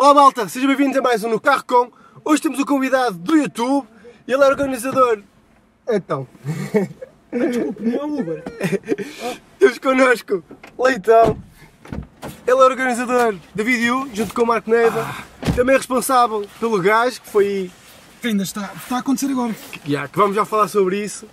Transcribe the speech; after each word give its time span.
Olá 0.00 0.14
malta, 0.14 0.48
sejam 0.48 0.68
bem-vindos 0.68 0.96
a 0.96 1.02
mais 1.02 1.24
um 1.24 1.28
No 1.28 1.40
Carro 1.40 1.64
Com. 1.66 1.90
Hoje 2.24 2.40
temos 2.40 2.60
o 2.60 2.64
convidado 2.64 3.18
do 3.18 3.34
YouTube, 3.36 3.84
ele 4.28 4.44
é 4.44 4.46
organizador. 4.46 5.24
Então, 5.88 6.24
Desculpe, 7.32 7.82
não 7.82 7.98
é 7.98 8.04
Uber. 8.04 8.44
temos 9.58 9.78
connosco 9.78 10.44
Leitão. 10.78 11.36
Ele 12.46 12.60
é 12.60 12.64
organizador 12.64 13.34
da 13.52 13.64
vídeo, 13.64 14.08
junto 14.14 14.32
com 14.32 14.42
o 14.42 14.46
Marco 14.46 14.70
Neiva. 14.70 15.04
Também 15.56 15.76
responsável 15.76 16.46
pelo 16.60 16.80
gás, 16.80 17.18
que 17.18 17.28
foi 17.28 17.68
Que 18.22 18.28
ainda 18.28 18.44
está, 18.44 18.70
está 18.76 18.98
a 18.98 19.00
acontecer 19.00 19.32
agora. 19.32 19.52
que, 19.52 19.90
já, 19.90 20.06
que 20.06 20.16
vamos 20.16 20.36
já 20.36 20.44
falar 20.44 20.68
sobre 20.68 21.02
isso. 21.02 21.26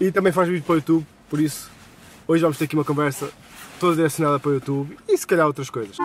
E 0.00 0.12
também 0.12 0.30
faz 0.30 0.46
vídeo 0.48 0.62
para 0.62 0.74
o 0.74 0.76
YouTube, 0.76 1.04
por 1.28 1.40
isso 1.40 1.68
hoje 2.28 2.40
vamos 2.40 2.56
ter 2.56 2.66
aqui 2.66 2.76
uma 2.76 2.84
conversa 2.84 3.28
toda 3.80 3.96
direcionada 3.96 4.38
para 4.38 4.50
o 4.52 4.54
YouTube 4.54 4.96
e 5.08 5.18
se 5.18 5.26
calhar 5.26 5.44
outras 5.44 5.68
coisas. 5.70 5.96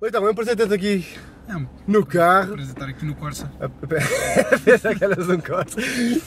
Leitão, 0.00 0.26
é 0.26 0.30
um 0.30 0.34
prazer 0.34 0.56
ter-te 0.56 0.74
aqui 0.74 1.06
É 1.48 1.56
um 1.56 1.66
no 1.86 2.06
carro. 2.06 2.52
prazer 2.54 2.72
estar 2.72 2.88
aqui 2.88 3.04
no 3.04 3.14
Corsa. 3.16 3.50
Pensa 4.64 4.94
que 4.94 5.04
eras 5.04 5.28
um 5.28 5.40
corte. 5.40 5.76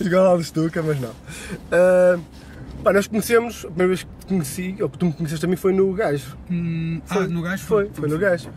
Igual 0.02 0.26
ao 0.26 0.38
do 0.38 0.44
Stuka, 0.44 0.82
mas 0.84 1.00
não. 1.00 1.14
Ah, 1.72 2.20
pá, 2.84 2.92
nós 2.92 3.08
conhecemos, 3.08 3.60
a 3.64 3.68
primeira 3.68 3.88
vez 3.88 4.04
que 4.04 4.10
te 4.20 4.26
conheci, 4.26 4.76
ou 4.82 4.90
que 4.90 4.98
tu 4.98 5.06
me 5.06 5.14
conheceste 5.14 5.46
a 5.46 5.48
mim 5.48 5.56
foi 5.56 5.74
no 5.74 5.94
gajo. 5.94 6.38
Hum, 6.50 7.02
ah, 7.10 7.20
no 7.22 7.42
gajo 7.42 7.64
Foi, 7.66 7.90
foi 7.94 8.10
no 8.10 8.18
gajo. 8.18 8.50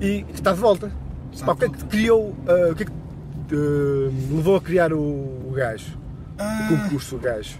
E 0.00 0.24
está 0.32 0.52
de 0.52 0.60
volta. 0.60 0.92
Está 1.32 1.46
Pá, 1.46 1.52
o 1.52 1.54
de 1.56 1.60
que 1.60 1.64
é 1.64 1.68
que 1.70 1.78
te 1.78 1.84
criou, 1.86 2.36
ah, 2.46 2.70
o 2.70 2.74
que 2.76 2.82
é 2.84 2.86
que 2.86 2.92
te 2.92 3.54
ah, 3.54 4.34
levou 4.36 4.54
a 4.56 4.60
criar 4.60 4.92
o, 4.92 4.98
o 5.00 5.52
gajo? 5.52 5.98
Ah, 6.38 6.68
O 6.70 6.76
concurso, 6.78 7.16
o 7.16 7.18
gajo. 7.18 7.58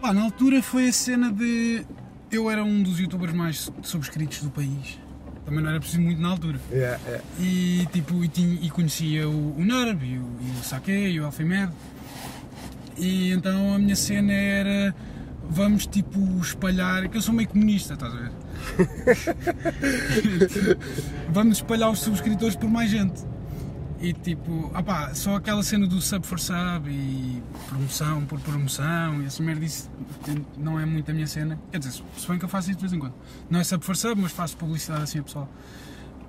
pá, 0.00 0.12
na 0.12 0.22
altura 0.22 0.62
foi 0.62 0.88
a 0.88 0.92
cena 0.92 1.32
de. 1.32 1.84
Eu 2.30 2.48
era 2.50 2.62
um 2.64 2.82
dos 2.82 2.98
youtubers 3.00 3.32
mais 3.32 3.72
subscritos 3.82 4.40
do 4.42 4.50
país. 4.50 5.00
Também 5.44 5.62
não 5.62 5.70
era 5.70 5.78
preciso 5.80 6.00
muito 6.00 6.20
na 6.20 6.28
altura. 6.30 6.58
Yeah, 6.72 6.98
yeah. 7.06 7.24
E 7.38 7.86
tipo, 7.92 8.24
e, 8.24 8.28
tinha- 8.28 8.58
e 8.62 8.70
conhecia 8.70 9.28
o, 9.28 9.56
o 9.58 9.64
Nerv 9.64 10.02
e 10.02 10.18
o, 10.18 10.26
e 10.40 10.60
o 10.60 10.64
Sake 10.64 10.90
e 10.90 11.20
o 11.20 11.26
Alfimed. 11.26 11.70
E 12.96 13.32
então 13.32 13.74
a 13.74 13.78
minha 13.78 13.96
cena 13.96 14.32
era 14.32 14.94
vamos 15.50 15.86
tipo 15.86 16.18
espalhar, 16.40 17.08
que 17.08 17.18
eu 17.18 17.22
sou 17.22 17.34
meio 17.34 17.48
comunista, 17.48 17.94
estás 17.94 18.14
a 18.14 18.16
ver? 18.16 18.30
vamos 21.30 21.58
espalhar 21.58 21.90
os 21.90 21.98
subscritores 22.00 22.56
por 22.56 22.70
mais 22.70 22.90
gente. 22.90 23.22
E 24.04 24.12
tipo, 24.12 24.70
só 25.14 25.36
aquela 25.36 25.62
cena 25.62 25.86
do 25.86 25.98
sub 25.98 26.26
for 26.26 26.38
sub 26.38 26.90
e 26.90 27.42
promoção 27.66 28.26
por 28.26 28.38
promoção 28.38 29.22
e 29.22 29.24
essa 29.24 29.42
merda 29.42 29.64
isso 29.64 29.90
não 30.58 30.78
é 30.78 30.84
muito 30.84 31.10
a 31.10 31.14
minha 31.14 31.26
cena. 31.26 31.58
Quer 31.72 31.78
dizer, 31.78 32.02
se 32.14 32.28
bem 32.28 32.38
que 32.38 32.44
eu 32.44 32.48
faço 32.50 32.68
isso 32.68 32.78
de 32.78 32.82
vez 32.82 32.92
em 32.92 32.98
quando. 32.98 33.14
Não 33.48 33.60
é 33.60 33.64
sub 33.64 33.82
for 33.82 33.96
sub, 33.96 34.20
mas 34.20 34.30
faço 34.30 34.58
publicidade 34.58 35.04
assim 35.04 35.20
a 35.20 35.22
pessoal. 35.22 35.48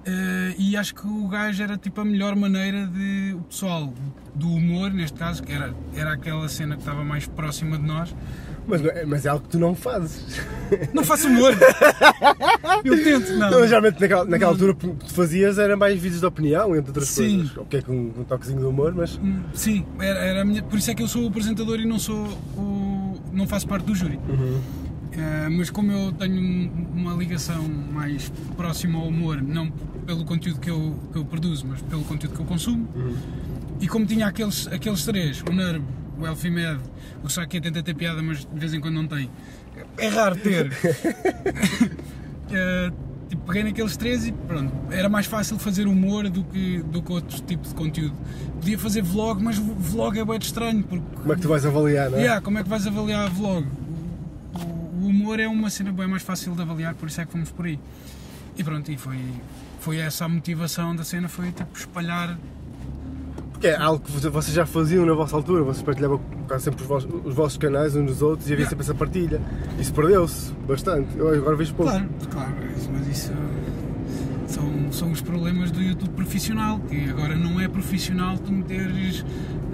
Eh, 0.05 0.55
e 0.57 0.77
acho 0.77 0.95
que 0.95 1.05
o 1.05 1.27
gajo 1.27 1.61
era 1.61 1.77
tipo 1.77 1.99
a 1.99 2.05
melhor 2.05 2.33
maneira 2.37 2.87
de 2.87 3.33
o 3.33 3.41
pessoal 3.41 3.93
do 4.33 4.53
humor, 4.53 4.93
neste 4.93 5.17
caso, 5.17 5.43
que 5.43 5.51
era, 5.51 5.75
era 5.93 6.13
aquela 6.13 6.47
cena 6.47 6.75
que 6.75 6.81
estava 6.81 7.03
mais 7.03 7.27
próxima 7.27 7.77
de 7.77 7.83
nós. 7.83 8.15
Mas, 8.67 8.83
é- 8.83 9.05
mas 9.05 9.25
é 9.25 9.29
algo 9.29 9.43
que 9.43 9.49
tu 9.51 9.59
não 9.59 9.75
fazes. 9.75 10.39
Não 10.93 11.03
faço 11.03 11.27
humor! 11.27 11.53
Eu 12.83 13.03
tento, 13.03 13.31
não. 13.33 13.51
Não, 13.51 13.67
geralmente 13.67 13.99
naquela, 14.01 14.25
naquela 14.25 14.51
altura 14.51 14.71
o 14.71 14.75
que 14.75 14.87
tu 14.87 15.13
fazias 15.13 15.57
era 15.59 15.75
mais 15.77 15.99
vídeos 15.99 16.21
de 16.21 16.25
opinião, 16.25 16.75
entre 16.75 16.89
outras 16.89 17.07
Sim. 17.09 17.37
coisas. 17.39 17.57
Ok, 17.57 17.81
com 17.83 17.93
um 17.93 18.23
toquezinho 18.23 18.59
de 18.59 18.65
humor, 18.65 18.93
mas. 18.95 19.17
Hum, 19.23 19.41
Sim, 19.53 19.85
era, 19.99 20.19
era 20.19 20.45
minha, 20.45 20.63
por 20.63 20.77
isso 20.79 20.89
é 20.91 20.95
que 20.95 21.03
eu 21.03 21.07
sou 21.07 21.23
o 21.23 21.27
apresentador 21.27 21.79
e 21.79 21.85
não 21.85 21.99
sou 21.99 22.25
o. 22.57 23.19
não 23.31 23.47
faço 23.47 23.67
parte 23.67 23.85
do 23.85 23.93
júri. 23.95 24.19
Uhum. 24.29 24.59
Eh, 25.17 25.49
mas 25.49 25.69
como 25.69 25.91
eu 25.91 26.11
tenho 26.13 26.35
um- 26.41 26.87
uma 26.95 27.13
ligação 27.13 27.63
mais 27.93 28.29
próxima 28.57 28.99
ao 28.99 29.07
humor, 29.07 29.41
não 29.41 29.71
pelo 30.05 30.25
conteúdo 30.25 30.59
que 30.59 30.69
eu, 30.69 30.93
que 31.13 31.17
eu 31.19 31.25
produzo, 31.25 31.65
mas 31.67 31.81
pelo 31.83 32.03
conteúdo 32.03 32.35
que 32.35 32.41
eu 32.41 32.45
consumo, 32.45 32.87
e 33.79 33.87
como 33.87 34.05
tinha 34.05 34.27
aqueles, 34.27 34.67
aqueles 34.67 35.05
três, 35.05 35.41
o 35.49 35.53
Nerb, 35.53 35.83
o 36.19 36.25
Elfimed, 36.25 36.79
o 37.23 37.29
Saque 37.29 37.59
tenta 37.61 37.81
ter 37.83 37.93
piada, 37.93 38.21
mas 38.21 38.39
de 38.39 38.59
vez 38.59 38.73
em 38.73 38.79
quando 38.79 38.95
não 38.95 39.07
tem. 39.07 39.29
É 39.97 40.07
raro 40.07 40.35
ter. 40.35 40.71
Eh, 42.47 42.91
tipo, 43.27 43.41
peguei 43.47 43.63
naqueles 43.63 43.97
três 43.97 44.27
e 44.27 44.31
pronto, 44.31 44.71
era 44.91 45.09
mais 45.09 45.25
fácil 45.25 45.57
fazer 45.57 45.87
humor 45.87 46.29
do 46.29 46.43
que, 46.43 46.77
do 46.83 47.01
que 47.01 47.11
outro 47.11 47.41
tipo 47.41 47.67
de 47.67 47.73
conteúdo. 47.73 48.15
Podia 48.59 48.77
fazer 48.77 49.01
vlog, 49.01 49.43
mas 49.43 49.57
vlog 49.57 50.17
é 50.19 50.23
bem 50.23 50.37
estranho, 50.37 50.83
porque 50.83 51.03
Como 51.15 51.33
é 51.33 51.35
que 51.35 51.41
tu 51.41 51.47
vais 51.47 51.65
avaliar, 51.65 52.11
não 52.11 52.19
é? 52.19 52.21
Yeah, 52.21 52.41
como 52.41 52.59
é 52.59 52.63
que 52.63 52.69
vais 52.69 52.85
avaliar 52.85 53.29
vlog? 53.31 53.67
O, 54.53 54.59
o 54.59 55.07
humor 55.07 55.39
é 55.39 55.47
uma 55.47 55.71
cena 55.71 55.91
bem 55.91 56.07
mais 56.07 56.21
fácil 56.21 56.53
de 56.53 56.61
avaliar, 56.61 56.93
por 56.93 57.09
isso 57.09 57.19
é 57.19 57.25
que 57.25 57.31
fomos 57.31 57.49
por 57.49 57.65
aí. 57.65 57.79
E 58.55 58.63
pronto, 58.63 58.91
e 58.91 58.97
foi, 58.97 59.17
foi 59.79 59.97
essa 59.97 60.25
a 60.25 60.29
motivação 60.29 60.95
da 60.95 61.03
cena, 61.03 61.27
foi 61.27 61.51
tipo 61.51 61.75
espalhar. 61.75 62.37
Porque 63.55 63.67
é 63.67 63.75
algo 63.77 64.03
que 64.03 64.11
vocês 64.11 64.53
já 64.53 64.65
faziam 64.65 65.05
na 65.05 65.13
vossa 65.13 65.35
altura, 65.35 65.63
vocês 65.63 65.81
partilhavam 65.81 66.19
quase 66.47 66.65
sempre 66.65 66.81
os 66.81 66.87
vossos, 66.87 67.09
os 67.23 67.33
vossos 67.33 67.57
canais 67.57 67.95
uns 67.95 68.03
nos 68.03 68.21
outros 68.21 68.49
e 68.49 68.53
havia 68.53 68.65
Yeah. 68.65 68.69
sempre 68.69 68.83
essa 68.83 68.93
partilha. 68.93 69.41
Isso 69.79 69.93
perdeu-se 69.93 70.51
bastante. 70.67 71.07
Eu 71.17 71.33
agora 71.33 71.55
vejo 71.55 71.73
pouco. 71.73 71.91
Claro, 71.91 72.09
claro, 72.31 72.53
mas 72.93 73.07
isso 73.07 73.31
são, 74.47 74.91
são 74.91 75.11
os 75.11 75.21
problemas 75.21 75.71
do 75.71 75.81
YouTube 75.81 76.09
profissional, 76.11 76.79
que 76.89 77.09
agora 77.09 77.35
não 77.35 77.59
é 77.61 77.67
profissional 77.69 78.37
tu 78.37 78.51
meteres 78.51 79.25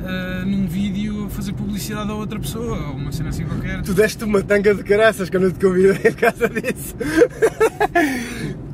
ah, 0.06 0.44
num 0.46 0.68
vídeo 0.68 1.26
a 1.26 1.30
fazer 1.30 1.54
publicidade 1.54 2.10
a 2.12 2.14
outra 2.16 2.40
pessoa, 2.40 2.78
ou 2.90 2.96
uma 2.96 3.12
cena 3.12 3.30
assim 3.30 3.46
qualquer. 3.46 3.82
Tu 3.82 3.94
deste 3.96 4.24
uma 4.24 4.44
tanga 4.44 4.76
de 4.76 4.84
caraças 4.84 5.28
que 5.30 5.36
eu 5.38 5.42
não 5.42 5.52
te 5.52 5.60
convidei 5.60 5.94
por 6.12 6.16
causa 6.22 6.48
disso. 6.50 6.96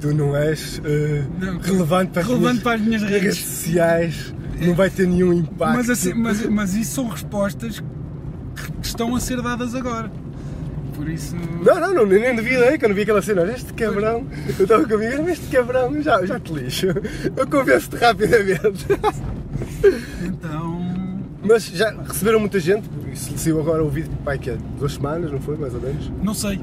tu 0.02 0.14
não 0.14 0.36
és 0.36 0.82
eh, 0.86 1.24
Não, 1.40 1.58
relevante 1.60 2.12
para 2.12 2.22
as 2.22 2.28
relevante 2.28 2.52
minhas 2.52 2.64
para 2.64 2.74
as 2.76 2.82
minhas 2.82 3.02
redes 3.04 3.22
redes. 3.24 3.38
sociais. 3.40 4.34
Não 4.60 4.74
vai 4.74 4.90
ter 4.90 5.08
nenhum 5.08 5.34
impacto. 5.34 5.76
Mas, 5.76 5.90
assim, 5.90 6.14
mas, 6.14 6.46
mas 6.48 6.74
isso 6.76 6.96
são 6.96 7.08
respostas 7.08 7.80
que 7.80 8.88
estão 8.88 9.16
a 9.16 9.20
ser 9.20 9.42
dadas 9.42 9.76
agora. 9.76 10.12
Por 10.96 11.08
isso. 11.08 11.36
Não, 11.64 11.80
não, 11.80 11.94
não, 11.94 12.06
nem 12.08 12.36
duvidei 12.36 12.78
que 12.78 12.86
eu 12.86 12.90
não 12.90 12.96
vi 12.96 13.04
aquela 13.04 13.22
cena. 13.22 13.42
Olha, 13.42 13.52
Este 13.52 13.72
cabrão, 13.74 14.26
eu 14.58 14.64
estava 14.64 14.84
comigo, 14.88 15.22
mas 15.24 15.34
este 15.34 15.48
cabrão, 15.48 16.02
já, 16.02 16.26
já 16.26 16.40
te 16.40 16.52
lixo. 16.54 16.88
Eu 17.36 17.48
convenço-te 17.48 17.98
rapidamente. 17.98 18.86
Então. 20.24 20.88
Mas 21.44 21.68
já 21.68 21.92
receberam 21.92 22.40
muita 22.40 22.60
gente, 22.60 22.90
isso 23.14 23.38
saiu 23.38 23.60
agora 23.60 23.84
o 23.84 23.90
vídeo, 23.90 24.12
pai, 24.26 24.38
que 24.38 24.50
é 24.50 24.58
duas 24.78 24.94
semanas, 24.94 25.32
não 25.32 25.40
foi? 25.40 25.56
Mais 25.56 25.74
ou 25.74 25.80
menos. 25.80 26.12
Não 26.22 26.34
sei. 26.34 26.60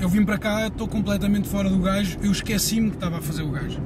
Eu 0.00 0.08
vim 0.08 0.24
para 0.24 0.38
cá, 0.38 0.66
estou 0.66 0.88
completamente 0.88 1.48
fora 1.48 1.68
do 1.68 1.78
gajo. 1.78 2.18
Eu 2.22 2.32
esqueci-me 2.32 2.90
que 2.90 2.96
estava 2.96 3.18
a 3.18 3.20
fazer 3.20 3.42
o 3.42 3.50
gajo. 3.50 3.80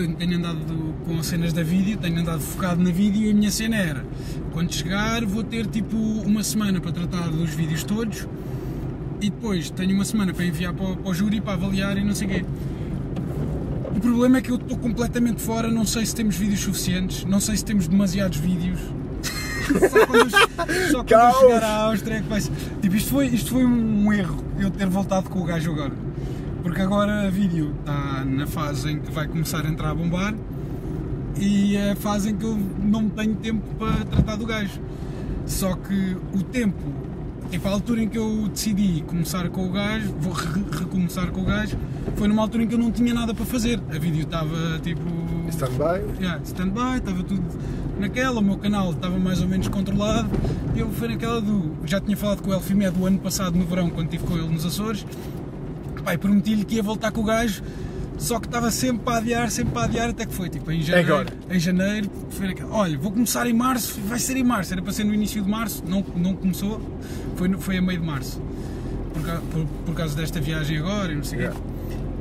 Tenho, 0.00 0.14
tenho 0.16 0.38
andado 0.38 0.94
com 1.04 1.18
as 1.18 1.26
cenas 1.26 1.52
da 1.52 1.62
vídeo, 1.62 1.98
tenho 1.98 2.18
andado 2.20 2.40
focado 2.40 2.82
na 2.82 2.90
vídeo 2.90 3.22
e 3.26 3.30
a 3.30 3.34
minha 3.34 3.50
cena 3.50 3.76
era: 3.76 4.04
quando 4.52 4.72
chegar, 4.72 5.24
vou 5.26 5.42
ter 5.44 5.66
tipo 5.66 5.94
uma 5.96 6.42
semana 6.42 6.80
para 6.80 6.90
tratar 6.92 7.28
dos 7.28 7.50
vídeos 7.50 7.84
todos 7.84 8.26
e 9.20 9.28
depois 9.28 9.68
tenho 9.68 9.94
uma 9.94 10.04
semana 10.06 10.32
para 10.32 10.46
enviar 10.46 10.72
para, 10.72 10.86
o- 10.86 10.96
para 10.96 11.10
o 11.10 11.12
júri 11.14 11.40
para 11.42 11.52
avaliar 11.52 11.98
e 11.98 12.04
não 12.04 12.14
sei 12.14 12.26
o 12.26 12.30
quê. 12.30 12.44
O 13.94 14.00
problema 14.00 14.38
é 14.38 14.40
que 14.40 14.50
eu 14.50 14.56
estou 14.56 14.78
completamente 14.78 15.42
fora, 15.42 15.70
não 15.70 15.84
sei 15.84 16.06
se 16.06 16.14
temos 16.14 16.34
vídeos 16.36 16.60
suficientes, 16.60 17.24
não 17.26 17.38
sei 17.38 17.56
se 17.58 17.64
temos 17.64 17.86
demasiados 17.86 18.38
vídeos. 18.38 18.80
só 19.90 20.06
quando 20.06 20.30
só 20.30 21.04
quando 21.04 21.40
chegar 21.40 21.62
à 21.62 21.76
Áustria 21.84 22.14
é 22.14 22.20
que 22.22 22.28
vai 22.28 22.40
ser. 22.40 22.52
Tipo, 22.80 22.96
isto 22.96 23.10
foi, 23.10 23.26
isto 23.26 23.50
foi 23.50 23.66
um 23.66 24.10
erro 24.10 24.42
eu 24.58 24.70
ter 24.70 24.86
voltado 24.86 25.28
com 25.28 25.40
o 25.40 25.44
gajo 25.44 25.70
agora. 25.72 25.92
Porque 26.70 26.82
agora 26.82 27.26
a 27.26 27.30
vídeo 27.30 27.74
está 27.80 28.24
na 28.24 28.46
fase 28.46 28.92
em 28.92 29.00
que 29.00 29.10
vai 29.10 29.26
começar 29.26 29.66
a 29.66 29.68
entrar 29.68 29.90
a 29.90 29.94
bombar 29.94 30.32
e 31.36 31.74
é 31.74 31.90
a 31.90 31.96
fase 31.96 32.30
em 32.30 32.36
que 32.36 32.44
eu 32.44 32.56
não 32.80 33.08
tenho 33.08 33.34
tempo 33.34 33.60
para 33.76 34.04
tratar 34.04 34.36
do 34.36 34.46
gajo. 34.46 34.80
Só 35.46 35.74
que 35.74 36.16
o 36.32 36.44
tempo, 36.44 36.78
tipo, 37.50 37.66
a 37.66 37.72
altura 37.72 38.04
em 38.04 38.08
que 38.08 38.16
eu 38.16 38.46
decidi 38.46 39.02
começar 39.04 39.48
com 39.48 39.66
o 39.66 39.72
gajo, 39.72 40.14
vou 40.20 40.32
re- 40.32 40.62
recomeçar 40.78 41.32
com 41.32 41.40
o 41.40 41.44
gajo, 41.44 41.76
foi 42.14 42.28
numa 42.28 42.42
altura 42.42 42.62
em 42.62 42.68
que 42.68 42.74
eu 42.74 42.78
não 42.78 42.92
tinha 42.92 43.12
nada 43.12 43.34
para 43.34 43.44
fazer. 43.44 43.80
A 43.92 43.98
vídeo 43.98 44.22
estava 44.22 44.78
tipo. 44.80 45.02
Stand-by. 45.48 46.22
Yeah, 46.22 46.40
stand-by, 46.44 46.98
estava 46.98 47.24
tudo 47.24 47.42
naquela, 47.98 48.38
o 48.38 48.44
meu 48.44 48.58
canal 48.58 48.92
estava 48.92 49.18
mais 49.18 49.42
ou 49.42 49.48
menos 49.48 49.66
controlado 49.66 50.30
e 50.76 50.78
eu 50.78 50.88
fui 50.90 51.08
naquela 51.08 51.40
do. 51.40 51.72
Já 51.84 52.00
tinha 52.00 52.16
falado 52.16 52.42
com 52.42 52.50
o 52.50 52.54
Elfimed 52.54 52.96
o 52.96 53.06
ano 53.06 53.18
passado 53.18 53.58
no 53.58 53.66
verão, 53.66 53.90
quando 53.90 54.06
estive 54.06 54.24
com 54.24 54.38
ele 54.38 54.46
nos 54.48 54.64
Açores, 54.64 55.04
E 56.12 56.18
prometi-lhe 56.18 56.64
que 56.64 56.76
ia 56.76 56.82
voltar 56.82 57.10
com 57.12 57.20
o 57.20 57.24
gajo, 57.24 57.62
só 58.18 58.38
que 58.38 58.46
estava 58.46 58.70
sempre 58.70 59.02
para 59.04 59.18
adiar, 59.18 59.50
sempre 59.50 59.72
para 59.72 59.84
adiar, 59.84 60.10
até 60.10 60.26
que 60.26 60.34
foi 60.34 60.48
tipo 60.48 60.70
em 60.70 60.82
janeiro. 60.82 61.14
agora. 61.14 61.28
Em 61.50 61.58
janeiro, 61.58 62.10
foi 62.30 62.54
olha, 62.70 62.98
vou 62.98 63.10
começar 63.12 63.46
em 63.46 63.52
março, 63.54 64.00
vai 64.06 64.18
ser 64.18 64.36
em 64.36 64.44
março, 64.44 64.72
era 64.72 64.82
para 64.82 64.92
ser 64.92 65.04
no 65.04 65.14
início 65.14 65.42
de 65.42 65.48
março, 65.50 65.82
não, 65.86 66.04
não 66.16 66.34
começou, 66.34 66.80
foi, 67.36 67.50
foi 67.58 67.78
a 67.78 67.82
meio 67.82 68.00
de 68.00 68.06
março, 68.06 68.40
por, 69.14 69.22
por, 69.22 69.66
por 69.86 69.94
causa 69.94 70.14
desta 70.16 70.40
viagem 70.40 70.78
agora 70.78 71.12
e 71.12 71.16
não 71.16 71.24
sei 71.24 71.38
o 71.38 71.40
Yeah. 71.42 71.58
quê. 71.60 71.66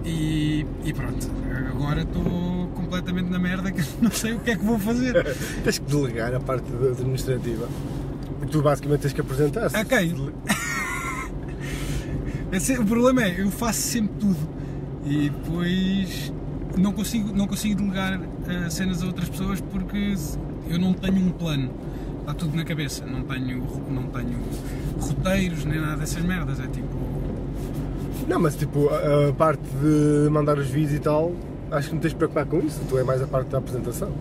E, 0.06 0.66
e 0.86 0.94
pronto, 0.94 1.30
agora 1.70 2.02
estou 2.02 2.72
completamente 2.74 3.30
na 3.30 3.38
merda 3.38 3.70
que 3.72 3.84
não 4.02 4.10
sei 4.10 4.34
o 4.34 4.40
que 4.40 4.52
é 4.52 4.56
que 4.56 4.64
vou 4.64 4.80
fazer. 4.80 5.14
Tens 5.64 5.78
que 5.78 5.86
delegar 5.86 6.34
a 6.34 6.40
parte 6.40 6.64
administrativa. 6.74 7.68
Tu 8.50 8.62
basicamente 8.62 9.02
tens 9.02 9.14
que 9.14 9.22
apresentar. 9.22 9.66
Ok. 9.76 10.16
É 12.52 12.80
o 12.80 12.86
problema 12.86 13.24
é, 13.24 13.42
eu 13.42 13.50
faço 13.52 13.80
sempre 13.82 14.12
tudo 14.20 14.38
e 15.06 15.30
depois 15.30 16.34
não 16.78 16.92
consigo, 16.92 17.32
não 17.36 17.48
consigo 17.48 17.76
delegar 17.82 18.20
eh, 18.48 18.70
cenas 18.70 19.02
a 19.04 19.06
outras 19.08 19.30
pessoas 19.30 19.62
porque 19.62 20.16
eu 20.70 20.80
não 20.80 20.94
tenho 20.94 21.18
um 21.18 21.30
plano. 21.32 21.70
Está 22.22 22.34
tudo 22.34 22.56
na 22.56 22.64
cabeça, 22.64 23.06
não 23.06 23.24
tenho, 23.24 23.64
não 23.90 24.04
tenho 24.04 24.38
roteiros 25.00 25.66
nem 25.66 25.80
nada 25.82 25.98
dessas 25.98 26.24
merdas. 26.24 26.60
É 26.60 26.68
tipo. 26.68 26.98
Não, 28.28 28.40
mas 28.40 28.56
tipo, 28.56 28.88
a, 28.90 29.30
a 29.30 29.34
parte 29.34 29.64
de 29.82 30.30
mandar 30.30 30.58
os 30.60 30.68
vídeos 30.68 30.94
e 30.94 31.00
tal, 31.00 31.34
acho 31.72 31.88
que 31.90 31.96
não 31.96 32.02
tens 32.02 32.12
de 32.12 32.18
preocupar 32.18 32.46
com 32.46 32.60
isso. 32.60 32.80
Tu 32.88 32.98
é 33.00 33.04
mais 33.04 33.22
a 33.22 33.28
parte 33.28 33.50
da 33.50 33.58
apresentação. 33.58 34.12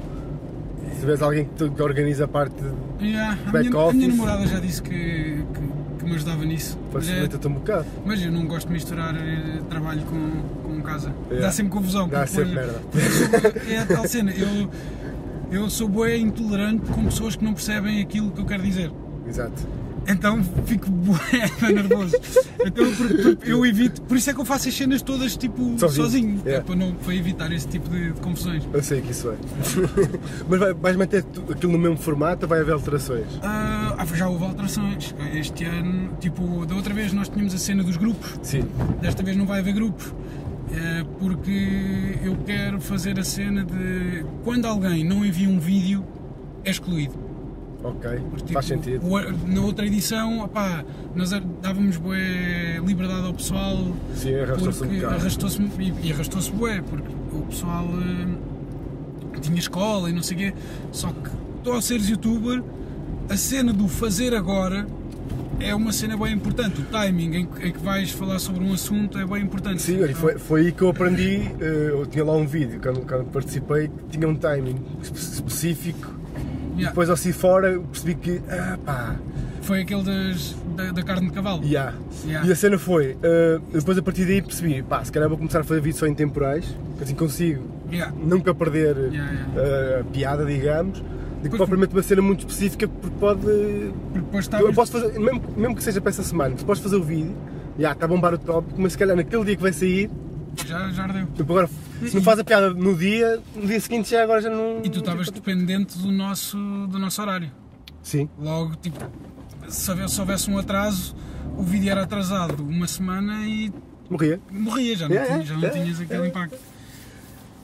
Se 0.94 1.00
tiveres 1.00 1.20
alguém 1.22 1.44
que, 1.44 1.50
te- 1.64 1.70
que 1.70 1.82
organiza 1.82 2.24
a 2.24 2.28
parte, 2.28 2.54
Yeah, 3.00 3.38
a, 3.46 3.50
Back 3.52 3.68
minha, 3.68 3.82
a 3.88 3.92
minha 3.92 4.08
namorada 4.08 4.46
já 4.46 4.58
disse 4.58 4.82
que, 4.82 4.90
que 4.90 5.60
me 6.08 6.14
ajudava 6.16 6.44
nisso. 6.44 6.78
Mas, 6.92 7.06
facilita-te 7.06 7.46
um 7.48 7.52
bocado. 7.52 7.86
mas 8.04 8.22
eu 8.22 8.32
não 8.32 8.46
gosto 8.46 8.66
de 8.66 8.72
misturar 8.72 9.14
eh, 9.16 9.60
trabalho 9.68 10.02
com, 10.02 10.68
com 10.74 10.80
casa. 10.82 11.12
Yeah. 11.28 11.46
Dá 11.46 11.52
sempre 11.52 11.72
confusão. 11.72 12.08
Dá 12.08 12.26
sempre 12.26 12.54
depois- 12.54 13.30
merda. 13.30 13.62
É 13.70 13.78
a 13.78 13.86
tal 13.86 14.08
cena, 14.08 14.32
eu, 14.32 14.70
eu 15.50 15.70
sou 15.70 15.88
bué 15.88 16.16
intolerante 16.16 16.86
com 16.90 17.04
pessoas 17.04 17.36
que 17.36 17.44
não 17.44 17.52
percebem 17.54 18.00
aquilo 18.00 18.30
que 18.30 18.40
eu 18.40 18.46
quero 18.46 18.62
dizer. 18.62 18.90
Exato. 19.26 19.66
Então 20.08 20.42
fico 20.64 20.90
bué 20.90 21.18
nervoso. 21.72 22.16
Então 22.64 22.92
por- 22.94 23.36
por- 23.36 23.46
eu 23.48 23.66
evito, 23.66 24.00
por 24.02 24.16
isso 24.16 24.30
é 24.30 24.34
que 24.34 24.40
eu 24.40 24.44
faço 24.44 24.68
as 24.68 24.74
cenas 24.74 25.02
todas 25.02 25.36
tipo 25.36 25.78
Sozinho. 25.78 26.04
sozinho, 26.04 26.42
é 26.44 26.48
Yeah. 26.48 26.66
para, 26.66 26.76
não, 26.76 26.92
para 26.94 27.14
evitar 27.14 27.52
esse 27.52 27.68
tipo 27.68 27.88
de, 27.90 28.12
de 28.12 28.20
confusões. 28.20 28.66
Eu 28.72 28.82
sei 28.82 29.00
que 29.02 29.10
isso 29.12 29.30
é. 29.30 29.36
mas 30.48 30.58
vai- 30.60 30.72
vais 30.74 30.96
manter 30.96 31.24
aquilo 31.50 31.72
no 31.72 31.78
mesmo 31.78 31.96
formato 31.98 32.46
ou 32.46 32.48
vai 32.48 32.60
haver 32.60 32.72
alterações? 32.72 33.26
Ah, 33.42 33.96
ah, 33.98 34.06
já 34.14 34.28
houve 34.28 34.44
alterações. 34.44 35.14
Este 35.34 35.64
ano, 35.64 36.16
tipo, 36.20 36.64
da 36.64 36.74
outra 36.74 36.94
vez 36.94 37.12
nós 37.12 37.28
tínhamos 37.28 37.54
a 37.54 37.58
cena 37.58 37.82
dos 37.84 37.96
grupos, 37.96 38.38
Sim. 38.42 38.64
desta 39.02 39.22
vez 39.22 39.36
não 39.36 39.44
vai 39.46 39.60
haver 39.60 39.74
grupos. 39.74 40.12
eh, 40.72 41.04
porque 41.18 42.18
eu 42.22 42.36
quero 42.46 42.80
fazer 42.80 43.18
a 43.18 43.24
cena 43.24 43.64
de 43.64 44.24
quando 44.44 44.66
alguém 44.66 45.02
não 45.04 45.24
envia 45.24 45.48
um 45.48 45.58
vídeo, 45.58 46.04
é 46.64 46.70
excluído. 46.70 47.14
Ok. 47.82 48.10
Tipo, 48.38 48.52
Faz 48.54 48.66
sentido. 48.66 49.06
o- 49.06 49.48
Na 49.48 49.60
outra 49.60 49.86
edição, 49.86 50.40
opá, 50.40 50.84
nós 51.14 51.30
dávamos 51.62 51.96
bué 51.96 52.80
liberdade 52.84 53.26
ao 53.26 53.34
pessoal 53.34 53.76
Sim, 54.14 54.34
arrastou-se 54.34 54.82
um 54.84 54.88
bocado. 54.88 55.14
arrastou-se 55.14 55.62
e, 55.62 55.94
e 56.08 56.12
arrastou-se 56.12 56.50
bué, 56.50 56.82
porque 56.82 57.08
o 57.32 57.42
pessoal 57.42 57.86
eh, 59.34 59.38
tinha 59.40 59.58
escola 59.58 60.10
e 60.10 60.12
não 60.12 60.22
sei 60.22 60.36
o 60.36 60.40
quê. 60.40 60.54
Só 60.90 61.08
que 61.12 61.30
tu 61.62 61.70
ao 61.70 61.80
seres 61.80 62.08
youtuber, 62.08 62.62
a 63.28 63.36
cena 63.36 63.72
do 63.72 63.86
fazer 63.86 64.34
agora 64.34 64.86
é 65.60 65.72
uma 65.74 65.92
cena 65.92 66.16
bem 66.16 66.34
importante. 66.34 66.80
O 66.80 66.84
timing 66.84 67.34
em 67.36 67.46
que, 67.46 67.68
em 67.68 67.72
que 67.72 67.78
vais 67.78 68.10
falar 68.10 68.38
sobre 68.40 68.64
um 68.64 68.72
assunto 68.72 69.18
é 69.18 69.24
bem 69.26 69.42
importante. 69.44 69.82
Sim, 69.82 70.02
olha, 70.02 70.14
foi, 70.16 70.36
foi 70.38 70.60
aí 70.62 70.72
que 70.72 70.82
eu 70.82 70.88
aprendi. 70.88 71.48
eh, 71.60 71.88
Eu 71.90 72.06
tinha 72.06 72.24
lá 72.24 72.32
um 72.34 72.46
vídeo 72.46 72.80
quando, 72.82 73.06
quando 73.06 73.24
participei 73.26 73.86
que 73.88 74.18
tinha 74.18 74.28
um 74.28 74.34
timing 74.34 74.80
espe- 75.00 75.16
específico. 75.18 76.17
Yeah. 76.78 76.90
Depois, 76.90 77.10
assim 77.10 77.32
fora, 77.32 77.78
percebi 77.90 78.14
que. 78.14 78.40
Ah, 78.48 78.78
pá, 78.84 79.16
Foi 79.62 79.80
aquele 79.82 80.02
das, 80.04 80.56
da, 80.76 80.92
da 80.92 81.02
carne 81.02 81.28
de 81.28 81.34
cavalo. 81.34 81.64
yeah. 81.64 81.94
Yeah. 82.24 82.48
E 82.48 82.52
a 82.52 82.56
cena 82.56 82.78
foi. 82.78 83.16
eh, 83.22 83.58
depois, 83.72 83.98
a 83.98 84.02
partir 84.02 84.24
daí, 84.24 84.40
percebi, 84.40 84.82
pá, 84.82 85.04
se 85.04 85.10
calhar 85.12 85.28
vou 85.28 85.36
começar 85.36 85.60
a 85.60 85.64
fazer 85.64 85.80
vídeos 85.80 85.98
só 85.98 86.06
em 86.06 86.14
temporais, 86.14 86.64
que 86.96 87.04
assim 87.04 87.14
consigo 87.14 87.62
Yeah. 87.90 88.14
nunca 88.16 88.54
perder 88.54 88.96
eh, 89.56 90.00
a 90.00 90.04
piada, 90.04 90.44
digamos. 90.44 91.02
De 91.42 91.48
que 91.48 91.56
propriamente 91.56 91.94
uma 91.94 92.02
cena 92.02 92.20
muito 92.20 92.40
específica, 92.40 92.86
porque 92.88 93.16
pode. 93.20 93.40
Porque 94.12 94.18
depois 94.20 94.48
Eu 94.60 94.72
posso 94.72 94.92
fazer, 94.92 95.18
mesmo, 95.20 95.40
mesmo 95.56 95.76
que 95.76 95.82
seja 95.84 96.00
para 96.00 96.10
essa 96.10 96.22
semana, 96.24 96.54
tu 96.56 96.64
podes 96.64 96.82
fazer 96.82 96.96
o 96.96 97.02
vídeo, 97.02 97.32
já 97.78 97.92
está 97.92 98.06
a 98.06 98.08
bombar 98.08 98.34
o 98.34 98.38
tópico, 98.38 98.80
mas 98.80 98.92
se 98.92 98.98
calhar 98.98 99.16
naquele 99.16 99.44
dia 99.44 99.54
que 99.56 99.62
vai 99.62 99.72
sair, 99.72 100.10
Já, 100.66 100.88
já 100.90 101.04
ardeu. 101.04 101.26
tipo, 101.36 101.52
agora, 101.52 101.68
se 102.06 102.14
não 102.14 102.22
faz 102.22 102.38
a 102.38 102.44
piada 102.44 102.70
no 102.72 102.94
dia, 102.96 103.40
no 103.54 103.66
dia 103.66 103.80
seguinte 103.80 104.10
já 104.10 104.22
agora 104.22 104.40
já 104.40 104.50
não. 104.50 104.80
E 104.84 104.90
tu 104.90 104.98
estavas 105.00 105.30
dependente 105.30 105.98
do 105.98 106.12
nosso, 106.12 106.56
do 106.88 106.98
nosso 106.98 107.20
horário. 107.22 107.50
Sim, 108.02 108.28
Logo, 108.38 108.76
tipo, 108.76 108.98
se 109.68 109.90
houvesse, 109.90 110.14
se 110.14 110.20
houvesse 110.20 110.50
um 110.50 110.58
atraso, 110.58 111.14
o 111.56 111.62
vídeo 111.62 111.90
era 111.90 112.02
atrasado 112.02 112.62
uma 112.64 112.86
semana 112.86 113.46
e 113.46 113.72
morria. 114.08 114.40
morria, 114.50 114.96
já 114.96 115.08
não, 115.08 115.16
É, 115.16 115.24
tinha- 115.26 115.42
já 115.44 115.56
não 115.56 115.64
é, 115.66 115.70
tinhas 115.70 116.00
aquele 116.00 116.22
é. 116.24 116.28
impacto. 116.28 116.56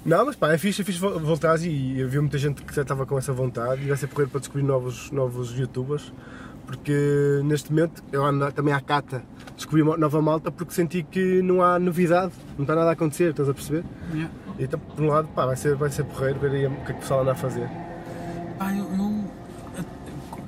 Não, 0.05 0.27
mas 0.27 0.37
pá, 0.37 0.53
é 0.53 0.59
fixe, 0.59 0.83
é 0.83 0.85
fixe 0.85 0.99
vol- 0.99 1.19
voltares 1.19 1.65
e 1.65 2.03
havia 2.03 2.21
muita 2.21 2.37
gente 2.37 2.63
que 2.63 2.75
já 2.75 2.83
estava 2.83 3.07
com 3.07 3.17
essa 3.17 3.33
vontade 3.33 3.83
e 3.85 3.89
vai 3.89 3.97
ser 3.97 4.07
correr 4.09 4.27
para 4.27 4.39
descobrir 4.41 4.63
novos, 4.63 5.11
novos 5.11 5.53
youtubers, 5.59 6.13
porque 6.77 7.41
neste 7.45 7.73
momento 7.73 8.03
eu 8.11 8.25
ando 8.25 8.51
também 8.53 8.75
à 8.75 8.81
cata 8.81 9.25
descobri 9.57 9.83
uma 9.83 9.97
nova 9.97 10.21
malta 10.21 10.51
porque 10.51 10.73
senti 10.73 11.03
que 11.03 11.41
não 11.43 11.63
há 11.63 11.79
novidade, 11.79 12.33
não 12.57 12.65
está 12.65 12.75
nada 12.75 12.91
a 12.91 12.93
acontecer, 12.93 13.31
estás 13.31 13.49
a 13.49 13.55
perceber? 13.55 13.85
Yeah. 14.13 14.35
Então, 14.59 14.79
por 14.81 15.03
um 15.05 15.09
lado, 15.09 15.29
pá, 15.29 15.47
vai 15.47 15.57
ser, 15.57 15.77
vai 15.77 15.91
ser 15.91 16.05
porreiro 16.05 16.41
ver 16.41 16.51
aí 16.51 16.67
o 16.67 16.71
que 16.71 16.83
é 16.83 16.85
que 16.87 16.93
o 16.93 16.97
pessoal 16.97 17.23
anda 17.23 17.33
a 17.33 17.35
fazer. 17.35 17.69
Ah, 18.59 18.77
eu, 18.77 18.85
eu, 18.85 19.25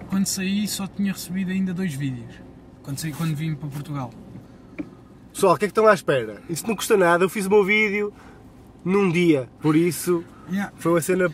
quando 0.09 0.27
saí 0.27 0.67
só 0.67 0.87
tinha 0.87 1.13
recebido 1.13 1.51
ainda 1.51 1.73
dois 1.73 1.95
vídeos. 1.95 2.35
Quando 2.83 2.99
saí, 2.99 3.13
quando 3.13 3.35
vim 3.35 3.55
para 3.55 3.69
Portugal. 3.69 4.11
Pessoal, 5.33 5.55
o 5.55 5.59
que 5.59 5.65
é 5.65 5.69
que 5.69 5.73
estão 5.73 5.87
à 5.87 5.95
espera? 5.95 6.43
Isso 6.49 6.67
não 6.67 6.75
custa 6.77 6.97
nada, 6.97 7.25
eu 7.25 7.29
fiz 7.29 7.47
o 7.47 7.51
meu 7.51 7.65
vídeo 7.65 8.13
num 8.85 9.11
dia, 9.11 9.49
por 9.61 9.77
isso 9.77 10.25
Yeah. 10.49 10.73
foi 10.77 10.93
uma 10.93 11.01
cena 11.01 11.29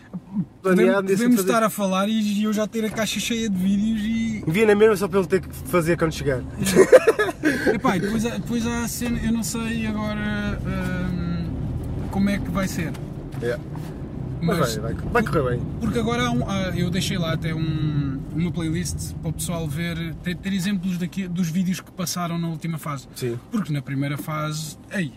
Podemos, 0.63 0.95
assim 0.97 1.03
podemos 1.15 1.37
fazer. 1.37 1.49
estar 1.49 1.63
a 1.65 1.71
falar 1.71 2.09
e 2.09 2.43
eu 2.45 2.53
já 2.53 2.67
ter 2.67 2.85
a 2.85 2.91
caixa 2.91 3.19
cheia 3.19 3.49
de 3.51 3.57
vídeos 3.57 4.01
e. 4.03 4.45
Envia 4.47 4.67
na 4.67 4.75
mesma 4.75 4.97
só 4.97 5.09
para 5.09 5.19
ele 5.19 5.29
ter 5.29 5.41
que 5.41 5.49
fazer 5.69 5.97
quando 5.99 6.13
chegar. 6.13 6.41
Epá, 7.75 7.97
e 7.97 8.01
depois, 8.01 8.25
há- 8.27 8.31
depois 8.39 8.67
há 8.67 8.85
a 8.85 8.89
cena, 8.89 9.19
eu 9.25 9.33
não 9.33 9.43
sei 9.43 9.87
agora 9.87 10.59
hum, 11.13 11.47
como 12.11 12.31
é 12.31 12.39
que 12.39 12.51
vai 12.51 12.69
ser. 12.69 12.93
Yeah. 13.43 13.63
Mas, 14.41 14.77
vai, 14.77 14.95
vai, 14.95 14.95
vai 14.95 15.23
correr 15.23 15.51
bem. 15.57 15.67
Porque 15.81 15.99
agora 15.99 16.27
há 16.27 16.31
um- 16.31 16.49
há- 16.49 16.71
eu 16.77 16.91
deixei 16.91 17.19
lá 17.19 17.33
até 17.33 17.55
um- 17.55 18.21
uma 18.35 18.51
playlist 18.53 19.13
para 19.15 19.31
o 19.31 19.33
pessoal 19.33 19.69
ver, 19.69 20.15
ter, 20.23 20.37
ter 20.37 20.53
exemplos 20.53 20.97
daqui, 20.99 21.27
dos 21.29 21.49
vídeos 21.49 21.81
que 21.81 21.91
passaram 21.93 22.39
na 22.39 22.49
última 22.49 22.79
fase. 22.79 23.09
Sim. 23.15 23.39
Porque 23.51 23.73
na 23.73 23.83
primeira 23.83 24.17
fase, 24.17 24.77
ei, 24.93 25.13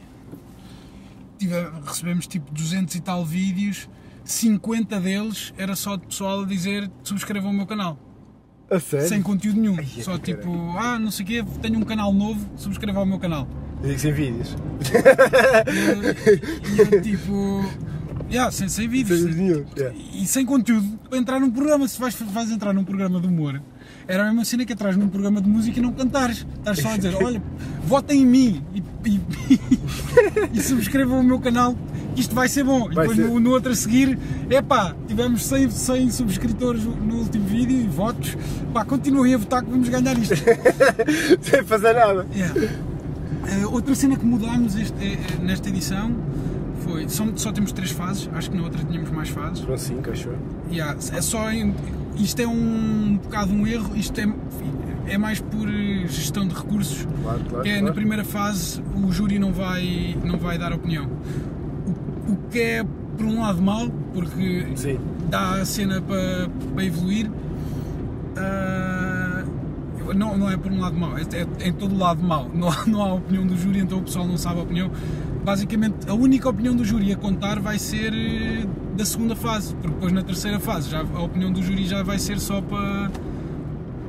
tive- 1.37 1.69
recebemos 1.85 2.27
tipo 2.27 2.51
200 2.51 2.95
e 2.95 2.99
tal 3.01 3.25
vídeos, 3.25 3.87
50 4.25 4.99
deles 4.99 5.53
era 5.57 5.75
só 5.75 5.95
de 5.95 6.07
pessoal 6.07 6.41
a 6.41 6.45
dizer 6.45 6.89
subscrevam 7.03 7.51
o 7.51 7.53
meu 7.53 7.65
canal. 7.65 7.97
A 8.69 8.79
sério? 8.79 9.07
Sem 9.07 9.21
conteúdo 9.21 9.61
nenhum. 9.61 9.77
Ai, 9.77 9.85
só 10.01 10.17
tipo, 10.17 10.51
ah, 10.77 10.97
não 10.97 11.11
sei 11.11 11.23
o 11.23 11.27
quê, 11.27 11.45
tenho 11.61 11.77
um 11.77 11.83
canal 11.83 12.11
novo, 12.11 12.49
subscreva 12.57 13.01
o 13.01 13.05
meu 13.05 13.19
canal. 13.19 13.47
Eu 13.83 13.89
digo 13.89 13.99
sem 13.99 14.11
vídeos. 14.11 14.55
E 16.75 16.79
eu, 16.79 17.01
tipo, 17.01 17.63
yeah, 18.31 18.51
sem, 18.51 18.67
sem 18.67 18.87
vídeos. 18.87 19.21
Sem 19.21 19.31
vídeos 19.31 19.67
yeah. 19.77 19.95
E 20.13 20.25
sem 20.25 20.43
conteúdo 20.43 20.97
para 21.07 21.19
entrar 21.19 21.39
num 21.39 21.51
programa. 21.51 21.87
Se 21.87 21.99
vais, 21.99 22.15
vais 22.15 22.49
entrar 22.49 22.73
num 22.73 22.83
programa 22.83 23.21
de 23.21 23.27
humor, 23.27 23.61
era 24.07 24.23
a 24.23 24.25
mesma 24.27 24.43
cena 24.45 24.65
que 24.65 24.73
entras 24.73 24.97
num 24.97 25.09
programa 25.09 25.39
de 25.39 25.47
música 25.47 25.77
e 25.77 25.81
não 25.81 25.91
cantares. 25.91 26.45
Estás 26.57 26.79
só 26.79 26.89
a 26.89 26.97
dizer, 26.97 27.15
olha, 27.15 27.41
votem 27.83 28.21
em 28.21 28.25
mim 28.25 28.63
e, 28.73 28.83
e, 29.07 29.21
e 30.57 30.61
subscrevam 30.61 31.19
o 31.19 31.23
meu 31.23 31.39
canal, 31.39 31.75
que 32.15 32.21
isto 32.21 32.33
vai 32.33 32.47
ser 32.47 32.63
bom. 32.63 32.89
E 32.91 32.95
Vai 32.95 33.07
depois 33.07 33.15
ser. 33.17 33.27
no, 33.27 33.39
no 33.39 33.49
outro 33.51 33.71
a 33.71 33.75
seguir, 33.75 34.17
epá, 34.49 34.95
tivemos 35.07 35.45
100, 35.45 35.69
100 35.69 36.11
subscritores 36.11 36.83
no 36.83 37.15
último 37.17 37.45
vídeo 37.45 37.77
e 37.77 37.87
votos. 37.87 38.37
Pá, 38.73 38.83
continuem 38.85 39.33
a 39.35 39.37
votar 39.37 39.63
que 39.63 39.69
vamos 39.69 39.89
ganhar 39.89 40.17
isto. 40.17 40.35
sem 41.41 41.63
fazer 41.63 41.93
nada. 41.93 42.25
Yeah. 42.33 42.55
Eh, 43.47 43.65
outra 43.67 43.93
cena 43.93 44.15
que 44.15 44.25
mudámos 44.25 44.75
este- 44.75 45.03
eh, 45.03 45.13
eh, 45.19 45.43
nesta 45.43 45.69
edição 45.69 46.15
foi. 46.83 47.07
Só, 47.09 47.27
só 47.35 47.51
temos 47.51 47.71
três 47.71 47.91
fases, 47.91 48.29
acho 48.33 48.49
que 48.49 48.57
na 48.57 48.63
outra 48.63 48.83
tínhamos 48.83 49.11
mais 49.11 49.29
fases. 49.29 49.59
Foram 49.59 49.77
cinco, 49.77 50.09
acho 50.09 50.29
eu. 50.29 50.37
Yeah, 50.71 50.97
é 51.13 51.21
só 51.21 51.49
isto 52.17 52.41
é 52.41 52.47
um 52.47 53.19
bocado 53.21 53.53
um 53.53 53.67
erro, 53.67 53.91
isto 53.95 54.19
é, 54.19 54.27
é 55.07 55.17
mais 55.17 55.39
por 55.39 55.67
gestão 56.07 56.47
de 56.47 56.55
recursos. 56.55 57.05
Claro, 57.21 57.39
claro. 57.49 57.67
é 57.67 57.71
claro. 57.71 57.85
na 57.85 57.91
primeira 57.91 58.23
fase 58.23 58.81
o 58.95 59.11
júri 59.11 59.37
não 59.37 59.51
vai, 59.51 60.17
não 60.23 60.37
vai 60.39 60.57
dar 60.57 60.73
opinião. 60.73 61.09
Que 62.51 62.59
é 62.59 62.83
por 62.83 63.25
um 63.25 63.41
lado 63.41 63.61
mau, 63.61 63.89
porque 64.13 64.67
Sim. 64.75 64.99
dá 65.29 65.55
a 65.55 65.65
cena 65.65 66.01
para, 66.01 66.49
para 66.73 66.85
evoluir. 66.85 67.29
Ah, 68.37 69.43
não, 70.13 70.37
não 70.37 70.51
é 70.51 70.57
por 70.57 70.71
um 70.71 70.79
lado 70.79 70.95
mau, 70.95 71.17
é, 71.17 71.21
é 71.63 71.67
em 71.67 71.73
todo 71.73 71.97
lado 71.97 72.21
mau. 72.21 72.49
Não 72.53 72.69
há, 72.69 72.85
não 72.85 73.01
há 73.01 73.13
opinião 73.13 73.45
do 73.45 73.57
júri, 73.57 73.79
então 73.79 73.99
o 73.99 74.03
pessoal 74.03 74.27
não 74.27 74.37
sabe 74.37 74.59
a 74.59 74.63
opinião. 74.63 74.91
Basicamente, 75.43 76.09
a 76.09 76.13
única 76.13 76.49
opinião 76.49 76.75
do 76.75 76.83
júri 76.83 77.11
a 77.11 77.15
contar 77.15 77.59
vai 77.59 77.77
ser 77.77 78.13
eh, 78.13 78.65
da 78.95 79.05
segunda 79.05 79.35
fase, 79.35 79.73
porque 79.75 79.89
depois 79.89 80.11
na 80.11 80.23
terceira 80.23 80.59
fase 80.59 80.89
já, 80.89 81.01
a 81.01 81.21
opinião 81.21 81.51
do 81.51 81.61
júri 81.61 81.85
já 81.85 82.01
vai 82.03 82.17
ser 82.19 82.39
só 82.39 82.61
para. 82.61 83.11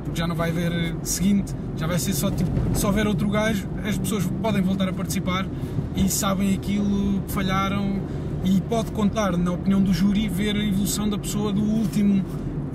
Porque 0.03 0.19
já 0.19 0.27
não 0.27 0.35
vai 0.35 0.49
haver 0.49 0.71
eh, 0.71 0.95
seguinte, 1.03 1.53
já 1.75 1.85
vai 1.85 1.99
ser 1.99 2.13
só 2.13 2.31
tipo, 2.31 2.49
se 2.73 2.85
houver 2.85 3.05
outro 3.07 3.29
gajo, 3.29 3.67
as 3.87 3.97
pessoas 3.97 4.25
podem 4.41 4.61
voltar 4.61 4.89
a 4.89 4.93
participar 4.93 5.45
e 5.95 6.09
sabem 6.09 6.55
aquilo 6.55 7.21
que 7.21 7.31
falharam 7.31 8.01
e 8.47 8.61
pode 8.61 8.91
contar 8.91 9.35
na 9.37 9.51
opinião 9.51 9.81
do 9.81 9.93
júri 9.93 10.27
ver 10.29 10.55
a 10.55 10.63
evolução 10.65 11.09
da 11.09 11.17
pessoa 11.17 11.51
do 11.51 11.61
último 11.61 12.23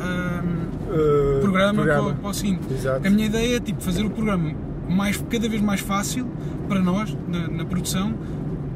ahm, 0.01 0.73
Uh, 0.93 1.41
programa, 1.41 1.83
Para, 1.85 2.03
o- 2.03 2.15
para 2.17 2.29
o 2.31 2.35
seguinte. 2.35 2.61
Exato. 2.71 3.07
A 3.07 3.11
minha 3.11 3.25
ideia 3.25 3.57
é 3.57 3.61
tipo 3.61 3.83
fazer 3.83 4.05
o 4.05 4.11
programa 4.11 4.53
mais, 4.87 5.17
cada 5.31 5.49
vez 5.49 5.63
mais 5.63 5.81
fácil 5.81 6.27
para 6.69 6.81
nós, 6.81 7.17
na, 7.29 7.49
na 7.49 7.65
produção, 7.65 8.13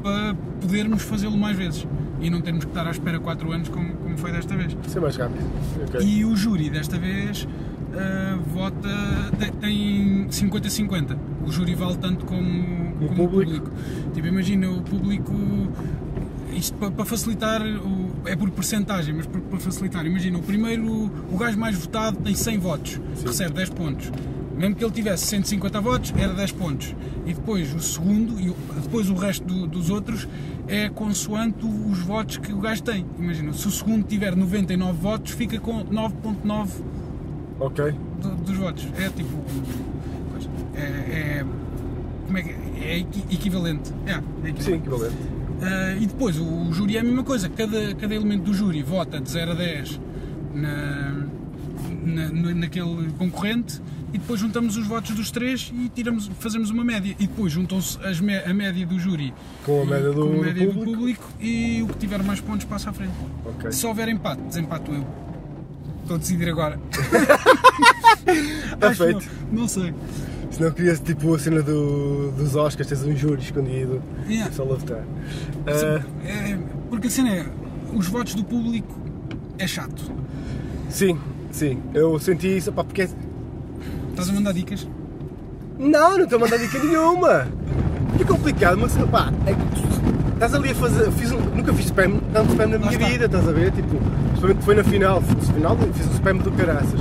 para 0.01 0.33
podermos 0.59 1.03
fazê-lo 1.03 1.37
mais 1.37 1.55
vezes 1.55 1.85
e 2.19 2.31
não 2.31 2.41
termos 2.41 2.65
que 2.65 2.71
estar 2.71 2.87
à 2.87 2.89
espera 2.89 3.19
4 3.19 3.51
anos 3.51 3.69
como, 3.69 3.93
como 3.97 4.17
foi 4.17 4.31
desta 4.31 4.55
vez. 4.57 4.75
Ser 4.87 4.99
mais 4.99 5.15
rápido. 5.15 5.45
Ok. 5.87 6.01
E 6.03 6.25
o 6.25 6.35
júri 6.35 6.71
desta 6.71 6.97
vez 6.97 7.47
ah, 7.93 8.39
vota, 8.51 8.89
te- 9.37 9.51
tem 9.57 10.25
50-50. 10.31 11.15
O 11.45 11.51
júri 11.51 11.75
vale 11.75 11.97
tanto 11.97 12.25
como, 12.25 12.95
como 13.09 13.29
público? 13.29 13.69
Tipo, 14.15 14.25
imagina 14.27 14.71
o 14.71 14.81
público. 14.81 15.33
Isto 16.53 16.75
para, 16.91 17.05
facilitar, 17.05 17.61
é 18.25 18.35
por 18.35 18.49
percentagem, 18.49 19.13
mas 19.13 19.25
para 19.27 19.59
facilitar, 19.59 20.05
imagina, 20.05 20.37
o 20.37 20.41
primeiro, 20.41 21.11
o 21.31 21.37
gajo 21.37 21.57
mais 21.59 21.77
votado 21.77 22.17
tem 22.17 22.33
100 22.33 22.57
votos, 22.57 23.01
recebe 23.25 23.53
10 23.53 23.69
pontos. 23.69 24.11
Mesmo 24.57 24.75
que 24.75 24.83
ele 24.83 24.91
tivesse 24.91 25.25
150 25.27 25.79
votos, 25.81 26.13
era 26.17 26.33
10 26.33 26.51
pontos. 26.53 26.95
E 27.27 27.33
depois 27.33 27.71
o 27.75 27.79
segundo, 27.79 28.39
e 28.39 28.51
depois 28.81 29.07
o 29.07 29.13
resto 29.13 29.45
do- 29.45 29.67
dos 29.67 29.91
outros, 29.91 30.27
é 30.67 30.89
consoante 30.89 31.63
os 31.63 31.99
votos 31.99 32.37
que 32.37 32.51
o 32.51 32.59
gajo 32.59 32.81
tem. 32.81 33.05
Imagina, 33.19 33.53
se 33.53 33.67
o 33.67 33.71
segundo 33.71 34.03
tiver 34.07 34.35
99 34.35 34.97
votos, 34.99 35.33
fica 35.33 35.59
com 35.59 35.83
9.9 35.83 36.71
Ok. 37.59 37.93
do- 38.19 38.35
dos 38.35 38.57
votos. 38.57 38.87
É 38.97 39.09
tipo. 39.09 39.37
É. 40.75 40.79
é 40.81 41.45
como 42.25 42.37
é 42.37 42.41
que 42.43 42.49
é? 42.49 42.57
É 42.83 42.97
equi- 42.99 43.25
equivalente. 43.31 43.91
É, 44.05 44.11
é 44.11 44.15
equivalente. 44.49 44.63
Sim, 44.63 44.73
equivalente. 44.73 45.15
Ah, 45.61 45.95
e 45.99 46.05
depois 46.05 46.37
o 46.39 46.71
júri 46.71 46.97
é 46.97 46.99
a 46.99 47.03
mesma 47.03 47.23
coisa, 47.23 47.49
cada, 47.49 47.93
cada 47.95 48.13
elemento 48.13 48.43
do 48.43 48.53
júri 48.53 48.83
vota 48.83 49.19
de 49.19 49.29
0 49.29 49.51
a 49.51 49.55
10 49.55 49.99
na, 50.53 51.13
na, 52.05 52.29
naquele 52.55 53.11
concorrente 53.17 53.81
e 54.13 54.17
depois 54.17 54.39
juntamos 54.39 54.77
os 54.77 54.87
votos 54.87 55.15
dos 55.15 55.31
três 55.31 55.71
e 55.75 55.89
tiramos, 55.89 56.29
fazemos 56.39 56.69
uma 56.69 56.83
média. 56.83 57.15
E 57.19 57.27
depois 57.27 57.51
juntam-se 57.51 57.97
as 58.05 58.19
mé- 58.21 58.43
a 58.45 58.53
média 58.53 58.85
do 58.85 58.97
júri 58.99 59.33
Com 59.65 59.81
a 59.81 59.85
média 59.85 60.11
do- 60.11 60.27
com 60.27 60.31
a 60.33 60.35
do 60.35 60.41
média 60.41 60.67
público. 60.67 60.91
público 60.97 61.23
e 61.39 61.81
o 61.83 61.87
que 61.87 61.97
tiver 61.97 62.21
mais 62.23 62.39
pontos 62.39 62.65
passa 62.65 62.89
à 62.91 62.93
frente. 62.93 63.13
Ok. 63.45 63.71
Se 63.71 63.85
houver 63.85 64.07
empate, 64.09 64.41
desempato 64.43 64.91
eu. 64.91 65.05
Estou 66.03 66.15
a 66.15 66.19
decidir 66.19 66.47
agora. 66.49 66.79
Está 68.73 68.87
Acho 68.89 69.03
feito. 69.03 69.29
Não, 69.51 69.61
não 69.61 69.67
sei. 69.67 69.93
Se 70.51 70.61
não 70.63 70.71
querias 70.71 70.99
tipo 70.99 71.35
a 71.35 71.39
cena 71.39 71.61
do, 71.61 72.31
dos 72.31 72.55
Oscars, 72.55 72.87
tens 72.89 73.03
um 73.03 73.15
júri 73.15 73.41
escondido. 73.41 74.01
Yeah. 74.27 74.51
Só 74.51 74.63
lá 74.63 74.75
votar. 74.75 75.03
Ah, 75.67 76.01
É, 76.25 76.57
porque 76.89 77.07
a 77.07 77.11
cena 77.11 77.29
é, 77.29 77.45
os 77.93 78.07
votos 78.07 78.33
do 78.33 78.43
público 78.43 78.93
é 79.59 79.67
chato. 79.67 80.11
sim, 80.89 81.17
sim. 81.51 81.79
Eu 81.93 82.17
senti 82.19 82.57
isso, 82.57 82.71
pá, 82.71 82.83
porque. 82.83 83.03
é- 83.03 83.09
Estás 84.09 84.29
a 84.29 84.33
mandar 84.33 84.51
dicas? 84.53 84.87
Não, 85.77 86.17
não 86.17 86.23
estou 86.23 86.37
a 86.37 86.41
mandar 86.41 86.57
dica 86.57 86.79
nenhuma. 86.79 87.47
É 88.19 88.23
complicado, 88.23 88.79
mas 88.79 88.93
pá, 89.11 89.31
é 89.45 89.53
que 89.53 90.33
estás 90.33 90.53
ali 90.55 90.71
a 90.71 90.75
fazer. 90.75 91.11
Fiz 91.11 91.31
um- 91.31 91.39
nunca 91.55 91.71
fiz 91.73 91.85
spam, 91.85 92.19
tanto 92.33 92.49
spam 92.53 92.65
na 92.67 92.77
Lá 92.77 92.79
minha 92.79 92.93
está. 92.93 93.05
vida, 93.09 93.25
estás 93.25 93.47
a 93.47 93.51
ver? 93.51 93.71
Tipo, 93.73 93.95
principalmente 94.29 94.65
foi 94.65 94.75
na 94.75 94.83
final. 94.83 95.21
No 95.21 95.41
final 95.53 95.77
fiz 95.93 96.07
um 96.07 96.11
spam 96.13 96.37
do 96.37 96.51
caraças. 96.53 96.99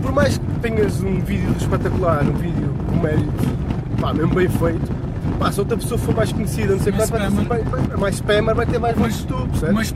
Por 0.00 0.12
mais 0.12 0.38
que 0.38 0.45
tenhas 0.60 1.02
um 1.02 1.20
vídeo 1.20 1.54
espetacular, 1.58 2.22
um 2.24 2.32
vídeo 2.32 2.74
com 2.88 2.96
mérito, 3.00 3.32
pá, 4.00 4.12
mesmo 4.12 4.34
bem 4.34 4.48
feito, 4.48 4.92
pá, 5.38 5.50
se 5.52 5.60
outra 5.60 5.76
pessoa 5.76 5.98
for 5.98 6.14
mais 6.14 6.32
conhecida, 6.32 6.74
não 6.74 6.80
sei 6.80 6.92
Mais 6.92 7.10
quanto, 7.10 7.48
vai 7.48 7.62
ter 7.62 7.96
mais 7.98 8.14
spammer, 8.16 8.54
vai 8.54 8.66
ter 8.66 8.78
mais 8.78 8.96
votos 8.96 9.24
tu, 9.24 9.34
percebes? 9.48 9.74
Mas 9.74 9.94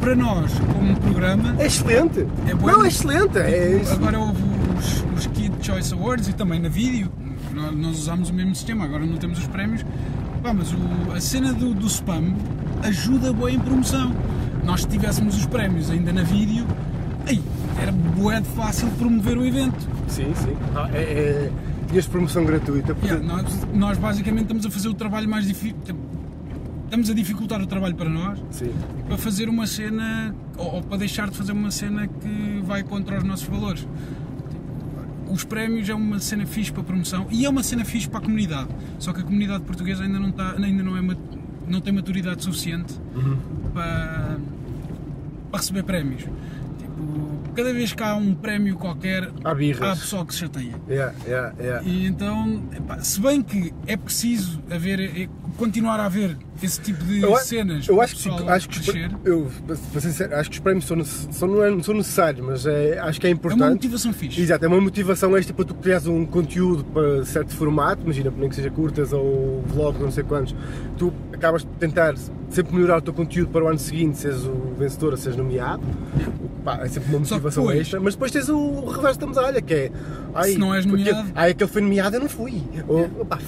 para 0.00 0.14
nós, 0.14 0.52
como 0.72 0.96
programa, 1.00 1.54
É 1.58 1.66
excelente! 1.66 2.26
É 2.48 2.54
bom. 2.54 2.66
Não, 2.66 2.84
é 2.84 2.88
excelente! 2.88 3.38
É 3.38 3.80
isso. 3.82 3.92
agora 3.94 4.18
houve 4.18 4.42
os, 4.78 5.04
os 5.16 5.26
Kid 5.28 5.52
Choice 5.60 5.92
Awards 5.94 6.28
e 6.28 6.32
também 6.32 6.60
na 6.60 6.68
vídeo, 6.68 7.10
nós, 7.74 7.98
usámos 8.00 8.30
o 8.30 8.34
mesmo 8.34 8.54
sistema, 8.54 8.84
agora 8.84 9.04
não 9.06 9.16
temos 9.16 9.38
os 9.38 9.46
prémios. 9.48 9.84
Pá, 10.42 10.52
mas 10.52 10.72
o- 10.72 11.12
a 11.16 11.20
cena 11.20 11.52
do, 11.52 11.72
do 11.74 11.86
spam 11.86 12.34
ajuda 12.82 13.32
bem 13.32 13.56
em 13.56 13.58
promoção. 13.58 14.12
Nós 14.64 14.82
se 14.82 14.88
tivéssemos 14.88 15.36
os 15.36 15.46
prémios 15.46 15.90
ainda 15.90 16.12
na 16.12 16.22
vídeo, 16.22 16.66
era 17.80 17.92
bué 17.92 18.40
de 18.40 18.48
fácil 18.48 18.88
promover 18.98 19.36
o 19.38 19.44
evento. 19.46 19.76
Sim, 20.08 20.32
sim. 20.34 20.56
Ah, 20.74 20.88
é, 20.92 20.98
é... 21.02 21.52
Tinhas 21.88 22.06
promoção 22.06 22.44
gratuita. 22.44 22.94
porque- 22.94 23.06
Yeah, 23.14 23.24
nós, 23.26 23.66
nós 23.72 23.98
basicamente 23.98 24.42
estamos 24.44 24.66
a 24.66 24.70
fazer 24.70 24.88
o 24.88 24.94
trabalho 24.94 25.28
mais 25.28 25.46
difícil. 25.46 25.76
Estamos 26.84 27.10
a 27.10 27.14
dificultar 27.14 27.60
o 27.60 27.66
trabalho 27.66 27.94
para 27.96 28.08
nós 28.08 28.38
Sim. 28.50 28.70
para 29.08 29.16
fazer 29.18 29.48
uma 29.48 29.66
cena 29.66 30.34
ou, 30.56 30.76
ou 30.76 30.82
para 30.82 30.98
deixar 30.98 31.28
de 31.28 31.36
fazer 31.36 31.50
uma 31.52 31.70
cena 31.70 32.06
que 32.06 32.62
vai 32.64 32.82
contra 32.84 33.18
os 33.18 33.24
nossos 33.24 33.46
valores. 33.46 33.80
Tipo, 33.80 35.32
Os 35.32 35.42
prémios 35.44 35.88
é 35.88 35.94
uma 35.94 36.18
cena 36.20 36.46
fixe 36.46 36.72
para 36.72 36.82
promoção 36.84 37.26
e 37.30 37.44
é 37.44 37.48
uma 37.48 37.62
cena 37.64 37.84
fixe 37.84 38.08
para 38.08 38.18
a 38.18 38.22
comunidade. 38.22 38.68
Só 39.00 39.12
que 39.12 39.20
a 39.20 39.24
comunidade 39.24 39.64
portuguesa 39.64 40.04
ainda 40.04 40.18
não, 40.18 40.28
está, 40.28 40.52
ainda 40.52 40.82
não, 40.82 40.96
é, 40.96 41.16
não 41.68 41.80
tem 41.80 41.92
maturidade 41.92 42.42
suficiente 42.44 42.94
para, 43.74 44.38
para 45.50 45.60
receber 45.60 45.82
prémios. 45.82 46.22
Tipo, 46.78 47.35
cada 47.56 47.72
vez 47.72 47.92
que 47.92 48.02
há 48.02 48.14
um 48.14 48.34
prémio 48.34 48.76
qualquer, 48.76 49.28
Há 49.42 49.54
birras. 49.54 49.90
há 49.98 50.00
pessoal 50.00 50.26
que 50.26 50.34
se 50.34 50.40
chateia. 50.40 50.74
Yeah, 50.88 51.14
yeah, 51.26 51.54
yeah. 51.58 51.82
E 51.88 52.06
então, 52.06 52.62
epá, 52.76 53.00
se 53.00 53.20
bem 53.20 53.42
que 53.42 53.72
é 53.86 53.96
preciso 53.96 54.60
haver, 54.70 55.00
é- 55.00 55.28
continuar 55.56 55.98
a 55.98 56.04
haver 56.04 56.36
esse 56.62 56.78
tipo 56.82 57.02
de 57.04 57.22
Eu, 57.22 57.34
cenas 57.38 57.88
eu 57.88 57.98
acho 58.00 58.14
que, 58.16 58.28
acho 58.28 58.68
que 58.68 58.80
crescer, 58.80 59.10
eu, 59.24 59.50
para 59.66 59.76
ser 59.76 60.00
sincero, 60.02 60.36
acho 60.36 60.50
que 60.50 60.56
os 60.56 60.60
prémios 60.60 60.84
são, 60.84 61.02
são, 61.04 61.48
não, 61.48 61.64
é- 61.64 61.82
são 61.82 61.94
necessários, 61.94 62.44
mas 62.46 62.66
é, 62.66 62.98
acho 62.98 63.18
que 63.20 63.26
é 63.26 63.30
é 63.30 63.32
importante. 63.32 63.62
uma 63.62 63.70
motivação 63.70 64.12
fixe. 64.12 64.40
Exato, 64.40 64.64
é 64.64 64.68
uma 64.68 64.80
motivação 64.80 65.34
extra 65.36 65.54
para 65.54 65.64
tu 65.64 65.74
criares 65.74 66.06
um 66.06 66.26
conteúdo 66.26 66.84
para 66.84 67.24
certo 67.24 67.54
formato, 67.54 68.02
imagina, 68.04 68.30
nem 68.36 68.48
que 68.50 68.54
seja 68.54 68.70
curtas 68.70 69.12
ou 69.14 69.62
vlog, 69.66 69.98
não 69.98 70.10
sei 70.10 70.24
quantos, 70.24 70.54
tu 70.98 71.10
acabas 71.32 71.62
de 71.62 71.68
tentar 71.78 72.14
sempre 72.50 72.74
melhorar 72.74 72.98
o 72.98 73.00
teu 73.02 73.14
conteúdo 73.14 73.50
para 73.50 73.64
o 73.64 73.68
ano 73.68 73.78
seguinte, 73.78 74.18
seres 74.18 74.44
o 74.44 74.74
vencedor 74.78 75.12
ou 75.12 75.16
seres 75.18 75.36
nomeado, 75.38 75.82
Pá, 76.66 76.80
é 76.82 76.88
sempre 76.88 77.10
uma 77.10 77.20
motivação 77.20 77.62
depois- 77.62 77.80
extra, 77.80 78.00
mas 78.00 78.14
depois 78.14 78.32
tens 78.32 78.48
o 78.48 78.86
reverso 78.90 79.20
da 79.20 79.26
medalha, 79.28 79.62
que 79.62 79.72
é, 79.72 79.92
ai, 80.34 80.50
Se 80.50 80.58
não 80.58 80.74
és 80.74 80.84
porque- 80.84 81.04
nomeado- 81.10 81.30
ai, 81.34 81.50
aquele 81.52 81.70
foi 81.70 81.80
nomeado, 81.80 82.16
eu 82.16 82.20
não 82.20 82.28
fui, 82.28 82.60
ou, 82.88 83.08
pá, 83.24 83.38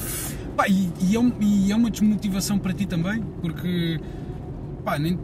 Pá, 0.57 0.69
e, 0.69 0.89
e 1.01 1.17
é 1.17 1.21
e 1.41 1.73
é 1.73 1.77
uma 1.77 1.91
desmotivação 1.91 2.59
para 2.59 2.73
ti 2.73 2.85
também, 2.87 3.23
porque 3.43 4.01
pá, 4.85 4.99
nem- 5.01 5.19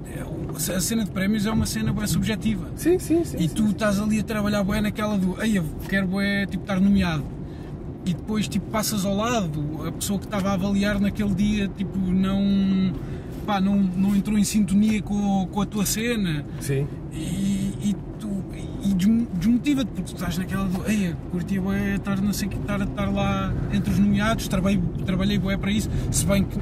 a 0.76 0.80
cena 0.80 1.04
de 1.04 1.10
prémios 1.12 1.46
é 1.46 1.50
uma 1.52 1.66
cena 1.66 1.92
bem 1.92 2.06
subjetiva. 2.08 2.66
sim, 2.76 2.98
sim, 2.98 3.24
sim, 3.24 3.36
E 3.38 3.48
sim. 3.48 3.54
tu 3.54 3.66
estás 3.70 4.00
ali 4.00 4.18
a 4.20 4.24
trabalhar 4.24 4.62
bué 4.64 4.80
naquela 4.80 5.16
do 5.16 5.40
ei, 5.42 5.58
eu 5.58 5.64
quero 5.88 6.06
bué, 6.08 6.46
tipo, 6.46 6.62
estar 6.64 6.80
nomeado. 6.80 7.22
E 8.06 8.12
depois, 8.12 8.46
tipo, 8.48 8.68
passas 8.70 9.04
ao 9.04 9.14
lado, 9.16 9.86
a 9.88 9.92
pessoa 9.92 10.18
que 10.18 10.26
estava 10.26 10.50
a 10.50 10.52
avaliar 10.54 11.00
naquele 11.00 11.34
dia, 11.34 11.68
tipo, 11.68 11.96
não, 11.98 12.92
pá, 13.46 13.60
não, 13.60 13.76
não 13.76 14.14
entrou 14.14 14.36
em 14.38 14.44
sintonia 14.44 15.00
com, 15.00 15.46
com 15.50 15.60
a 15.62 15.66
tua 15.66 15.86
cena. 15.86 16.44
sim. 16.60 16.86
E 17.12 17.63
desmotiva-te, 19.64 19.86
porque 19.94 20.02
tu 20.12 20.14
estás 20.16 20.38
naquela 20.38 20.64
do 20.64 20.90
ei, 20.90 21.10
eu 21.10 21.16
curtia 21.30 21.60
bué 21.60 21.94
estar, 21.96 22.20
não 22.20 22.32
sei, 22.32 22.48
estar, 22.48 22.80
estar 22.80 23.06
lá 23.12 23.52
entre 23.72 23.90
os 23.92 23.98
nomeados, 23.98 24.46
trabalhei, 24.48 24.80
trabalhei 25.06 25.38
bué 25.38 25.56
para 25.56 25.70
isso, 25.70 25.88
se 26.10 26.26
bem 26.26 26.44
que 26.44 26.58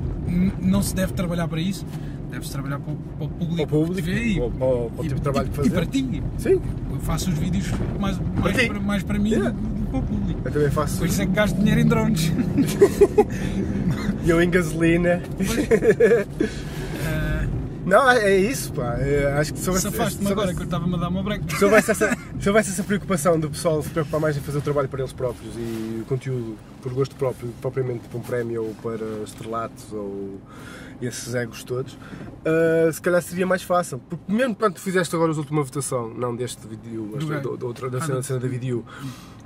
não 0.61 0.83
se 0.83 0.95
deve 0.95 1.13
trabalhar 1.13 1.49
para 1.49 1.61
isso, 1.61 1.85
deve-se 2.31 2.53
trabalhar 2.53 2.79
para, 2.79 2.93
o- 2.93 2.97
para 2.97 3.25
o 3.27 3.29
público, 3.29 3.67
Para 3.69 3.77
o 3.77 3.81
público, 3.87 3.95
que 4.09 4.15
vê 4.15 4.25
e, 4.29 4.35
para 4.37 4.45
o- 4.47 4.51
para 4.51 4.67
o- 4.67 4.91
para 4.91 5.05
e- 5.05 5.09
tipo 5.09 5.15
de 5.17 5.21
trabalho 5.23 5.47
e- 5.47 5.51
que 5.51 5.55
e 5.55 5.57
fazer. 5.57 5.71
para 5.71 5.87
ti. 5.87 6.23
Sim, 6.39 6.61
Eu 6.93 7.01
faço 7.01 7.31
os 7.31 7.39
vídeos 7.39 7.67
mais, 7.99 8.19
mais, 8.41 8.57
ti. 8.57 8.67
para, 8.69 8.81
mais 8.81 9.03
para 9.03 9.19
mim 9.19 9.31
Yeah. 9.31 9.51
do 9.51 9.57
que 9.59 9.91
para 9.91 9.99
o 9.99 10.03
público. 10.03 10.41
eu 10.45 10.53
também 10.53 10.71
faço 10.71 10.99
Por 10.99 11.07
isso 11.09 11.23
é 11.23 11.27
que 11.27 11.33
gasto 11.33 11.57
dinheiro 11.57 11.81
em 11.81 11.87
drones. 11.87 12.33
E 14.25 14.31
eu 14.31 14.41
em 14.41 14.49
gasolina. 14.49 15.21
Não, 17.85 18.09
é 18.09 18.35
é 18.35 18.39
isso, 18.39 18.73
pá. 18.73 18.95
É, 19.01 19.33
Acho 19.37 19.53
que 19.53 19.67
houvesse, 19.69 19.91
Safaste-me 19.91 20.31
agora 20.31 20.55
que 20.55 20.61
eu 20.61 20.65
estava-me 20.65 20.95
a 20.95 20.99
dar 20.99 21.09
uma 21.09 21.25
se 21.59 21.65
houvesse 21.65 21.91
essa, 21.91 22.17
se 22.43 22.49
houvesse 22.49 22.71
essa 22.71 22.83
preocupação 22.83 23.39
do 23.39 23.49
pessoal 23.49 23.81
se 23.83 23.89
preocupar 23.89 24.21
mais 24.21 24.37
em 24.37 24.41
fazer 24.41 24.59
o 24.59 24.61
trabalho 24.61 24.89
para 24.89 24.99
eles 25.01 25.13
próprios 25.13 25.55
e 25.57 26.01
o 26.03 26.05
conteúdo 26.09 26.59
por 26.83 26.93
gosto 26.93 27.15
próprio, 27.15 27.49
propriamente 27.61 28.09
para 28.09 28.19
um 28.19 28.23
prémio 28.23 28.65
ou 28.65 28.75
para 28.83 29.07
estrelatos 29.25 29.93
ou 29.93 30.41
esses 31.01 31.37
egos 31.37 31.63
todos, 31.63 31.97
ah, 32.45 32.91
se 32.93 33.01
calhar 33.01 33.23
seria 33.23 33.47
mais 33.47 33.63
fácil. 33.63 34.01
Porque 34.11 34.33
mesmo 34.33 34.57
quando 34.57 34.79
fizeste 34.81 35.15
agora 35.15 35.31
a 35.33 35.37
última 35.37 35.63
votação, 35.63 36.13
não 36.15 36.35
deste 36.35 36.67
vídeo, 36.67 37.13
da, 37.41 37.57
da 37.57 37.67
outra, 37.67 37.89
da 37.89 37.99
Ah, 37.99 38.01
cena, 38.01 38.15
da 38.17 38.23
cena 38.25 38.41
da 38.41 38.49
vídeo, 38.49 38.85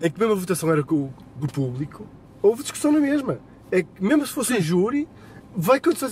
em 0.01 0.11
que 0.11 0.19
mesmo 0.19 0.33
a 0.33 0.37
votação 0.37 0.73
era 0.73 0.83
com 0.83 1.11
do 1.37 1.47
público, 1.49 2.07
houve 2.41 2.63
discussão 2.63 2.91
na 2.93 2.99
mesma. 3.01 3.39
É 3.71 3.83
que 3.83 4.03
mesmo 4.03 4.27
se 4.27 4.33
fosse 4.33 4.55
um 4.55 4.61
júri, 4.61 5.07
vai 5.55 5.81
continuar, 5.81 6.11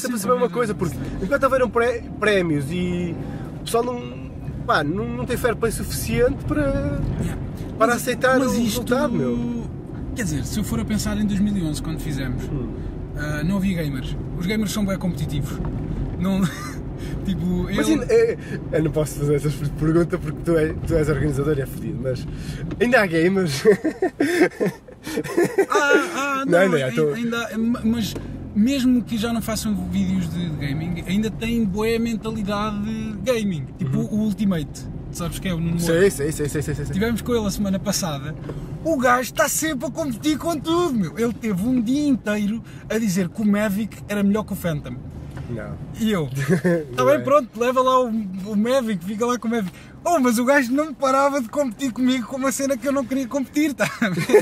sempre 0.00 0.16
a 0.16 0.18
ser 0.18 0.30
a 0.30 0.32
mesma 0.32 0.48
coisa, 0.48 0.74
porque 0.74 0.96
enquanto 1.22 1.44
houveram 1.44 1.68
pré- 1.68 2.02
prémios 2.18 2.64
e 2.70 3.14
o 3.60 3.64
pessoal 3.64 3.84
não, 3.84 4.25
pá, 4.66 4.82
não, 4.84 5.06
não 5.08 5.24
tem 5.24 5.36
fair 5.36 5.54
play 5.56 5.70
suficiente 5.72 6.44
para, 6.46 6.62
Yeah. 7.20 7.42
para 7.78 7.86
Mas- 7.88 7.96
aceitar 7.96 8.38
mas 8.38 8.48
o 8.48 8.54
isto, 8.54 8.64
resultado, 8.64 9.12
meu. 9.12 9.64
Quer 10.14 10.22
dizer, 10.24 10.44
se 10.44 10.58
eu 10.58 10.64
for 10.64 10.80
a 10.80 10.84
pensar 10.84 11.16
em 11.18 11.26
2011, 11.26 11.82
quando 11.82 12.00
fizemos, 12.00 12.42
Hum. 12.44 12.68
ah, 13.16 13.42
não 13.44 13.56
havia 13.58 13.82
gamers. 13.82 14.16
Os 14.38 14.46
gamers 14.46 14.72
são 14.72 14.84
bem 14.84 14.96
competitivos. 14.98 15.58
Não, 16.18 16.40
Tipo, 17.26 17.64
Mas 17.64 17.88
ele. 17.88 18.00
ainda, 18.02 18.06
é, 18.14 18.36
eu 18.72 18.84
não 18.84 18.90
posso 18.92 19.18
fazer 19.18 19.34
essa 19.34 19.50
pergunta 19.78 20.16
porque 20.16 20.38
tu, 20.44 20.56
é, 20.56 20.72
tu 20.86 20.94
és 20.94 21.08
organizador 21.08 21.58
e 21.58 21.62
é 21.62 21.66
fodido, 21.66 21.98
mas 22.02 22.26
ainda 22.80 23.00
há 23.02 23.06
gamers. 23.06 23.62
Ah, 25.70 26.08
ah, 26.14 26.44
Não, 26.46 26.58
não, 26.62 26.68
não, 26.70 26.78
já 26.78 26.88
estou- 26.88 27.14
ainda, 27.14 27.48
mas 27.84 28.14
mesmo 28.56 29.02
que 29.02 29.18
já 29.18 29.32
não 29.32 29.42
façam 29.42 29.74
vídeos 29.90 30.28
de 30.32 30.48
gaming, 30.48 31.04
ainda 31.06 31.30
tem 31.30 31.62
boa 31.64 31.98
mentalidade 31.98 32.82
de 32.82 33.18
gaming. 33.22 33.66
Tipo 33.78 33.98
o 33.98 34.20
Ultimate, 34.20 34.86
sabes 35.12 35.38
que 35.38 35.46
é 35.46 35.52
o 35.52 35.58
Nuno 35.58 35.78
Moura? 35.78 35.84
sei, 35.84 36.10
sei, 36.10 36.32
sei, 36.32 36.48
sei, 36.48 36.62
sei, 36.62 36.74
sei. 36.74 36.84
Estivemos 36.84 37.20
com 37.20 37.34
ele 37.34 37.46
a 37.46 37.50
semana 37.50 37.78
passada. 37.78 38.34
O 38.82 38.96
gajo 38.96 39.22
está 39.22 39.46
sempre 39.48 39.86
a 39.86 39.90
competir 39.90 40.38
com 40.38 40.58
tudo, 40.58 40.94
meu. 40.94 41.18
Ele 41.18 41.34
teve 41.34 41.62
um 41.62 41.80
dia 41.82 42.08
inteiro 42.08 42.62
a 42.88 42.98
dizer 42.98 43.28
que 43.28 43.42
o 43.42 43.44
Mavic 43.44 43.98
era 44.08 44.22
melhor 44.22 44.44
que 44.44 44.54
o 44.54 44.56
Phantom. 44.56 44.96
Não. 45.50 45.76
E 46.00 46.10
eu, 46.10 46.28
está 46.90 47.04
bem, 47.04 47.14
é. 47.14 47.18
pronto, 47.18 47.60
leva 47.60 47.80
lá 47.82 48.00
o, 48.00 48.08
o 48.08 48.56
Mavic, 48.56 49.04
fica 49.04 49.26
lá 49.26 49.38
com 49.38 49.48
o 49.48 49.50
Mavic. 49.50 49.72
Oh, 50.08 50.20
mas 50.20 50.38
o 50.38 50.44
gajo 50.44 50.72
não 50.72 50.86
me 50.86 50.94
parava 50.94 51.40
de 51.42 51.48
competir 51.48 51.90
comigo 51.92 52.28
com 52.28 52.36
uma 52.36 52.52
cena 52.52 52.76
que 52.76 52.86
eu 52.86 52.92
não 52.92 53.04
queria 53.04 53.26
competir, 53.26 53.74
tá? 53.74 53.86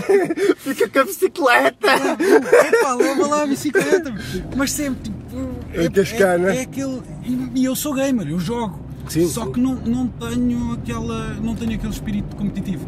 Fica 0.59 0.89
com 0.91 0.99
a 0.99 1.05
bicicleta! 1.05 1.87
Epá, 1.89 2.95
leva 2.95 3.27
lá 3.27 3.43
a 3.45 3.47
bicicleta. 3.47 4.15
Mas 4.55 4.73
sempre, 4.73 5.05
tipo. 5.05 5.25
É 5.73 5.89
cascar, 5.89 6.35
é, 6.35 6.39
né? 6.39 6.57
é 6.59 6.61
aquele. 6.63 7.01
E 7.55 7.65
eu 7.65 7.75
sou 7.75 7.95
gamer, 7.95 8.29
eu 8.29 8.39
jogo. 8.39 8.79
Sim, 9.09 9.27
Só 9.27 9.47
sim. 9.47 9.53
que 9.53 9.61
não, 9.61 9.75
não 9.77 10.07
tenho 10.07 10.73
aquela. 10.75 11.35
não 11.35 11.55
tenho 11.55 11.75
aquele 11.75 11.93
espírito 11.93 12.37
competitivo. 12.37 12.87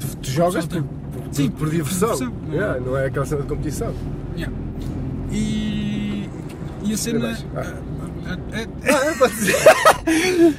Tu, 0.00 0.16
tu 0.16 0.30
jogas 0.30 0.64
Só 0.64 0.70
tem- 0.70 0.82
por, 0.82 1.22
por, 1.22 1.34
Sim, 1.34 1.48
por 1.50 1.58
por 1.58 1.70
diversão. 1.70 2.12
diversão, 2.14 2.34
não 2.48 2.52
é? 2.52 2.56
Yeah, 2.56 2.80
não 2.80 2.96
é 2.96 3.06
aquela 3.06 3.26
cena 3.26 3.42
de 3.42 3.48
competição. 3.48 3.94
Yeah. 4.36 4.52
E. 5.30 6.28
E 6.84 6.92
a 6.92 6.96
cena. 6.96 7.38
Ah. 7.54 7.72
É- 8.52 8.62
é- 8.62 9.14
pode 9.14 9.34
dizer. 9.34 9.56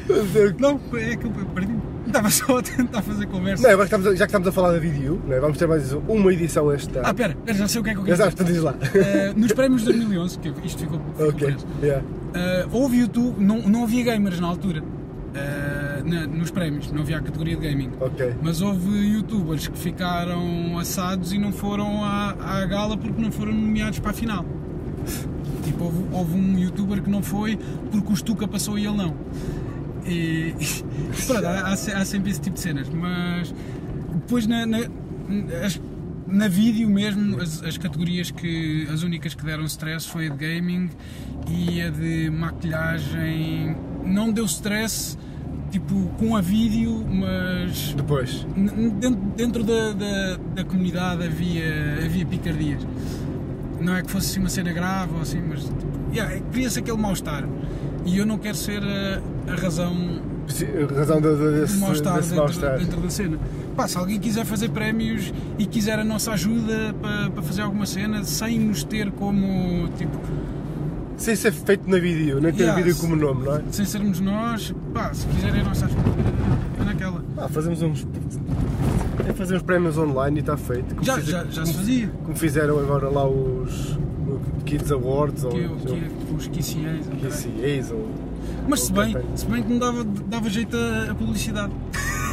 Dizer 0.08 0.56
que- 0.56 0.62
não, 0.62 0.80
é 0.94 1.16
que 1.16 1.26
eu 1.26 1.32
perdi. 1.54 1.76
Estava 2.08 2.30
só 2.30 2.58
a 2.58 2.62
tentar 2.62 3.02
fazer 3.02 3.26
conversa. 3.28 3.72
Não, 3.72 3.84
estamos 3.84 4.08
a- 4.08 4.12
já 4.16 4.26
que 4.26 4.30
estamos 4.32 4.48
a 4.48 4.52
falar 4.52 4.72
da 4.74 4.80
vídeo, 4.80 5.22
não 5.26 5.34
é? 5.36 5.40
vamos 5.40 5.58
ter 5.58 5.68
mais 5.68 5.94
uma 5.94 6.34
edição 6.34 6.74
este 6.74 6.98
ano. 6.98 7.08
Ah, 7.08 7.14
pera, 7.14 7.36
pera, 7.46 7.58
já 7.58 7.68
sei 7.68 7.80
o 7.80 7.84
que 7.84 7.90
é 7.92 7.94
que 7.94 8.00
eu 8.00 8.04
quero 8.04 8.18
sabes, 8.18 8.34
tu 8.36 8.44
diz 8.44 8.58
lá. 8.62 8.74
dizer. 8.74 9.32
Uh, 9.36 9.40
nos 9.40 9.52
prémios 9.54 9.82
de 9.84 9.88
2011, 9.94 10.40
que 10.40 10.50
isto 10.66 10.80
ficou, 10.80 11.00
ficou 11.00 11.30
ok, 11.30 11.48
preso, 11.48 11.66
yeah. 11.82 12.04
Uh, 12.04 12.76
houve 12.76 12.98
YouTube, 13.00 13.36
não, 13.40 13.60
não 13.62 13.84
havia 13.84 14.04
gamers 14.04 14.40
na 14.40 14.48
altura, 14.48 14.82
uh, 14.82 16.10
na- 16.10 16.28
nos 16.28 16.52
prémios, 16.52 16.92
não 16.92 17.02
havia 17.02 17.18
a 17.18 17.22
categoria 17.22 17.56
de 17.56 17.68
gaming. 17.70 17.92
ok. 18.00 18.34
Mas 18.42 18.62
houve 18.62 18.90
youtubers 18.90 19.68
que 19.68 19.78
ficaram 19.78 20.78
assados 20.80 21.32
e 21.32 21.38
não 21.38 21.52
foram 21.54 22.04
à, 22.04 22.36
à 22.40 22.66
gala 22.66 22.98
porque 22.98 23.22
não 23.22 23.32
foram 23.32 23.54
nomeados 23.54 24.00
para 24.00 24.12
a 24.12 24.14
final. 24.14 24.44
Tipo, 25.64 25.86
houve, 25.86 26.04
houve 26.12 26.38
um 26.38 26.58
youtuber 26.60 27.02
que 27.02 27.10
não 27.10 27.22
foi 27.22 27.58
porque 27.92 28.12
o 28.12 28.16
Stuka 28.16 28.48
passou 28.48 28.78
e 28.80 28.86
ele 28.86 28.98
não. 28.98 29.16
E, 30.06 30.54
e 30.60 31.22
pronto, 31.28 31.46
há, 31.46 31.60
há 31.70 31.74
há 31.74 32.06
sempre 32.06 32.32
esse 32.32 32.42
tipo 32.42 32.56
de 32.56 32.62
cenas, 32.62 32.90
mas 32.90 33.54
depois 34.14 34.48
na, 34.48 34.66
na, 34.66 34.80
as- 35.64 35.80
na 36.28 36.48
vídeo 36.48 36.90
mesmo, 36.90 37.40
as, 37.42 37.62
as 37.64 37.78
categorias 37.78 38.32
que. 38.32 38.88
as 38.92 39.04
únicas 39.04 39.34
que 39.36 39.44
deram 39.46 39.66
stress 39.66 40.08
foi 40.08 40.28
a 40.28 40.30
de 40.30 40.38
gaming 40.38 40.90
e 41.50 41.82
a 41.82 41.90
de 41.90 42.30
maquilhagem. 42.30 43.76
Não 44.06 44.32
deu 44.32 44.46
stress, 44.46 45.18
tipo, 45.72 46.08
com 46.18 46.36
a 46.36 46.42
vídeo, 46.42 47.06
mas 47.08 47.94
Depois. 47.94 48.46
Dentro, 49.00 49.16
dentro 49.36 49.64
da, 49.64 49.92
da, 49.94 50.38
da 50.56 50.64
comunidade 50.64 51.24
havia, 51.26 52.00
havia 52.04 52.26
picardias. 52.26 52.82
Não 53.82 53.96
é 53.96 54.02
que 54.04 54.12
fosse 54.12 54.32
assim 54.32 54.40
uma 54.40 54.50
cena 54.50 54.72
grave 54.72 55.14
ou 55.16 55.22
assim, 55.22 55.42
mas 55.42 55.64
tipo, 55.64 55.88
yeah, 56.14 56.40
cria-se 56.52 56.80
aquele 56.80 56.98
mal-estar. 56.98 57.48
E 58.06 58.18
eu 58.18 58.26
não 58.26 58.38
quero 58.38 58.56
ser 58.58 58.82
a, 58.84 59.52
a 59.52 59.56
razão 59.56 60.22
a 60.92 61.00
razão 61.00 61.22
de, 61.22 61.36
de, 61.36 61.62
desse, 61.62 61.78
mal-estar 61.78 62.16
desse 62.16 62.30
dentro, 62.30 62.44
mal-estar. 62.44 62.78
dentro 62.78 63.00
da 63.00 63.10
cena. 63.10 63.40
Pá, 63.76 63.88
se 63.88 63.98
alguém 63.98 64.20
quiser 64.20 64.46
fazer 64.46 64.70
prémios 64.70 65.34
e 65.58 65.66
quiser 65.66 65.98
a 65.98 66.04
nossa 66.04 66.32
ajuda 66.34 66.94
para, 67.02 67.30
para 67.30 67.42
fazer 67.42 67.62
alguma 67.62 67.86
cena, 67.86 68.24
sem 68.24 68.60
nos 68.60 68.84
ter 68.84 69.12
como, 69.12 69.88
tipo, 69.98 70.18
Sem 71.16 71.36
ser 71.36 71.54
feito 71.54 71.90
na 71.90 71.98
vídeo, 72.00 72.42
nem 72.42 72.52
ter 72.52 72.64
Yeah, 72.64 72.82
vídeo 72.82 73.00
como 73.00 73.16
nome, 73.16 73.46
não 73.46 73.56
é? 73.56 73.62
sem 73.72 73.86
sermos 73.86 74.20
nós, 74.20 74.74
pá, 74.94 75.14
se 75.14 75.26
quiserem 75.28 75.62
a 75.62 75.64
nossa 75.64 75.86
ajuda, 75.86 76.02
é 76.82 76.84
naquela. 76.84 77.24
Ah, 77.38 77.48
fazemos 77.48 77.82
uns. 77.82 78.06
É 79.28 79.34
fazer 79.34 79.56
uns 79.56 79.62
prémios 79.62 79.98
online 79.98 80.38
e 80.38 80.40
está 80.42 80.58
feito. 80.58 80.96
Como 80.96 81.06
Já, 81.06 81.16
fiz- 81.16 81.26
já, 81.26 81.44
já 81.46 81.66
se 81.66 81.74
fazia. 81.74 82.08
Como 82.24 82.36
fizeram 82.36 82.80
agora 82.80 83.10
lá 83.10 83.28
os 83.28 83.98
Kids 84.66 84.92
Awards 84.92 85.44
ou 85.44 85.52
Que, 85.52 85.68
que, 85.68 86.34
os 86.36 86.48
KCAs, 86.48 87.08
ou. 87.08 87.30
KCAs 87.30 87.92
ou. 87.92 88.10
Mas 88.68 88.82
se 88.82 88.94
bem, 88.94 89.16
se 89.36 89.46
bem 89.46 89.64
que 89.64 89.70
me 89.74 89.80
dava, 89.80 90.04
dava 90.04 90.50
jeito 90.50 90.76
a, 90.78 91.12
a 91.12 91.16
publicidade. 91.16 91.72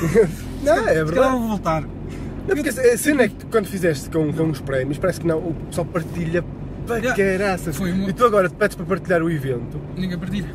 Não, 0.63 0.73
é 0.75 0.79
Se 0.79 0.85
calhar 0.85 1.07
verdade. 1.07 1.31
vou 1.39 1.49
voltar. 1.49 1.83
Não, 1.83 2.57
porque 2.57 2.69
a 2.71 2.97
cena 2.99 3.23
é 3.25 3.29
que 3.29 3.45
quando 3.47 3.67
fizeste 3.67 4.09
com, 4.11 4.33
com 4.33 4.51
os 4.51 4.61
prémios, 4.61 4.97
parece 4.99 5.21
que 5.21 5.27
não, 5.27 5.39
o 5.39 5.55
pessoal 5.69 5.87
partilha 5.87 6.43
para 6.87 6.97
Yeah. 6.97 7.17
caraças. 7.39 7.77
Foi 7.77 7.93
uma- 7.93 8.09
E 8.09 8.13
tu 8.15 8.25
agora 8.25 8.49
te 8.49 8.55
pedes 8.55 8.75
para 8.75 8.87
partilhar 8.87 9.23
o 9.23 9.31
evento, 9.31 9.79
Ninguém 9.97 10.19
partilha. 10.19 10.49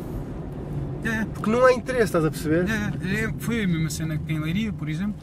É, 1.04 1.24
porque 1.32 1.48
não 1.50 1.64
há 1.64 1.72
interesse, 1.72 2.04
estás 2.04 2.24
a 2.24 2.30
perceber? 2.30 2.66
é, 2.68 3.24
é, 3.26 3.32
foi 3.38 3.62
a 3.62 3.68
mesma 3.68 3.88
cena 3.90 4.18
que 4.18 4.32
em 4.32 4.40
Leiria, 4.40 4.72
por 4.72 4.88
exemplo. 4.88 5.14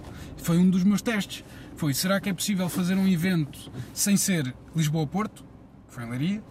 Foi 0.42 0.58
um 0.58 0.70
dos 0.70 0.84
meus 0.84 1.02
testes. 1.02 1.44
Foi, 1.76 1.94
será 1.94 2.20
que 2.20 2.30
é 2.30 2.34
possível 2.34 2.68
fazer 2.68 2.96
um 2.96 3.08
evento 3.08 3.72
sem 3.94 4.18
ser 4.18 4.54
Lisboa-Porto, 4.76 5.44
que 5.88 5.94
foi 5.94 6.04
em 6.04 6.10
Leiria, 6.10 6.44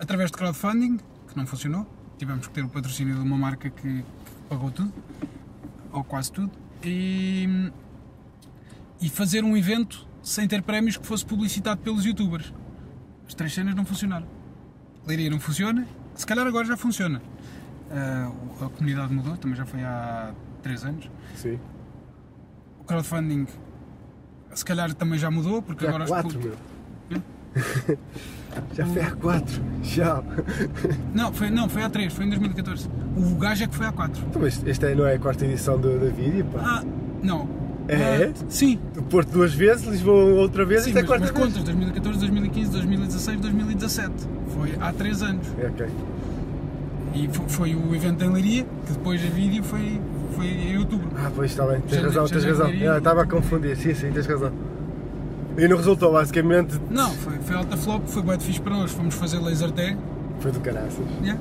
através 0.00 0.30
de 0.30 0.36
crowdfunding, 0.36 0.98
que 1.28 1.36
não 1.36 1.46
funcionou. 1.46 1.86
Tivemos 2.18 2.46
que 2.46 2.52
ter 2.54 2.64
o 2.64 2.68
patrocínio 2.68 3.14
de 3.14 3.20
uma 3.20 3.36
marca 3.36 3.68
que, 3.68 4.04
pagou 4.48 4.70
tudo, 4.70 4.92
ou 5.92 6.02
quase 6.02 6.32
tudo, 6.32 6.50
e, 6.82 7.70
e 9.00 9.08
fazer 9.08 9.44
um 9.44 9.56
evento 9.56 10.06
sem 10.22 10.48
ter 10.48 10.62
prémios 10.62 10.96
que 10.96 11.06
fosse 11.06 11.24
publicitado 11.24 11.80
pelos 11.80 12.04
youtubers. 12.04 12.52
As 13.26 13.34
três 13.34 13.52
cenas 13.52 13.74
não 13.74 13.84
funcionaram. 13.84 14.26
Leiria 15.06 15.30
não 15.30 15.38
funciona, 15.38 15.86
se 16.14 16.26
calhar 16.26 16.46
agora 16.46 16.66
já 16.66 16.76
funciona. 16.76 17.20
Ah, 17.90 18.32
a 18.64 18.68
comunidade 18.70 19.12
mudou, 19.12 19.36
também 19.36 19.56
já 19.56 19.64
foi 19.64 19.82
há 19.82 20.34
3 20.62 20.84
anos. 20.84 21.10
Sim. 21.36 21.58
O 22.86 22.88
crowdfunding, 22.88 23.48
se 24.54 24.64
calhar 24.64 24.94
também 24.94 25.18
já 25.18 25.28
mudou, 25.28 25.60
porque 25.60 25.82
Já 25.84 25.88
agora 25.90 26.06
quatro, 26.06 26.38
meu. 26.38 26.54
Já 28.74 28.86
foi 28.86 29.02
há 29.02 29.10
quatro. 29.10 29.60
Já. 29.82 30.22
Não, 31.12 31.32
foi, 31.32 31.50
não, 31.50 31.68
foi 31.68 31.82
há 31.82 31.90
3, 31.90 32.12
foi 32.12 32.26
em 32.26 32.28
2014. 32.28 32.88
O 33.16 33.34
gajo 33.34 33.64
é 33.64 33.66
que 33.66 33.74
foi 33.74 33.86
há 33.86 33.92
4. 33.92 34.22
Então, 34.28 34.40
mas 34.40 34.62
esta 34.64 34.94
não 34.94 35.04
é 35.04 35.16
a 35.16 35.18
quarta 35.18 35.44
edição 35.44 35.80
do, 35.80 35.98
da 35.98 36.06
vídeo, 36.10 36.44
pá. 36.44 36.60
Ah, 36.64 36.84
não. 37.24 37.48
É? 37.88 38.26
Ah, 38.26 38.32
sim, 38.48 38.78
Do 38.94 39.02
Porto 39.02 39.32
duas 39.32 39.52
vezes, 39.52 39.84
Lisboa 39.84 40.40
outra 40.40 40.64
vez, 40.64 40.82
sim 40.84 40.90
esta 40.90 41.00
é 41.00 41.02
a 41.02 41.06
quarta 41.06 41.24
mas 41.26 41.34
vez. 41.34 41.44
contas 41.44 41.64
2014, 41.64 42.18
2015, 42.20 42.70
2016, 42.70 43.40
2017. 43.40 44.12
Foi 44.56 44.74
há 44.80 44.92
3 44.92 45.22
anos. 45.24 45.46
É, 45.58 45.66
ok. 45.66 45.86
E 47.14 47.28
fo- 47.32 47.48
foi, 47.48 47.74
o 47.74 47.92
evento 47.96 48.24
em 48.24 48.28
Leiria, 48.32 48.64
que 48.86 48.92
depois 48.92 49.20
a 49.24 49.28
vídeo 49.28 49.64
foi, 49.64 50.00
foi 50.36 50.46
em 50.46 50.78
outubro. 50.78 51.08
Ah, 51.16 51.30
pois 51.34 51.50
está 51.50 51.64
bem, 51.66 51.80
tens 51.80 52.02
razão, 52.02 52.26
tens 52.28 52.44
razão. 52.44 52.66
diria- 52.70 52.92
Ah, 52.94 52.98
Estava 52.98 53.22
a 53.22 53.26
confundir, 53.26 53.76
sim, 53.76 53.94
sim, 53.94 54.10
tens 54.12 54.26
razão. 54.26 54.52
E 55.58 55.66
não 55.66 55.76
resultou, 55.78 56.12
basicamente, 56.12 56.78
Não, 56.90 57.10
foi, 57.10 57.32
foi 57.38 57.56
alta 57.56 57.76
flop, 57.76 58.02
foi 58.06 58.22
bué 58.22 58.36
de 58.36 58.44
fixe 58.44 58.60
para 58.60 58.74
nós. 58.76 58.92
Fomos 58.92 59.14
fazer 59.14 59.38
laser 59.40 59.70
tag. 59.70 59.96
foi 60.40 60.52
do 60.52 60.60
caraças. 60.60 60.92
Yeah. 61.22 61.40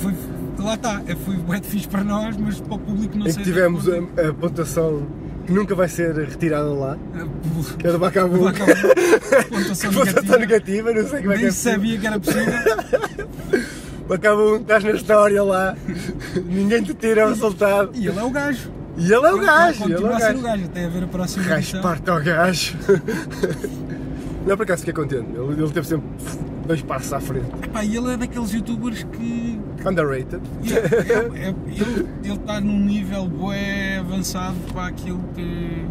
Foi, 0.00 0.14
lá 0.58 0.74
está, 0.74 1.02
é, 1.08 1.16
foi 1.16 1.34
bué 1.36 1.58
de 1.58 1.66
fixe 1.66 1.88
para 1.88 2.04
nós, 2.04 2.36
mas 2.36 2.60
para 2.60 2.74
o 2.74 2.78
público 2.78 3.18
não 3.18 3.26
Em 3.26 3.30
sei 3.32 3.42
que 3.42 3.50
tivemos 3.50 3.88
a, 3.88 4.28
a 4.28 4.32
pontuação 4.32 5.02
que 5.46 5.52
nunca 5.52 5.74
vai 5.74 5.88
ser 5.88 6.14
retirada 6.14 6.68
lá, 6.72 6.92
a- 7.14 7.76
que 7.76 7.86
é 7.88 7.92
do 7.92 7.98
Bacabu. 7.98 8.38
Pontuação 9.50 9.92
pontuação 9.92 10.38
negativa. 10.38 10.38
negativa, 10.38 10.92
não 10.92 11.08
sei 11.08 11.20
como 11.20 11.32
é 11.32 11.36
que 11.36 11.42
Nem 11.42 11.46
é 11.46 11.48
possível. 11.48 11.72
sabia 11.72 11.98
que 11.98 12.06
era 12.06 12.20
possível. 12.20 12.44
Bacabu, 14.08 14.56
estás 14.56 14.84
na 14.84 14.92
história 14.92 15.42
lá, 15.42 15.76
ninguém 16.44 16.82
te 16.82 16.94
tira 16.94 17.26
o 17.26 17.30
resultado. 17.30 17.90
E 17.94 18.06
ele 18.06 18.18
é 18.18 18.22
o 18.22 18.30
gajo. 18.30 18.70
E 18.96 19.04
ele 19.12 19.26
é 19.26 19.32
o 19.32 19.38
gajo, 19.38 19.84
Ele 19.84 19.92
ele 19.94 19.94
é 19.94 19.96
continua 19.96 20.10
o 20.10 20.14
a 20.14 20.20
ser 20.20 20.24
o 20.24 20.32
gajo. 20.34 20.42
gajo 20.42 20.64
até 20.64 20.84
haver 20.86 21.02
a 21.02 21.06
próxima 21.06 21.44
Gajo 21.44 21.82
parte 21.82 22.10
ao 22.10 22.22
gajo. 22.22 22.76
Não, 24.46 24.56
por 24.56 24.62
acaso 24.62 24.84
fiquei 24.86 24.94
contente, 24.94 25.26
ele, 25.34 25.60
ele 25.60 25.70
teve 25.72 25.86
sempre 25.88 26.06
dois 26.66 26.80
passos 26.82 27.12
à 27.12 27.18
frente. 27.20 27.46
Epá, 27.64 27.84
e 27.84 27.96
ele 27.96 28.12
é 28.12 28.16
daqueles 28.16 28.52
youtubers 28.52 29.02
que. 29.02 29.60
Underrated. 29.84 30.40
e 30.62 30.72
é- 30.72 30.76
é- 30.76 31.48
é- 31.48 31.54
ele 32.24 32.32
está 32.34 32.60
num 32.60 32.78
nível 32.78 33.26
bué 33.26 33.98
avançado 33.98 34.54
para 34.72 34.86
aquilo 34.86 35.20
que. 35.34 35.84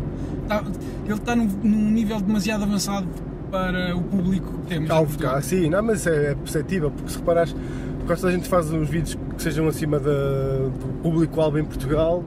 tá- 0.47 0.63
ele 1.05 1.13
está 1.13 1.35
num, 1.35 1.47
num 1.63 1.91
nível 1.91 2.19
demasiado 2.21 2.63
avançado 2.63 3.07
para 3.51 3.93
o 3.95 4.01
público 4.01 4.53
que 4.61 4.67
temos. 4.67 4.89
em 4.89 4.93
Alvo 4.93 5.17
cá, 5.19 5.41
sim, 5.41 5.69
não, 5.69 5.83
mas 5.83 6.07
é, 6.07 6.31
é 6.31 6.35
perceptível, 6.35 6.89
porque 6.91 7.11
se 7.11 7.17
reparares, 7.17 7.53
quando 8.05 8.27
a 8.27 8.31
gente 8.31 8.47
faz 8.47 8.71
uns 8.71 8.89
vídeos 8.89 9.17
que 9.35 9.41
sejam 9.41 9.67
acima 9.67 9.99
da- 9.99 10.11
do 10.11 10.99
público-alvo 11.01 11.59
em 11.59 11.65
Portugal, 11.65 12.23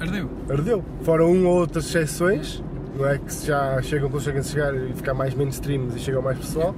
Ardeu. 0.00 0.28
ardeu. 0.48 0.84
Fora 1.02 1.24
um 1.26 1.46
ou 1.46 1.56
outras 1.60 1.86
exceções, 1.86 2.62
não 2.96 3.06
é? 3.06 3.18
Que 3.18 3.46
já 3.46 3.80
chegam, 3.82 4.08
conseguem 4.10 4.42
chegar 4.42 4.74
e 4.74 4.92
ficar 4.92 5.14
mais 5.14 5.34
mainstream 5.34 5.88
e 5.94 5.98
chegam 5.98 6.22
mais 6.22 6.38
pessoal, 6.38 6.74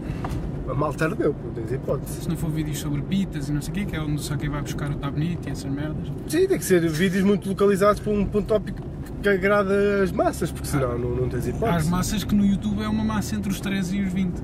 a 0.69 0.75
malta 0.75 1.05
ardeu, 1.07 1.35
não 1.45 1.53
tens 1.53 1.73
hipótese. 1.73 2.21
Se 2.23 2.29
não 2.29 2.37
for 2.37 2.51
vídeos 2.51 2.79
sobre 2.79 3.01
pitas 3.03 3.49
e 3.49 3.53
não 3.53 3.61
sei 3.63 3.71
o 3.71 3.75
quê, 3.75 3.85
que 3.87 3.97
é 3.97 4.01
onde 4.01 4.21
só 4.21 4.37
quem 4.37 4.49
vai 4.49 4.63
buscar 4.63 4.91
o 4.91 4.95
tá 4.97 5.11
bonito 5.11 5.49
e 5.49 5.51
essas 5.53 5.71
merdas. 5.71 6.07
Sim, 6.29 6.47
tem 6.47 6.59
que 6.59 6.65
ser 6.65 6.87
vídeos 6.89 7.25
muito 7.25 7.49
localizados 7.49 8.01
para 8.01 8.13
um, 8.13 8.25
para 8.25 8.41
um 8.41 8.43
tópico 8.43 8.83
que 9.23 9.29
agrada 9.29 10.03
as 10.03 10.13
massas, 10.13 10.51
porque 10.53 10.69
senão 10.69 10.97
não, 10.99 11.11
não 11.11 11.29
tens 11.29 11.47
Há 11.47 11.49
as 11.51 11.57
hipótese. 11.57 11.91
massas 11.91 12.25
que 12.25 12.35
no 12.35 12.45
YouTube 12.47 12.83
é 12.83 12.89
uma 12.89 13.03
massa 13.05 13.35
entre 13.35 13.51
os 13.51 13.61
13 13.61 13.97
e 13.97 14.03
os 14.05 14.13
20. 14.13 14.35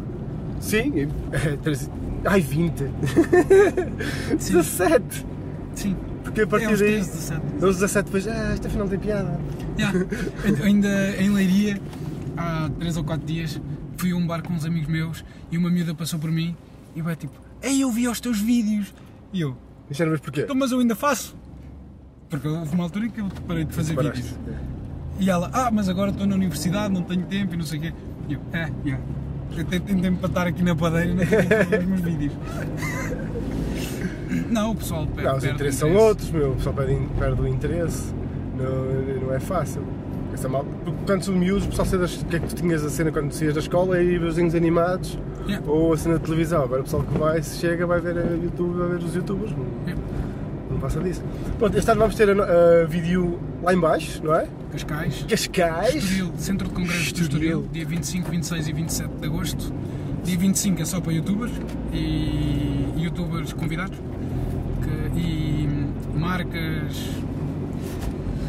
Sim, 0.60 1.08
é, 1.30 1.56
treze- 1.62 1.90
ai 2.24 2.40
20. 2.40 2.84
17. 4.36 5.26
Sim. 5.74 5.96
Porque 6.22 6.40
a 6.40 6.44
É 6.44 6.46
partir 6.46 6.66
aos 6.66 6.78
daí. 6.80 6.92
13, 6.92 7.10
17. 7.10 7.42
Aos 7.64 7.74
17 7.76 8.04
depois, 8.06 8.28
ah, 8.28 8.52
esta 8.52 8.68
final 8.68 8.88
tem 8.88 8.98
piada. 8.98 9.38
Yeah. 9.78 10.06
Ainda 10.64 11.16
em 11.20 11.30
Leiria, 11.30 11.80
há 12.36 12.70
3 12.78 12.96
ou 12.96 13.04
4 13.04 13.26
dias, 13.26 13.60
fui 13.96 14.12
a 14.12 14.16
um 14.16 14.26
bar 14.26 14.42
com 14.42 14.52
uns 14.52 14.64
amigos 14.64 14.88
meus 14.88 15.24
e 15.50 15.58
uma 15.58 15.70
miúda 15.70 15.94
passou 15.94 16.18
por 16.18 16.30
mim 16.30 16.56
e 16.94 17.02
vai 17.02 17.16
tipo, 17.16 17.32
Ei, 17.62 17.82
eu 17.82 17.90
vi 17.90 18.06
os 18.08 18.20
teus 18.20 18.38
vídeos. 18.40 18.94
E 19.32 19.40
eu, 19.40 19.56
não 20.00 20.08
vês 20.08 20.20
porquê? 20.20 20.42
então, 20.42 20.54
mas 20.54 20.70
eu 20.70 20.78
ainda 20.78 20.94
faço. 20.94 21.36
Porque 22.30 22.46
houve 22.48 22.74
uma 22.74 22.84
altura 22.84 23.06
em 23.06 23.10
que 23.10 23.20
eu 23.20 23.28
parei 23.46 23.64
de 23.64 23.72
fazer 23.74 23.94
Paraste. 23.94 24.22
vídeos. 24.22 24.38
E 25.18 25.30
ela, 25.30 25.50
ah, 25.52 25.70
mas 25.70 25.88
agora 25.88 26.10
estou 26.10 26.26
na 26.26 26.34
universidade, 26.34 26.92
não 26.92 27.02
tenho 27.02 27.24
tempo 27.26 27.54
e 27.54 27.56
não 27.56 27.64
sei 27.64 27.78
o 27.78 27.82
quê. 27.82 27.92
E 28.28 28.32
eu, 28.34 28.40
é, 28.52 28.70
yeah. 28.84 29.02
Tempo 30.02 30.18
para 30.18 30.28
estar 30.28 30.46
aqui 30.48 30.62
na 30.62 30.74
padeira 30.74 31.10
e 31.10 31.14
não 31.14 31.24
tenho 31.26 31.42
tempo 31.42 31.54
para 31.54 31.64
ver 31.64 31.78
os 31.80 31.86
meus 31.86 32.00
vídeos. 32.00 32.32
Não, 34.50 34.70
o 34.72 34.74
pessoal 34.74 35.06
perde. 35.06 35.22
Não, 35.22 35.36
os 35.36 35.40
perde 35.42 35.54
interesses 35.54 35.78
são 35.80 35.88
interesse. 35.88 36.08
outros, 36.08 36.30
meu. 36.30 36.50
O 36.52 36.56
pessoal 36.56 36.74
perde, 36.74 36.98
perde 37.18 37.40
o 37.40 37.46
interesse. 37.48 38.14
Não, 38.58 39.26
não 39.26 39.34
é 39.34 39.40
fácil. 39.40 39.82
Essa 40.32 40.48
mal... 40.48 40.64
Porque 40.84 40.98
quando 41.06 41.22
sou 41.22 41.34
miúdos, 41.34 41.64
o 41.66 41.68
pessoal 41.68 41.86
sabe 41.86 42.02
das- 42.02 42.20
o 42.20 42.24
que 42.24 42.36
é 42.36 42.38
que 42.40 42.48
tu 42.48 42.54
tinhas 42.56 42.84
a 42.84 42.90
cena 42.90 43.12
quando 43.12 43.30
saías 43.32 43.54
da 43.54 43.60
escola 43.60 44.00
e 44.02 44.18
ver 44.18 44.24
os 44.26 44.34
desenhos 44.34 44.54
animados 44.54 45.18
Yeah. 45.46 45.70
ou 45.70 45.92
a 45.92 45.96
cena 45.98 46.18
de 46.18 46.24
televisão. 46.24 46.62
Agora 46.62 46.80
o 46.80 46.84
pessoal 46.84 47.02
que 47.02 47.18
vai, 47.18 47.42
se 47.42 47.58
chega, 47.58 47.86
vai 47.86 48.00
ver 48.00 48.16
a 48.16 48.22
YouTube, 48.22 48.78
vai 48.78 48.88
ver 48.88 49.04
os 49.04 49.14
youtubers. 49.14 49.52
Yeah. 49.86 50.02
Passa 50.84 51.00
disso. 51.00 51.22
Pronto, 51.58 51.76
este 51.78 51.90
ano 51.90 52.00
vamos 52.00 52.14
ter 52.14 52.28
a, 52.28 52.82
a 52.82 52.86
vídeo 52.86 53.38
lá 53.62 53.72
em 53.72 53.78
baixo, 53.80 54.20
não 54.22 54.34
é? 54.34 54.46
Cascais. 54.72 55.24
Cascais. 55.28 55.94
Estoril, 55.94 56.32
Centro 56.36 56.68
de 56.68 56.74
Congressos 56.74 57.12
de 57.12 57.22
Estoril. 57.22 57.48
Estoril, 57.60 57.68
dia 57.72 57.86
25, 57.86 58.30
26 58.30 58.68
e 58.68 58.72
27 58.72 59.10
de 59.20 59.26
agosto. 59.26 59.72
Dia 60.24 60.38
25 60.38 60.82
é 60.82 60.84
só 60.84 61.00
para 61.00 61.12
youtubers 61.12 61.52
e 61.92 62.86
youtubers 62.98 63.52
convidados 63.52 63.96
que- 64.82 65.18
e 65.20 65.68
marcas. 66.14 67.10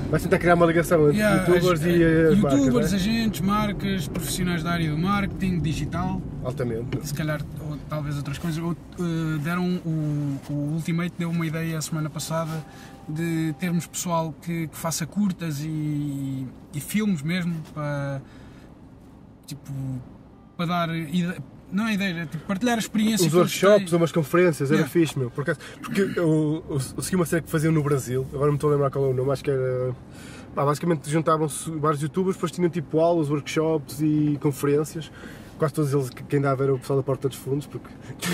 Vais 0.09 0.21
tentar 0.23 0.37
criar 0.37 0.53
uma 0.55 0.65
ligação 0.65 1.07
entre 1.09 1.17
Yeah, 1.19 1.41
youtubers 1.47 1.81
as- 1.81 1.85
e 1.85 1.89
as 1.89 2.37
youtubers, 2.37 2.39
marcas, 2.41 2.73
não 2.91 2.97
agentes, 2.97 3.41
marcas, 3.41 4.07
profissionais 4.07 4.63
da 4.63 4.71
área 4.71 4.89
do 4.91 4.97
marketing, 4.97 5.59
digital, 5.59 6.21
é? 6.43 6.47
Altamente. 6.47 6.99
se 7.03 7.13
calhar 7.13 7.41
talvez 7.89 8.17
outras 8.17 8.37
coisas. 8.37 8.61
Ou, 8.63 8.71
eh, 8.73 9.37
deram 9.43 9.81
o, 9.85 10.39
o 10.49 10.53
Ultimate 10.75 11.13
deu 11.17 11.29
uma 11.29 11.45
ideia 11.45 11.77
a 11.77 11.81
semana 11.81 12.09
passada 12.09 12.65
de 13.07 13.53
termos 13.59 13.85
pessoal 13.85 14.33
que, 14.41 14.67
que 14.67 14.77
faça 14.77 15.05
curtas 15.05 15.59
e, 15.61 16.45
e 16.73 16.79
filmes 16.79 17.21
mesmo 17.21 17.53
para 17.73 18.21
tipo 19.45 19.71
para 20.57 20.65
dar 20.65 20.89
não 21.71 21.87
é 21.87 21.93
ideia, 21.93 22.21
é 22.21 22.25
tipo 22.25 22.45
partilhar 22.45 22.75
a 22.75 22.79
experiência 22.79 23.23
eles 23.23 23.33
workshops, 23.33 23.89
têm. 23.89 23.97
umas 23.97 24.11
conferências, 24.11 24.69
era 24.69 24.77
Yeah. 24.81 24.91
fixe, 24.91 25.17
meu. 25.17 25.29
Por 25.29 25.41
acaso, 25.41 25.59
porque 25.81 26.01
eu, 26.01 26.63
eu, 26.69 26.79
eu 26.95 27.03
segui 27.03 27.15
uma 27.15 27.25
série 27.25 27.41
que 27.41 27.49
faziam 27.49 27.71
no 27.73 27.83
Brasil, 27.83 28.25
agora 28.29 28.45
não 28.45 28.51
me 28.53 28.57
estou 28.57 28.69
a 28.69 28.73
lembrar 28.73 28.91
qual 28.91 29.05
é 29.05 29.07
o 29.09 29.13
nome, 29.13 29.31
acho 29.31 29.43
que 29.43 29.51
era. 29.51 29.93
pá, 30.53 30.63
basicamente 30.63 31.09
juntavam-se 31.09 31.69
vários 31.71 32.01
youtubers, 32.01 32.35
depois 32.35 32.51
tinham 32.51 32.69
tipo 32.69 32.99
aulas, 32.99 33.29
workshops 33.29 33.99
e 34.01 34.37
conferências. 34.41 35.11
Quase 35.57 35.73
todos 35.73 35.93
eles, 35.93 36.09
que- 36.09 36.23
quem 36.23 36.41
dava 36.41 36.63
era 36.63 36.73
o 36.73 36.79
pessoal 36.79 36.97
da 36.99 37.03
Porta 37.03 37.29
dos 37.29 37.37
Fundos, 37.37 37.65
porque 37.65 37.87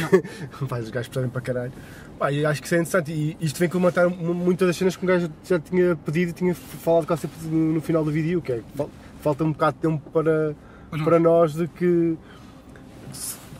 pá, 0.67 0.79
os 0.79 0.89
gajos 0.89 1.07
percebem 1.07 1.29
para 1.29 1.41
caralho. 1.41 1.71
Pá, 2.17 2.31
e 2.31 2.43
acho 2.45 2.62
que 2.62 2.65
isso 2.67 2.75
é 2.75 2.77
interessante 2.79 3.12
e 3.12 3.38
isto 3.39 3.60
vem 3.60 3.69
comentar 3.69 4.10
muitas 4.10 4.67
das 4.67 4.75
cenas 4.77 4.95
que 4.95 5.03
um 5.05 5.07
gajo 5.07 5.29
já 5.43 5.60
tinha 5.60 5.95
pedido 5.95 6.29
e 6.29 6.34
tinha 6.34 6.55
falado 6.55 7.05
quase 7.05 7.23
sempre 7.23 7.47
no, 7.47 7.73
no 7.73 7.81
final 7.81 8.03
do 8.03 8.12
vídeo, 8.12 8.41
que 8.41 8.51
é 8.53 8.62
fal- 8.75 8.89
falta 9.21 9.43
um 9.43 9.51
bocado 9.51 9.75
de 9.75 9.81
tempo 9.88 10.10
para, 10.12 10.55
Para 10.89 10.97
nós. 10.97 11.03
para 11.05 11.19
nós 11.19 11.53
de 11.53 11.67
que 11.67 12.17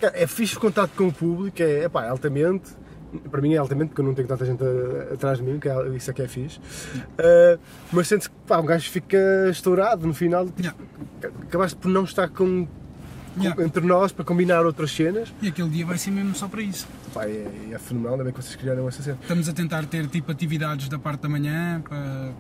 é 0.02 0.26
fixe 0.26 0.58
o 0.58 0.60
contato 0.60 0.92
com 0.96 1.08
o 1.08 1.14
público, 1.14 1.62
é, 1.62 1.84
epá, 1.86 2.06
é 2.06 2.10
altamente. 2.10 2.72
Para 3.30 3.42
mim 3.42 3.54
é 3.54 3.58
altamente, 3.58 3.90
porque 3.90 4.02
eu 4.02 4.06
não 4.06 4.14
tenho 4.16 4.28
tanta 4.28 4.46
gente 4.46 4.64
a- 4.64 5.14
atrás 5.14 5.38
de 5.38 5.44
mim, 5.44 5.60
que 5.60 5.68
é, 5.70 5.88
isso 5.90 6.10
é 6.10 6.14
que 6.14 6.22
é 6.22 6.28
fixe. 6.28 6.58
Uh, 6.60 7.60
mas 7.92 8.08
sente-se 8.08 8.30
que 8.30 8.36
pá, 8.48 8.58
um 8.60 8.66
gajo 8.66 8.90
fica 8.90 9.18
estourado 9.50 10.08
no 10.08 10.14
final. 10.14 10.46
Tipo, 10.46 10.62
Yeah. 10.62 10.78
Acabaste 11.44 11.76
por 11.78 11.90
não 11.90 12.04
estar 12.06 12.30
com- 12.30 12.68
Yeah. 13.40 13.64
entre 13.64 13.86
nós 13.86 14.12
para 14.12 14.26
combinar 14.26 14.66
outras 14.66 14.92
cenas. 14.92 15.34
E 15.42 15.48
aquele 15.48 15.70
dia 15.70 15.86
vai 15.86 15.98
ser 15.98 16.12
mesmo 16.12 16.36
só 16.36 16.48
para 16.48 16.62
isso. 16.62 16.88
Pá, 17.14 17.26
é, 17.26 17.48
é 17.72 17.80
fenomenal, 17.80 18.14
ainda 18.14 18.24
bem 18.26 18.34
que 18.34 18.42
vocês 18.42 18.56
criaram 18.56 18.88
essa 18.88 19.02
cena. 19.02 19.18
Estamos 19.22 19.48
a 19.48 19.54
tentar 19.54 19.86
ter 19.86 20.08
tipo 20.08 20.32
atividades 20.32 20.90
da 20.90 21.00
parte 21.00 21.22
da 21.22 21.30
manhã 21.30 21.82
para 21.82 22.32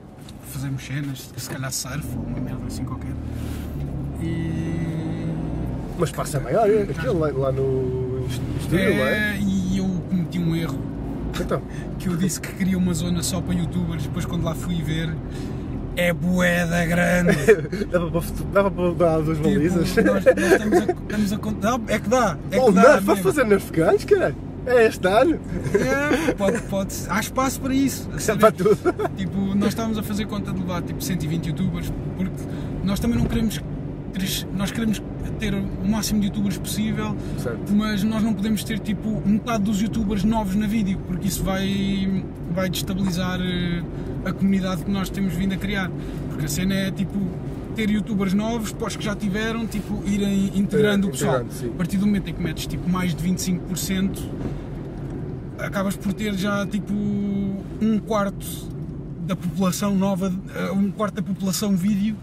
fazermos 0.52 0.84
cenas, 0.86 1.32
se 1.36 1.50
calhar 1.50 1.72
surf 1.72 2.06
ou 2.16 2.24
uma 2.24 2.40
merda 2.40 2.66
assim 2.68 2.84
qualquer. 2.84 3.14
E. 4.22 5.28
Mas 5.98 6.12
passa 6.12 6.40
maior, 6.40 6.70
é, 6.70 6.82
aquele 6.82 7.14
lá, 7.14 7.32
lá 7.32 7.52
no 7.52 8.26
estúdio, 8.28 8.96
não 8.96 9.06
é? 9.06 9.38
É, 9.38 9.40
e 9.40 9.78
eu 9.78 9.88
cometi 10.10 10.40
um 10.40 10.56
erro 10.56 10.80
Então, 11.40 11.62
que 12.00 12.08
eu 12.08 12.18
disse 12.18 12.42
que 12.42 12.52
queria 12.54 12.78
uma 12.78 12.94
zona 12.94 13.22
só 13.22 13.40
para 13.40 13.54
youtubers, 13.54 14.04
depois 14.04 14.26
quando 14.26 14.44
lá 14.44 14.56
fui 14.56 14.82
ver 14.82 15.14
é 15.96 16.14
boeda 16.14 16.86
grande. 16.86 17.36
dava 17.92 18.10
para, 18.12 18.22
dava 18.54 18.72
para 18.72 18.94
dar 18.94 19.22
duas 19.22 19.38
Tipo, 19.38 19.50
balizas. 19.50 19.96
nós, 19.96 20.06
nós 20.06 20.26
estamos 20.26 20.80
a, 20.80 20.92
estamos 20.92 21.34
a. 21.34 21.82
É 21.94 22.00
que 22.00 22.10
dá! 22.10 22.38
É 22.52 22.60
Oh, 22.60 22.66
que 22.68 22.72
dá! 22.74 22.82
Nerf, 22.82 23.06
vais 23.06 23.20
mesmo. 23.20 23.24
fazer 23.24 23.46
Nerf 23.46 23.72
Guns, 23.72 24.06
caralho? 24.06 24.36
É 24.66 24.86
este 24.86 25.08
ano? 25.08 25.40
É, 25.74 26.34
pode, 26.34 26.62
pode, 26.64 26.94
há 27.10 27.20
espaço 27.20 27.60
para 27.60 27.74
isso. 27.74 28.08
sério. 28.20 28.40
Para 28.42 28.52
tudo. 28.52 28.78
Tipo, 29.18 29.38
nós 29.56 29.70
estávamos 29.70 29.98
a 29.98 30.04
fazer 30.04 30.26
conta 30.28 30.52
de 30.54 30.60
levar 30.60 30.82
tipo 30.84 31.04
120 31.04 31.48
youtubers 31.48 31.92
porque 32.16 32.32
nós 32.84 33.00
também 33.00 33.18
não 33.18 33.26
queremos 33.26 33.60
nós 34.56 34.72
queremos 34.72 35.02
ter 35.40 35.54
o 35.56 35.88
máximo 35.88 36.20
de 36.20 36.28
youtubers 36.28 36.58
possível, 36.58 37.16
Certo. 37.40 37.74
mas 37.74 38.04
nós 38.04 38.22
não 38.22 38.34
podemos 38.34 38.64
ter 38.64 38.78
tipo 38.78 39.20
metade 39.26 39.64
dos 39.64 39.82
youtubers 39.82 40.24
novos 40.24 40.54
na 40.56 40.68
vídeo, 40.68 41.00
porque 41.08 41.28
isso 41.28 41.44
vai 41.44 42.24
vai 42.52 42.70
destabilizar 42.70 43.40
eh, 43.42 43.84
a 44.26 44.32
comunidade 44.34 44.84
que 44.84 44.92
nós 44.92 45.10
temos 45.10 45.34
vindo 45.34 45.54
a 45.54 45.58
criar. 45.58 45.90
Porque 46.30 46.46
a 46.46 46.50
cena 46.50 46.74
é 46.76 46.92
tipo 46.92 47.18
ter 47.76 47.90
youtubers 47.90 48.34
novos, 48.34 48.72
depois 48.72 48.96
que 48.98 49.04
já 49.04 49.16
tiveram, 49.16 49.66
tipo, 49.66 50.04
irem 50.06 50.52
integrando 50.58 51.08
É, 51.08 51.10
o 51.10 51.12
pessoal. 51.14 51.46
sim. 51.50 51.68
A 51.70 51.78
partir 51.78 51.98
do 51.98 52.06
momento 52.06 52.30
em 52.30 52.34
que 52.34 52.42
metes 52.44 52.68
tipo 52.68 52.90
mais 52.90 53.16
de 53.16 53.24
25%, 53.24 54.20
acabas 55.60 55.96
por 55.96 56.14
ter 56.14 56.34
já 56.36 56.66
tipo 56.66 56.94
um 56.94 58.00
quarto 58.06 58.46
da 59.26 59.36
população 59.36 59.96
nova, 59.96 60.34
eh, 60.56 60.72
um 60.72 60.92
quarto 60.92 61.16
da 61.16 61.22
população 61.24 61.76
vídeo 61.76 62.16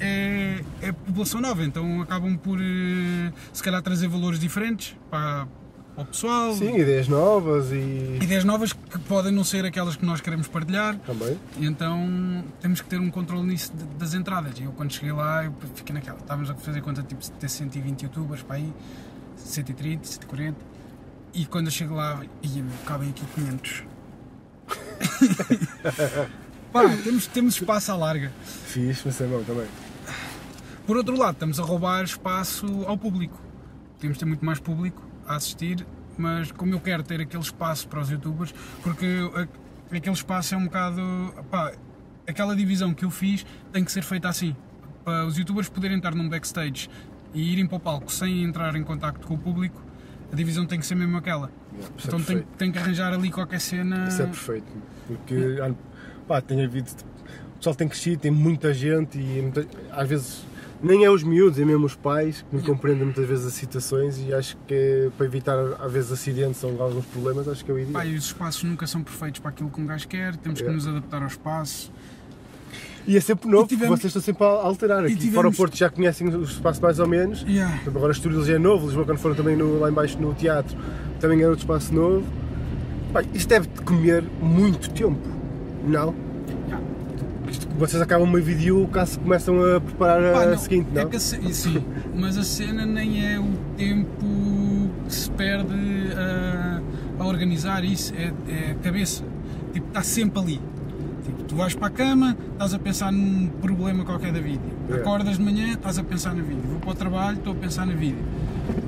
é, 0.00 0.60
é 0.80 0.90
população 0.90 1.40
nova, 1.40 1.62
então 1.64 2.00
acabam 2.02 2.36
por 2.36 2.58
eh, 2.60 3.32
se 3.52 3.62
calhar 3.62 3.80
trazer 3.82 4.08
valores 4.08 4.38
diferentes 4.40 4.96
para, 5.10 5.46
para 5.94 6.02
o 6.04 6.06
pessoal, 6.06 6.54
Sim, 6.54 6.76
ideias 6.78 7.06
novas 7.08 7.70
e. 7.70 8.18
ideias 8.22 8.44
novas 8.44 8.72
que 8.72 8.98
podem 9.00 9.30
não 9.32 9.44
ser 9.44 9.64
aquelas 9.64 9.94
que 9.94 10.04
nós 10.06 10.20
queremos 10.20 10.48
partilhar, 10.48 10.96
Também. 11.00 11.38
e 11.58 11.66
então 11.66 12.44
temos 12.60 12.80
que 12.80 12.88
ter 12.88 12.98
um 12.98 13.10
controle 13.10 13.46
nisso 13.46 13.72
de- 13.76 13.84
das 13.98 14.14
entradas. 14.14 14.58
E 14.58 14.62
eu 14.62 14.72
quando 14.72 14.92
cheguei 14.92 15.12
lá, 15.12 15.44
eu 15.44 15.52
fiquei 15.74 15.94
naquela, 15.94 16.18
estávamos 16.18 16.50
a 16.50 16.54
fazer 16.54 16.80
conta 16.80 17.02
tipo, 17.02 17.20
de 17.20 17.30
ter 17.32 17.48
120 17.48 18.02
youtubers 18.04 18.42
para 18.42 18.56
aí, 18.56 18.72
130, 19.36 20.06
140, 20.06 20.56
e 21.34 21.44
quando 21.44 21.66
eu 21.66 21.72
chego 21.72 21.94
lá, 21.94 22.22
ia 22.42 22.62
meu, 22.62 22.72
cabem 22.86 23.10
aqui 23.10 23.24
500. 23.34 23.84
Pá, 26.72 26.88
temos, 27.04 27.26
temos 27.26 27.54
espaço 27.54 27.92
à 27.92 27.96
larga. 27.96 28.32
Fiz, 28.66 29.02
mas 29.04 29.20
é 29.20 29.26
bom 29.26 29.42
também. 29.42 29.66
Por 30.86 30.96
outro 30.96 31.16
lado, 31.18 31.34
estamos 31.34 31.60
a 31.60 31.62
roubar 31.62 32.02
espaço 32.04 32.66
ao 32.86 32.96
público. 32.96 33.38
Podemos 33.96 34.16
ter 34.18 34.24
muito 34.24 34.44
mais 34.44 34.58
público 34.58 35.02
a 35.32 35.36
assistir, 35.36 35.86
mas 36.16 36.52
como 36.52 36.72
eu 36.74 36.80
quero 36.80 37.02
ter 37.02 37.20
aquele 37.20 37.42
espaço 37.42 37.88
para 37.88 38.00
os 38.00 38.10
youtubers, 38.10 38.54
porque 38.82 39.06
aquele 39.90 40.14
espaço 40.14 40.54
é 40.54 40.58
um 40.58 40.64
bocado. 40.64 41.00
pá, 41.50 41.72
aquela 42.26 42.54
divisão 42.54 42.94
que 42.94 43.04
eu 43.04 43.10
fiz 43.10 43.44
tem 43.72 43.84
que 43.84 43.92
ser 43.92 44.02
feita 44.02 44.28
assim. 44.28 44.54
Para 45.04 45.26
os 45.26 45.36
youtubers 45.36 45.68
poderem 45.68 45.96
estar 45.96 46.14
num 46.14 46.28
backstage 46.28 46.88
e 47.34 47.52
irem 47.52 47.66
para 47.66 47.76
o 47.76 47.80
palco 47.80 48.12
sem 48.12 48.44
entrar 48.44 48.74
em 48.76 48.84
contacto 48.84 49.26
com 49.26 49.34
o 49.34 49.38
público, 49.38 49.82
a 50.32 50.36
divisão 50.36 50.64
tem 50.64 50.78
que 50.78 50.86
ser 50.86 50.94
mesmo 50.94 51.16
aquela. 51.16 51.50
Yeah, 51.72 51.94
isso 51.96 52.06
é 52.06 52.08
Então 52.08 52.22
tem, 52.22 52.42
tem 52.56 52.72
que 52.72 52.78
arranjar 52.78 53.12
ali 53.12 53.30
qualquer 53.30 53.60
cena. 53.60 54.06
Isso 54.08 54.22
é 54.22 54.26
perfeito. 54.26 54.66
Porque 55.06 55.58
ah, 55.60 55.72
pá, 56.28 56.40
tem 56.40 56.64
havido. 56.64 56.90
O 57.54 57.56
pessoal 57.56 57.74
tem 57.74 57.88
crescido, 57.88 58.18
tem 58.20 58.30
muita 58.30 58.72
gente 58.72 59.18
e 59.18 59.40
muita- 59.42 59.66
às 59.90 60.08
vezes 60.08 60.44
nem 60.82 61.04
é 61.04 61.10
os 61.10 61.22
miúdos, 61.22 61.58
é 61.58 61.64
mesmo 61.64 61.86
os 61.86 61.94
pais 61.94 62.44
que 62.48 62.56
não 62.56 62.62
compreendem 62.62 63.04
muitas 63.04 63.26
vezes 63.26 63.46
as 63.46 63.52
situações 63.54 64.18
e 64.18 64.34
acho 64.34 64.56
que 64.66 65.10
para 65.16 65.26
evitar 65.26 65.56
às 65.80 65.92
vezes 65.92 66.10
acidentes 66.12 66.62
ou 66.64 66.82
alguns 66.82 67.06
problemas, 67.06 67.46
acho 67.48 67.64
que 67.64 67.70
é 67.70 67.74
o 67.74 67.78
ideal. 67.78 67.92
Pá, 67.92 68.04
e 68.06 68.14
os 68.16 68.24
espaços 68.26 68.62
nunca 68.64 68.86
são 68.86 69.02
perfeitos 69.02 69.40
para 69.40 69.50
aquilo 69.50 69.70
que 69.70 69.80
um 69.80 69.86
gajo 69.86 70.08
quer, 70.08 70.34
temos 70.36 70.60
que 70.60 70.66
É. 70.68 70.72
nos 70.72 70.86
adaptar 70.86 71.22
ao 71.22 71.28
espaço. 71.28 71.92
E 73.06 73.16
é 73.16 73.20
sempre 73.20 73.48
novo, 73.50 73.66
tivemos- 73.66 73.98
vocês 74.00 74.10
estão 74.10 74.22
sempre 74.22 74.44
a 74.44 74.48
alterar. 74.48 75.04
Aqui 75.04 75.14
tivemos- 75.16 75.34
fora 75.34 75.48
o 75.48 75.52
Porto 75.52 75.76
já 75.76 75.90
conhecem 75.90 76.28
o 76.28 76.42
espaço 76.42 76.80
mais 76.80 76.98
ou 77.00 77.06
menos. 77.08 77.42
Yeah. 77.42 77.80
Agora 77.86 78.08
o 78.08 78.12
estúdio 78.12 78.44
já 78.44 78.54
é 78.54 78.58
novo, 78.58 78.86
Lisboa 78.86 79.04
quando 79.04 79.18
foram 79.18 79.34
também 79.34 79.56
no- 79.56 79.80
lá 79.80 79.90
embaixo 79.90 80.18
no 80.20 80.32
teatro, 80.34 80.76
também 81.20 81.38
era 81.40 81.48
outro 81.50 81.64
espaço 81.64 81.92
novo. 81.92 82.24
Pá, 83.12 83.22
isto 83.34 83.48
deve 83.48 83.66
de 83.66 83.82
comer 83.82 84.22
muito 84.40 84.88
tempo, 84.90 85.18
não? 85.84 86.14
Vocês 87.82 88.00
acabam 88.00 88.28
uma 88.28 88.38
vídeo 88.40 88.86
caso 88.92 89.18
começam 89.18 89.56
a 89.74 89.80
preparar 89.80 90.32
Pá, 90.32 90.42
a 90.44 90.46
não, 90.50 90.56
seguinte, 90.56 90.86
não? 90.94 91.02
É 91.02 91.04
que 91.04 91.16
a 91.16 91.18
sim, 91.18 91.84
mas 92.14 92.38
a 92.38 92.44
cena 92.44 92.86
nem 92.86 93.26
é 93.26 93.40
o 93.40 93.50
tempo 93.76 94.24
que 95.04 95.12
se 95.12 95.28
perde 95.32 95.74
a, 96.16 96.80
a 97.18 97.26
organizar 97.26 97.82
isso, 97.82 98.14
é, 98.14 98.32
é 98.48 98.70
a 98.70 98.74
cabeça. 98.76 99.24
Tipo, 99.72 99.88
está 99.88 100.00
sempre 100.00 100.38
ali. 100.38 100.60
Tipo, 101.24 101.42
tu 101.42 101.56
vais 101.56 101.74
para 101.74 101.88
a 101.88 101.90
cama, 101.90 102.36
estás 102.52 102.72
a 102.72 102.78
pensar 102.78 103.10
num 103.10 103.48
problema 103.60 104.04
qualquer 104.04 104.32
da 104.32 104.38
vídeo. 104.38 104.60
Yeah. 104.86 105.02
Acordas 105.02 105.38
de 105.38 105.42
manhã, 105.42 105.72
estás 105.72 105.98
a 105.98 106.04
pensar 106.04 106.36
na 106.36 106.42
vídeo. 106.42 106.62
Vou 106.64 106.78
para 106.78 106.90
o 106.90 106.94
trabalho, 106.94 107.38
estou 107.38 107.52
a 107.52 107.56
pensar 107.56 107.84
na 107.84 107.94
vídeo. 107.94 108.24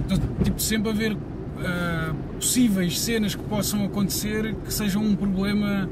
Então, 0.06 0.18
tipo, 0.44 0.62
sempre 0.62 0.90
a 0.90 0.94
ver 0.94 1.16
ah, 1.58 2.14
possíveis 2.36 3.00
cenas 3.00 3.34
que 3.34 3.42
possam 3.42 3.84
acontecer 3.84 4.54
que 4.64 4.72
sejam 4.72 5.02
um 5.02 5.16
problema 5.16 5.90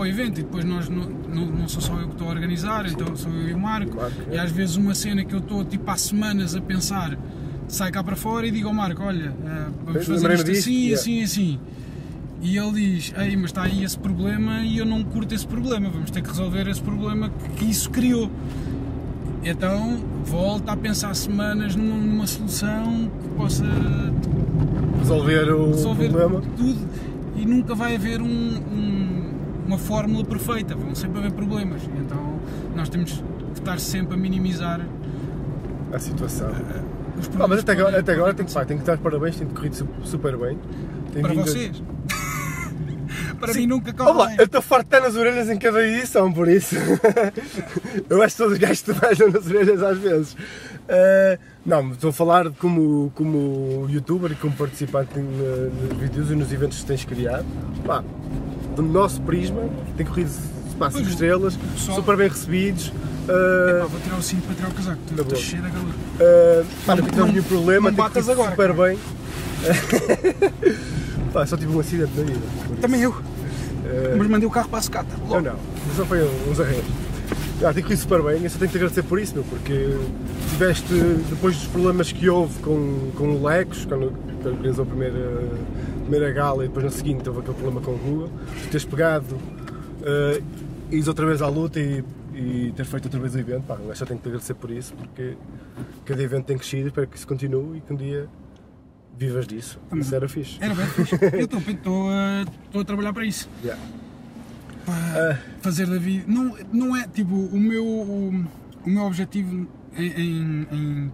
para 0.00 0.04
o 0.04 0.06
evento 0.06 0.40
e 0.40 0.42
depois 0.42 0.64
nós 0.64 0.88
não, 0.88 1.04
não, 1.04 1.46
não 1.46 1.68
sou 1.68 1.82
só 1.82 1.92
eu 1.98 2.06
que 2.06 2.12
estou 2.14 2.28
a 2.28 2.30
organizar, 2.30 2.86
então 2.88 3.14
sou 3.14 3.30
eu 3.32 3.50
e 3.50 3.52
o 3.52 3.58
Marco. 3.58 3.98
É. 4.30 4.34
E 4.34 4.38
às 4.38 4.50
vezes 4.50 4.76
uma 4.76 4.94
cena 4.94 5.22
que 5.24 5.34
eu 5.34 5.40
estou 5.40 5.62
tipo 5.62 5.90
há 5.90 5.96
semanas 5.96 6.54
a 6.56 6.60
pensar 6.62 7.18
sai 7.68 7.90
cá 7.92 8.02
para 8.02 8.16
fora 8.16 8.46
e 8.46 8.50
digo 8.50 8.68
ao 8.68 8.74
Marco, 8.74 9.02
olha, 9.02 9.34
ah, 9.46 9.68
vamos 9.84 10.06
fazer 10.06 10.32
isto 10.32 10.50
assim, 10.50 10.72
yeah. 10.86 11.00
assim, 11.00 11.22
assim. 11.22 11.58
E 12.42 12.56
ele 12.56 12.72
diz, 12.72 13.12
ei, 13.18 13.36
mas 13.36 13.46
está 13.50 13.64
aí 13.64 13.84
esse 13.84 13.98
problema 13.98 14.62
e 14.64 14.78
eu 14.78 14.86
não 14.86 15.04
curto 15.04 15.34
esse 15.34 15.46
problema, 15.46 15.90
vamos 15.90 16.10
ter 16.10 16.22
que 16.22 16.28
resolver 16.30 16.66
esse 16.68 16.80
problema 16.80 17.28
que- 17.28 17.48
que 17.56 17.64
isso 17.66 17.90
criou. 17.90 18.30
Então 19.44 19.98
volta 20.24 20.72
a 20.72 20.76
pensar 20.76 21.14
semanas 21.14 21.76
numa, 21.76 21.96
numa 21.98 22.26
solução 22.26 23.10
que 23.22 23.28
possa 23.36 23.64
Resolver 24.98 25.50
o 25.52 25.68
resolver 25.70 26.08
problema. 26.08 26.42
tudo 26.56 26.78
e 27.36 27.44
nunca 27.46 27.74
vai 27.74 27.94
haver 27.96 28.20
um- 28.20 28.26
um- 28.26 28.89
uma 29.66 29.78
fórmula 29.78 30.24
perfeita, 30.24 30.74
vão 30.74 30.94
sempre 30.94 31.18
haver 31.18 31.32
problemas. 31.32 31.82
Então 31.98 32.38
nós 32.74 32.88
temos 32.88 33.12
que 33.54 33.60
estar 33.60 33.78
sempre 33.80 34.14
a 34.14 34.16
minimizar 34.16 34.80
A 35.92 35.98
situação. 35.98 36.48
os 36.50 36.54
Ah, 36.56 37.30
problemas. 37.30 37.48
mas 37.48 37.58
até 37.60 37.72
agora, 37.72 38.00
até 38.00 38.12
agora 38.12 38.34
tenho, 38.34 38.48
que- 38.48 38.54
pá, 38.54 38.64
tenho 38.64 38.80
que 38.80 38.86
dar 38.86 38.98
parabéns, 38.98 39.36
tem 39.36 39.46
corrido 39.48 39.74
su- 39.76 39.88
super 40.04 40.36
bem. 40.36 40.58
Tem 41.12 41.22
para 41.22 41.30
vindo 41.32 41.40
a- 41.42 41.46
vocês. 41.46 41.82
para 43.40 43.54
mim 43.54 43.66
nunca 43.66 43.90
Olá, 44.02 44.12
corre 44.14 44.32
eu 44.32 44.36
bem. 44.36 44.44
estou 44.46 44.62
farto 44.62 44.88
de 44.88 44.96
estar 44.96 45.06
nas 45.08 45.16
orelhas 45.16 45.48
em 45.50 45.58
cada 45.58 45.82
edição, 45.86 46.32
por 46.32 46.46
isso. 46.48 46.76
eu 48.08 48.22
acho 48.22 48.34
que 48.34 48.38
todos 48.38 48.52
os 48.54 48.58
gajos 48.58 48.82
te 48.82 48.92
baixam 48.92 49.30
nas 49.30 49.46
orelhas 49.46 49.82
às 49.82 49.98
vezes. 49.98 50.36
Ah, 50.88 51.38
não, 51.64 51.90
estou 51.92 52.10
a 52.10 52.12
falar 52.12 52.50
como, 52.52 53.10
como 53.14 53.86
youtuber 53.88 54.32
e 54.32 54.34
como 54.34 54.52
participante 54.54 55.18
nos 55.18 55.98
vídeos 55.98 56.30
e 56.30 56.34
nos 56.34 56.52
eventos 56.52 56.80
que 56.80 56.86
tens 56.86 57.04
criado. 57.04 57.44
Pá, 57.84 58.02
do 58.76 58.82
nosso 58.82 59.20
prisma, 59.22 59.62
tem 59.96 60.06
corrido 60.06 60.30
pá, 60.78 60.88
cinco 60.90 61.02
Pois, 61.02 61.12
estrelas, 61.12 61.56
pessoal- 61.74 61.96
super 61.98 62.16
bem 62.16 62.28
recebidos. 62.28 62.92
ah, 63.28 63.70
Epá, 63.76 63.86
vou 63.86 64.00
tirar 64.00 64.16
o 64.18 64.22
cinto 64.22 64.42
para 64.46 64.54
tirar 64.54 64.68
o 64.68 64.74
casaco, 64.74 64.98
estou 65.10 65.24
boa. 65.24 65.36
cheio 65.36 65.62
de 65.62 65.70
calor. 65.70 65.88
ah, 66.20 66.64
pá, 66.86 66.96
não 66.96 67.02
Não- 67.04 67.10
tive 67.10 67.22
nenhum 67.32 67.42
problema, 67.44 67.90
não 67.90 68.10
tem 68.10 68.22
agora, 68.22 68.50
super 68.50 68.74
cara. 68.74 68.88
bem. 68.88 68.98
pá, 71.32 71.46
só 71.46 71.56
tive 71.56 71.74
um 71.74 71.80
acidente 71.80 72.12
na 72.16 72.24
vida. 72.24 72.40
Também 72.80 73.02
eu, 73.02 73.14
Ah, 73.84 74.14
mas 74.16 74.28
mandei 74.28 74.46
o 74.48 74.50
carro 74.50 74.68
para 74.68 74.78
a 74.78 74.82
secata. 74.82 75.08
Não, 75.28 75.40
não, 75.40 75.56
só 75.96 76.04
foi 76.04 76.22
uns 76.48 76.60
arranjos. 76.60 76.84
Ah, 77.64 77.74
tem 77.74 77.82
corrido 77.82 77.98
super 77.98 78.22
bem, 78.22 78.42
eu 78.42 78.48
só 78.50 78.58
tenho 78.58 78.70
que 78.70 78.72
te 78.72 78.76
agradecer 78.78 79.02
por 79.02 79.20
isso, 79.20 79.34
meu, 79.34 79.44
porque 79.44 79.94
tiveste, 80.50 80.94
depois 81.28 81.56
dos 81.56 81.66
problemas 81.66 82.10
que 82.10 82.28
houve 82.28 82.58
com, 82.60 83.10
com 83.16 83.24
o 83.34 83.46
Lecos, 83.46 83.84
quando, 83.84 84.12
quando 84.42 84.54
organizou 84.56 84.84
a 84.84 84.86
primeira, 84.86 85.42
primeira 86.10 86.32
gala 86.32 86.64
e 86.64 86.68
depois 86.68 86.84
na 86.84 86.90
seguinte 86.90 87.28
houve 87.28 87.40
aquele 87.40 87.54
problema 87.56 87.80
com 87.80 87.92
o 87.92 87.96
Rua, 87.96 88.28
tu 88.62 88.68
teres 88.68 88.84
pegado, 88.84 89.36
uh, 89.36 90.42
ires 90.90 91.06
outra 91.06 91.24
vez 91.24 91.40
à 91.40 91.46
luta 91.48 91.78
e, 91.78 92.04
e 92.34 92.72
teres 92.74 92.90
feito 92.90 93.04
outra 93.04 93.20
vez 93.20 93.34
o 93.34 93.38
evento, 93.38 93.62
pá, 93.64 93.76
eu 93.80 93.94
só 93.94 94.04
tenho 94.04 94.18
que 94.18 94.24
te 94.24 94.28
agradecer 94.28 94.54
por 94.54 94.70
isso, 94.72 94.92
porque 94.94 95.36
cada 96.04 96.20
evento 96.22 96.46
tem 96.46 96.58
crescido, 96.58 96.88
espero 96.88 97.06
que 97.06 97.16
isso 97.16 97.26
continue 97.28 97.78
e 97.78 97.80
que 97.80 97.92
um 97.92 97.96
dia 97.96 98.28
vivas 99.16 99.46
disso. 99.46 99.78
Isso 99.94 100.14
era 100.14 100.28
fixe. 100.28 100.58
Era 100.60 100.74
bem 100.74 100.86
fixe. 100.86 101.14
Eu 101.32 101.40
estou- 101.44 101.60
estou 101.60 102.80
a, 102.80 102.84
trabalhar 102.84 103.12
para 103.12 103.24
isso. 103.24 103.48
Yeah. 103.62 103.80
Para 104.86 105.38
fazer 105.60 105.86
da 105.86 105.98
vida. 105.98 106.24
Não, 106.26 106.56
não 106.72 106.96
é 106.96 107.06
tipo 107.06 107.34
o 107.34 107.60
meu, 107.60 107.84
o, 107.86 108.28
o 108.86 108.90
meu 108.90 109.02
objetivo 109.04 109.66
em, 109.96 110.06
em- 110.06 110.66
em 110.72 111.12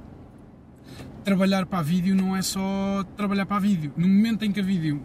trabalhar 1.31 1.67
para 1.67 1.81
a 1.81 1.83
vídeo 1.83 2.15
não 2.15 2.37
é 2.37 2.41
só 2.41 3.05
trabalhar 3.17 3.45
para 3.47 3.57
a 3.57 3.61
vídeo. 3.61 3.93
No 3.97 4.07
momento 4.07 4.45
em 4.45 4.53
que 4.53 4.61
a 4.61 4.63
vídeo 4.63 5.03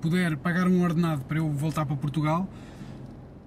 puder 0.00 0.36
pagar 0.36 0.68
um 0.68 0.80
ordenado 0.84 1.22
para 1.24 1.38
eu 1.38 1.50
voltar 1.50 1.84
para 1.84 1.96
Portugal, 1.96 2.48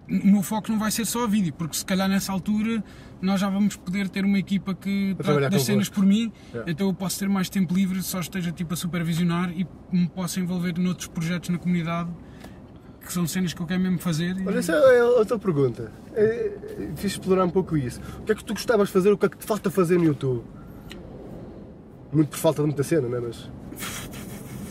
o 0.09 0.27
meu 0.27 0.43
foco 0.43 0.69
não 0.69 0.77
vai 0.77 0.91
ser 0.91 1.05
só 1.05 1.23
a 1.23 1.27
vídeo, 1.27 1.53
porque 1.53 1.77
se 1.77 1.85
calhar 1.85 2.09
nessa 2.09 2.33
altura 2.33 2.83
nós 3.21 3.39
já 3.39 3.49
vamos 3.49 3.77
poder 3.77 4.09
ter 4.09 4.25
uma 4.25 4.37
equipa 4.37 4.75
que 4.75 5.15
trabalhar 5.17 5.49
das 5.49 5.63
cenas 5.63 5.87
por 5.89 6.05
mim, 6.05 6.31
Yeah. 6.53 6.69
então 6.71 6.87
eu 6.87 6.93
posso 6.93 7.17
ter 7.17 7.29
mais 7.29 7.49
tempo 7.49 7.73
livre, 7.73 8.03
só 8.03 8.19
esteja 8.19 8.51
tipo 8.51 8.73
a 8.73 8.77
supervisionar 8.77 9.49
e 9.51 9.65
me 9.91 10.07
posso 10.09 10.41
envolver 10.41 10.77
noutros 10.77 11.07
projetos 11.07 11.49
na 11.49 11.57
comunidade 11.57 12.09
que 13.05 13.13
são 13.13 13.25
cenas 13.25 13.53
que 13.53 13.61
eu 13.61 13.65
quero 13.65 13.79
mesmo 13.81 13.99
fazer. 13.99 14.35
e- 14.37 14.45
Olha, 14.45 14.59
essa 14.59 14.73
é 14.73 14.99
a 14.99 15.05
outra 15.05 15.39
pergunta. 15.39 15.93
É, 16.13 16.23
é, 16.23 16.89
fiz 16.97 17.13
explorar 17.13 17.45
um 17.45 17.49
pouco 17.49 17.77
isso. 17.77 18.01
O 18.19 18.23
que 18.23 18.33
é 18.33 18.35
que 18.35 18.43
tu 18.43 18.53
gostavas 18.53 18.89
de 18.89 18.93
fazer? 18.93 19.13
O 19.13 19.17
que 19.17 19.25
é 19.27 19.29
que 19.29 19.37
te 19.37 19.45
falta 19.45 19.71
fazer 19.71 19.97
no 19.97 20.03
YouTube? 20.03 20.43
Muito 22.17 22.29
por 22.29 22.37
falta 22.37 22.61
de 22.61 22.67
muita 22.67 22.83
cena, 22.83 23.07
não 23.07 23.17
é? 23.17 23.21
Mas. 23.21 23.49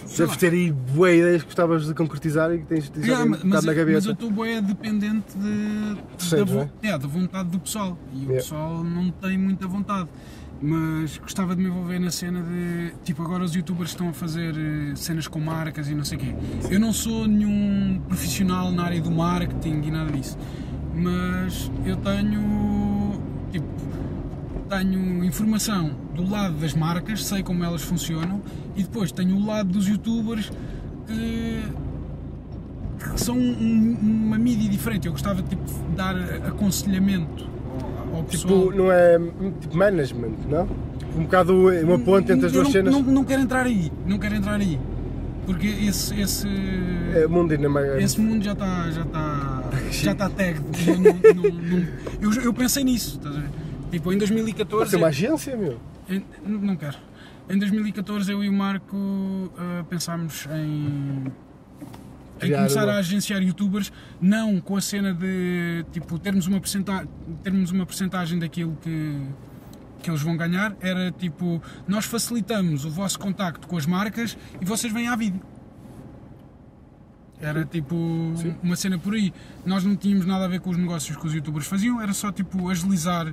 Sei 0.07 0.25
Deves 0.25 0.31
lá. 0.35 0.37
ter 0.41 0.53
aí 0.53 0.73
boas 0.73 1.13
ideias 1.15 1.43
que 1.43 1.47
gostavas 1.49 1.87
de 1.87 1.95
concretizar 1.95 2.51
e 2.53 2.59
que 2.59 2.65
tens, 2.65 2.89
tens 2.89 3.05
Yeah, 3.07 3.25
mas, 3.27 3.45
na 3.45 3.57
eu- 3.59 3.63
mas 3.63 3.77
cabeça. 3.77 4.09
eu 4.09 4.13
estou 4.15 4.31
bem 4.31 4.63
dependente 4.63 5.37
de, 5.37 5.95
da, 6.37 6.45
vo- 6.45 6.55
não 6.55 6.71
é, 6.91 6.99
da 6.99 7.07
vontade 7.07 7.49
do 7.51 7.59
pessoal 7.61 7.99
e 8.13 8.17
o 8.17 8.21
Yeah. 8.23 8.37
pessoal 8.37 8.83
não 8.83 9.11
tem 9.11 9.37
muita 9.39 9.67
vontade. 9.69 10.09
Mas 10.61 11.19
gostava 11.19 11.55
de 11.55 11.63
me 11.63 11.69
envolver 11.69 11.99
na 11.99 12.11
cena 12.11 12.43
de. 12.43 12.95
Tipo, 13.05 13.23
agora 13.23 13.45
os 13.45 13.55
youtubers 13.55 13.91
estão 13.91 14.09
a 14.09 14.13
fazer 14.15 14.55
eh, 14.57 14.97
cenas 14.97 15.29
com 15.29 15.39
marcas 15.39 15.87
e 15.89 15.95
não 15.95 16.03
sei 16.03 16.17
o 16.17 16.21
quê. 16.23 16.35
Eu 16.71 16.81
não 16.81 16.95
sou 16.95 17.29
nenhum 17.29 18.01
profissional 18.09 18.73
na 18.73 18.85
área 18.85 19.01
do 19.03 19.11
marketing 19.11 19.83
e 19.85 19.91
nada 19.91 20.11
disso. 20.11 20.39
Mas 20.95 21.71
eu 21.85 21.95
tenho. 21.97 23.21
Tipo, 23.53 23.67
tenho 24.69 25.25
informação 25.25 25.91
do 26.15 26.29
lado 26.29 26.55
das 26.57 26.75
marcas, 26.75 27.25
sei 27.25 27.43
como 27.43 27.63
elas 27.65 27.83
funcionam, 27.83 28.41
e 28.77 28.83
depois 28.83 29.13
tenho 29.13 29.37
o 29.37 29.47
lado 29.47 29.71
dos 29.71 29.87
youtubers 29.89 30.51
que, 31.07 31.63
que 32.99 33.21
são 33.21 33.37
um- 33.39 33.97
uma 34.03 34.39
mídia 34.39 34.69
diferente. 34.69 35.07
Eu 35.07 35.13
gostava 35.13 35.43
tipo, 35.43 35.63
de 35.65 35.97
dar 35.97 36.17
aconselhamento 36.47 37.49
ao, 38.13 38.19
ao 38.19 38.25
pessoal. 38.25 38.65
Tipo, 38.67 38.77
não 38.77 38.93
é 38.93 39.19
tipo 39.61 39.77
management, 39.77 40.35
não? 40.49 40.69
Um 41.17 41.23
bocado 41.23 41.55
uma 41.83 41.99
ponte 41.99 42.33
entre 42.33 42.47
as 42.47 42.53
duas 42.53 42.65
não, 42.65 42.73
cenas. 42.73 42.93
Não, 42.93 43.03
não 43.03 43.25
quero 43.25 43.43
entrar 43.43 43.65
aí, 43.67 43.91
não 44.07 44.19
quero 44.19 44.35
entrar 44.35 44.61
aí. 44.61 44.79
Porque 45.47 45.67
esse, 45.69 46.21
esse, 46.21 46.49
É, 47.15 47.27
mundo 47.29 47.53
ainda 47.53 47.69
mais. 47.69 48.03
esse 48.03 48.21
mundo 48.21 48.45
já 48.45 48.53
está 48.53 48.91
já 48.91 49.03
está 49.03 49.63
já 49.93 50.13
está 50.13 50.29
e 50.29 52.21
Eu, 52.21 52.33
eu, 52.33 52.43
eu 52.43 52.53
pensei 52.53 52.83
nisso, 52.83 53.17
estás 53.19 53.37
a 53.37 53.41
ver? 53.41 53.49
Tipo, 53.91 54.13
em 54.13 54.19
Pode 54.19 54.31
2014. 54.33 54.91
ser 54.91 54.97
uma 54.97 55.07
agência, 55.09 55.57
meu. 55.57 55.81
Em- 56.09 56.25
não 56.47 56.77
quero. 56.77 56.97
Em 57.49 57.59
2014 57.59 58.31
eu 58.31 58.43
e 58.43 58.49
o 58.49 58.53
Marco 58.53 58.97
ah, 59.57 59.85
pensámos 59.89 60.47
em, 60.51 61.25
em 62.43 62.53
começar 62.53 62.85
uma- 62.85 62.93
a 62.95 62.99
agenciar 62.99 63.41
youtubers, 63.43 63.93
não 64.21 64.61
com 64.61 64.77
a 64.77 64.81
cena 64.81 65.15
de 65.15 65.85
tipo 65.93 66.19
termos 66.19 66.47
uma 66.49 66.59
porcentagem, 66.59 67.09
termos 67.45 67.71
uma 67.71 67.87
porcentagem 67.87 68.39
daquilo 68.39 68.77
que, 68.83 69.21
que 70.03 70.11
eles 70.11 70.21
vão 70.23 70.37
ganhar, 70.37 70.77
era 70.81 71.13
tipo, 71.13 71.63
nós 71.87 72.05
facilitamos 72.05 72.85
o 72.85 72.91
vosso 72.91 73.19
contacto 73.19 73.69
com 73.69 73.77
as 73.77 73.87
marcas 73.87 74.37
e 74.61 74.65
vocês 74.65 74.93
vêm 74.93 75.07
à 75.07 75.15
vídeo. 75.15 75.41
Era 77.41 77.65
tipo 77.65 77.95
uma 78.63 78.75
cena 78.77 78.99
por 78.99 79.15
aí. 79.15 79.33
Nós 79.65 79.85
não 79.85 79.95
tínhamos 79.95 80.25
nada 80.27 80.47
a 80.47 80.49
ver 80.49 80.59
com 80.61 80.71
os 80.71 80.77
negócios 80.77 81.17
que 81.17 81.27
os 81.27 81.35
youtubers 81.35 81.67
faziam, 81.67 82.01
era 82.01 82.13
só 82.13 82.33
tipo 82.33 82.69
agilizar 82.71 83.33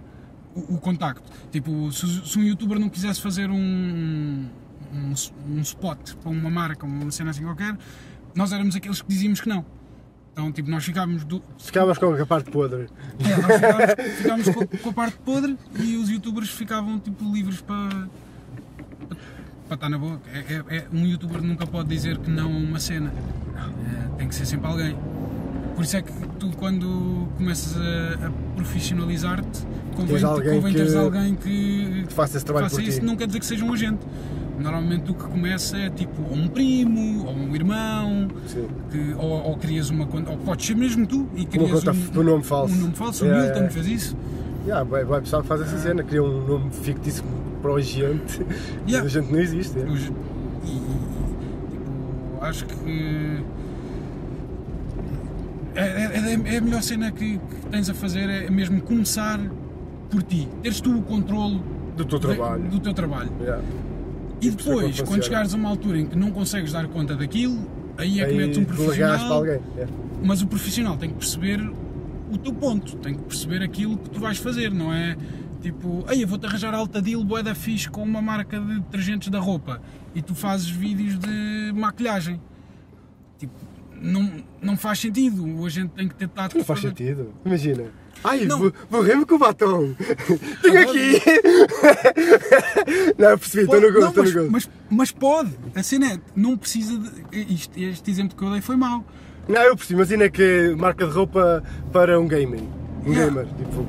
o, 0.55 0.75
o 0.75 0.77
contacto. 0.79 1.23
Tipo, 1.51 1.91
se, 1.91 2.25
se 2.27 2.39
um 2.39 2.43
youtuber 2.43 2.79
não 2.79 2.89
quisesse 2.89 3.21
fazer 3.21 3.49
um, 3.49 4.45
um, 4.93 5.13
um 5.49 5.61
spot 5.61 6.13
para 6.15 6.29
uma 6.31 6.49
marca, 6.49 6.85
uma 6.85 7.09
cena 7.11 7.31
assim 7.31 7.43
qualquer, 7.43 7.77
nós 8.35 8.51
éramos 8.51 8.75
aqueles 8.75 9.01
que 9.01 9.07
dizíamos 9.07 9.41
que 9.41 9.49
não. 9.49 9.65
Então, 10.31 10.51
tipo, 10.51 10.69
nós 10.69 10.83
ficávamos 10.83 11.23
do, 11.23 11.43
Ficavas 11.59 11.97
com 11.99 12.11
a 12.13 12.25
parte 12.25 12.49
podre. 12.49 12.87
é, 13.19 13.37
nós 13.37 13.53
ficávamos, 13.55 14.15
ficávamos 14.17 14.49
com, 14.49 14.77
com 14.79 14.89
a 14.89 14.93
parte 14.93 15.17
podre 15.19 15.57
e 15.79 15.95
os 15.97 16.09
youtubers 16.09 16.49
ficavam 16.49 16.97
tipo 16.99 17.31
livres 17.31 17.61
para, 17.61 18.07
para 19.67 19.75
estar 19.75 19.89
na 19.89 19.97
boa. 19.99 20.19
É, 20.33 20.39
é- 20.55 20.77
é- 20.77 20.87
um 20.91 21.05
youtuber 21.05 21.41
nunca 21.41 21.67
pode 21.67 21.89
dizer 21.89 22.17
que 22.17 22.31
não 22.31 22.45
a 22.51 22.57
uma 22.57 22.79
cena. 22.79 23.13
É, 23.13 24.17
tem 24.17 24.27
que 24.27 24.33
ser 24.33 24.47
sempre 24.47 24.65
alguém. 24.67 24.97
Por 25.75 25.83
isso 25.83 25.97
é 25.97 26.01
que 26.01 26.11
tu, 26.39 26.49
quando 26.57 27.27
começas 27.37 27.75
a, 27.77 28.27
a 28.27 28.31
profissionalizar-te, 28.55 29.61
convém, 29.93 30.15
Tens 30.15 30.23
alguém 30.23 30.56
convém 30.56 30.73
teres 30.73 30.91
que- 30.91 30.97
alguém 30.97 31.36
que, 31.36 32.03
Que 32.08 32.13
faça 32.13 32.38
esse 32.38 32.45
trabalho 32.45 32.65
faça 32.65 32.75
por 32.82 32.88
isso, 32.88 32.99
ti. 32.99 33.06
não 33.06 33.15
quer 33.15 33.27
dizer 33.27 33.39
que 33.39 33.45
seja 33.45 33.63
um 33.65 33.73
agente. 33.73 33.99
Normalmente 34.60 35.12
o 35.12 35.15
que 35.15 35.23
começa 35.23 35.75
é 35.77 35.89
tipo 35.89 36.21
ou 36.29 36.36
um 36.38 36.47
primo, 36.47 37.25
ou 37.25 37.34
um 37.34 37.56
irmão, 37.56 38.27
que, 38.91 39.13
ou, 39.17 39.29
ou 39.49 39.58
crias 39.58 39.89
uma 39.89 40.06
conta, 40.06 40.29
ou 40.32 40.38
podes 40.38 40.65
ser 40.67 40.75
mesmo 40.75 41.06
tu 41.08 41.27
e 41.36 41.43
crias 41.45 41.84
um, 41.86 42.19
um 42.19 42.23
nome 42.23 42.43
falso. 42.43 42.73
Um 42.73 42.77
nome 42.77 42.93
falso, 42.95 43.23
o 43.25 43.27
Yeah, 43.27 43.43
Milton 43.45 43.60
yeah. 43.62 43.73
fez 43.73 43.88
isso. 43.88 44.17
Yeah, 44.65 44.84
vai, 44.89 45.03
vai 45.03 45.21
pessoal 45.21 45.41
que 45.41 45.47
faz 45.47 45.62
essa 45.62 45.77
cena, 45.79 46.03
cria 46.03 46.23
um 46.23 46.45
nome 46.45 46.69
fictício 46.71 47.23
para 47.62 47.71
o 47.71 47.75
agente. 47.77 48.41
Yeah. 48.88 49.03
Mas 49.03 49.06
a 49.06 49.21
gente 49.21 49.32
não 49.32 49.39
existe. 49.39 49.77
é. 49.79 49.84
Os- 49.84 50.01
e, 50.63 50.69
e, 50.69 50.79
tipo, 51.71 52.43
acho 52.45 52.65
que 52.65 53.43
é, 55.75 55.82
é- 55.82 56.53
é 56.53 56.58
a 56.58 56.62
melhor 56.62 56.82
cena 56.84 57.12
que, 57.12 57.38
que 57.39 57.65
tens 57.71 57.89
a 57.89 57.93
fazer 57.93 58.29
é 58.29 58.49
mesmo 58.49 58.79
começar 58.82 59.39
por 60.13 60.21
ti, 60.21 60.47
teres 60.62 60.80
tu 60.80 60.95
o 60.95 61.02
controle 61.02 61.60
Do 61.97 62.06
teu 62.06 62.19
trabalho. 62.19 62.63
do 62.69 62.80
teu 62.80 62.93
trabalho. 62.93 63.32
Yeah. 63.41 63.63
E 64.39 64.52
como 64.52 64.58
depois, 64.58 65.02
quando 65.02 65.23
chegares 65.23 65.54
a 65.54 65.58
uma 65.58 65.69
altura 65.69 65.99
em 65.99 66.06
que 66.06 66.15
não 66.15 66.30
consegues 66.32 66.71
dar 66.71 66.88
conta 66.88 67.15
daquilo, 67.15 67.67
aí 67.97 68.21
é 68.21 68.26
que 68.26 68.32
Aí 68.32 68.38
metes 68.38 68.58
um 68.60 68.65
profissional, 68.65 69.34
alguém. 69.34 69.60
yeah. 69.76 69.91
mas 70.23 70.41
o 70.43 70.47
profissional 70.47 70.97
tem 70.97 71.10
que 71.10 71.15
perceber 71.15 71.60
o 72.32 72.38
teu 72.38 72.54
ponto, 72.54 72.95
tem 72.97 73.15
que 73.15 73.23
perceber 73.23 73.63
aquilo 73.63 73.97
que 73.97 74.10
tu 74.12 74.19
vais 74.19 74.38
fazer, 74.38 74.71
não 74.71 74.93
é 74.93 75.17
tipo, 75.62 76.06
ei, 76.10 76.23
eu 76.23 76.28
vou-te 76.28 76.45
arranjar 76.45 76.76
alta 76.76 77.02
deal, 77.02 77.23
bué 77.23 77.41
da 77.41 77.56
fixe 77.56 77.89
com 77.89 78.04
uma 78.04 78.21
marca 78.21 78.60
de 78.60 78.76
detergentes 78.82 79.30
da 79.30 79.39
roupa 79.39 79.82
e 80.13 80.21
tu 80.21 80.36
fazes 80.36 80.69
vídeos 80.69 81.17
de 81.17 81.71
maquilhagem. 81.73 82.39
Tipo, 83.39 83.54
não, 83.99 84.30
não 84.62 84.76
faz 84.78 84.99
sentido, 84.99 85.43
o 85.45 85.65
agente 85.65 85.93
tem 85.95 86.08
que 86.08 86.15
tentar... 86.15 86.49
Não 86.54 86.63
faz 86.63 86.82
sentido. 86.82 87.34
Imagina. 87.45 87.86
Ai, 88.23 88.47
borrei-me 88.89 89.26
com 89.26 89.36
o 89.36 89.39
batom. 89.39 89.93
Tenho 90.63 90.82
aqui. 90.89 91.21
não, 93.17 93.30
eu 93.32 93.38
percebi, 93.38 93.63
estou 93.63 93.82
no 93.82 93.91
gosto, 93.93 94.08
estou 94.08 94.23
no 94.23 94.23
mas, 94.23 94.34
gosto. 94.34 94.52
mas, 94.52 94.69
mas 94.89 95.12
pode, 95.12 95.52
a 95.76 95.84
cena 95.84 96.13
é, 96.13 96.19
não 96.36 96.58
precisa 96.58 96.97
de... 96.97 97.54
Isto, 97.54 97.80
este 97.80 98.12
exemplo 98.12 98.38
que 98.38 98.43
eu 98.43 98.52
dei 98.52 98.62
foi 98.62 98.76
mau. 98.76 99.04
Não, 99.47 99.62
eu 99.62 99.76
percebi, 99.76 99.95
imagina 99.99 100.30
que 100.30 100.73
marca 100.78 101.06
de 101.06 101.12
roupa 101.13 101.63
para 101.91 102.19
um 102.19 102.28
gaming. 102.28 102.67
Um 103.06 103.12
Yeah. 103.12 103.26
gamer. 103.26 103.47
Tipo. 103.58 103.86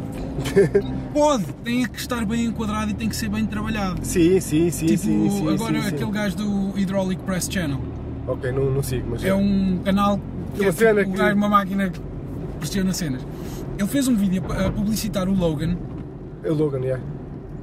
Pode, 1.14 1.44
tem 1.62 1.86
que 1.86 2.00
estar 2.00 2.24
bem 2.26 2.46
enquadrado 2.46 2.90
e 2.90 2.94
tem 2.94 3.08
que 3.08 3.14
ser 3.14 3.28
bem 3.28 3.46
trabalhado. 3.46 4.00
Sim, 4.02 4.40
sim, 4.40 4.68
sim, 4.72 4.86
tipo, 4.86 4.98
sim, 5.04 5.30
sim. 5.30 5.48
agora 5.54 5.80
sim, 5.82 5.88
aquele 5.88 6.10
gajo 6.10 6.36
do 6.36 6.70
Hydraulic 6.72 7.22
Press 7.22 7.48
Channel. 7.48 7.80
Ok, 8.26 8.50
não, 8.50 8.68
não 8.72 8.82
sigo, 8.82 9.06
mas. 9.10 9.22
É 9.22 9.32
um 9.32 9.78
canal 9.84 10.18
que 10.56 10.62
Uma 10.62 10.68
é 10.68 10.72
cena 10.72 11.04
tipo, 11.04 11.16
que- 11.16 11.32
uma 11.32 11.48
máquina 11.48 11.88
que 11.88 12.00
pressiona 12.58 12.92
cenas. 12.92 13.20
Ele 13.78 13.88
fez 13.88 14.06
um 14.08 14.14
vídeo 14.14 14.42
a 14.52 14.70
publicitar 14.70 15.28
o 15.28 15.34
Logan, 15.34 15.76
É 16.42 16.50
o 16.50 16.54
Logan, 16.54 16.80
yeah. 16.80 17.02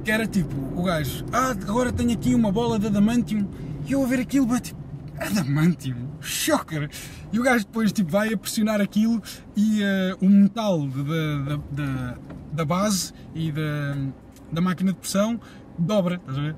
que 0.04 0.10
era 0.10 0.26
tipo, 0.26 0.54
o 0.78 0.82
gajo, 0.82 1.24
ah, 1.32 1.50
agora 1.50 1.92
tenho 1.92 2.12
aqui 2.12 2.34
uma 2.34 2.52
bola 2.52 2.78
de 2.78 2.86
adamantium, 2.86 3.48
e 3.86 3.92
eu 3.92 4.02
a 4.02 4.06
ver 4.06 4.20
aquilo, 4.20 4.46
vai 4.46 4.60
tipo, 4.60 4.80
adamantium, 5.18 6.08
shocker! 6.20 6.90
E 7.32 7.40
o 7.40 7.42
gajo 7.42 7.64
depois 7.64 7.92
tipo, 7.92 8.10
vai 8.10 8.32
a 8.32 8.36
pressionar 8.36 8.80
aquilo 8.80 9.22
e 9.56 9.82
eh, 9.82 10.16
o 10.20 10.28
metal 10.28 10.86
da, 11.70 12.16
da 12.52 12.64
base 12.64 13.12
e 13.34 13.50
da, 13.50 13.96
da 14.50 14.60
máquina 14.60 14.92
de 14.92 14.98
pressão 14.98 15.40
dobra, 15.78 16.16
estás 16.16 16.38
a 16.38 16.40
ver? 16.42 16.56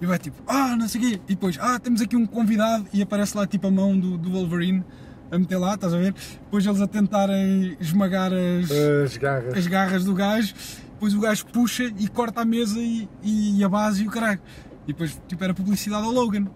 E 0.00 0.06
vai 0.06 0.18
tipo, 0.18 0.36
ah, 0.46 0.76
não 0.76 0.88
sei 0.88 1.00
o 1.00 1.04
quê, 1.04 1.20
e 1.26 1.34
depois, 1.34 1.58
ah, 1.60 1.78
temos 1.78 2.00
aqui 2.00 2.16
um 2.16 2.26
convidado 2.26 2.86
e 2.92 3.02
aparece 3.02 3.36
lá 3.36 3.46
tipo 3.46 3.66
a 3.66 3.70
mão 3.70 3.98
do, 3.98 4.18
do 4.18 4.30
Wolverine 4.30 4.84
a 5.30 5.38
meter 5.38 5.56
lá, 5.58 5.74
estás 5.74 5.92
a 5.94 5.98
ver? 5.98 6.14
Depois 6.44 6.64
eles 6.66 6.80
a 6.80 6.86
tentarem 6.86 7.76
esmagar 7.80 8.30
as, 8.32 8.70
As 8.70 9.16
garras. 9.16 9.54
as 9.56 9.66
garras 9.66 10.04
do 10.04 10.14
gajo, 10.14 10.54
depois 10.94 11.14
o 11.14 11.20
gajo 11.20 11.46
puxa 11.46 11.84
e 11.98 12.08
corta 12.08 12.40
a 12.42 12.44
mesa 12.44 12.78
e, 12.78 13.08
e 13.22 13.62
a 13.64 13.68
base 13.68 14.04
e 14.04 14.06
o 14.06 14.10
caralho. 14.10 14.40
E 14.84 14.92
depois 14.92 15.20
tipo, 15.28 15.42
era 15.42 15.52
publicidade 15.52 16.04
ao 16.04 16.12
Logan. 16.12 16.46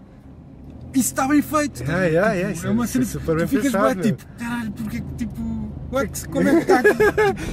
Isso 0.93 1.09
está 1.13 1.27
bem 1.27 1.41
feito. 1.41 1.81
Yeah, 1.83 2.03
yeah, 2.05 2.29
Tipo, 2.29 2.37
yeah, 2.37 2.51
isso 2.51 2.65
é 2.65 2.69
é- 2.69 2.71
uma 2.73 2.87
cena 2.87 3.03
é 3.03 3.07
super 3.07 3.35
bem 3.37 3.45
tu 3.45 3.49
ficas 3.49 3.71
meu. 3.73 4.01
tipo, 4.01 4.25
caralho, 4.37 4.71
porque 4.73 4.99
que 5.01 5.13
tipo, 5.15 5.73
what? 5.91 6.27
como 6.29 6.49
é 6.49 6.51
que 6.55 6.61
está 6.61 6.79
aqui? 6.79 6.95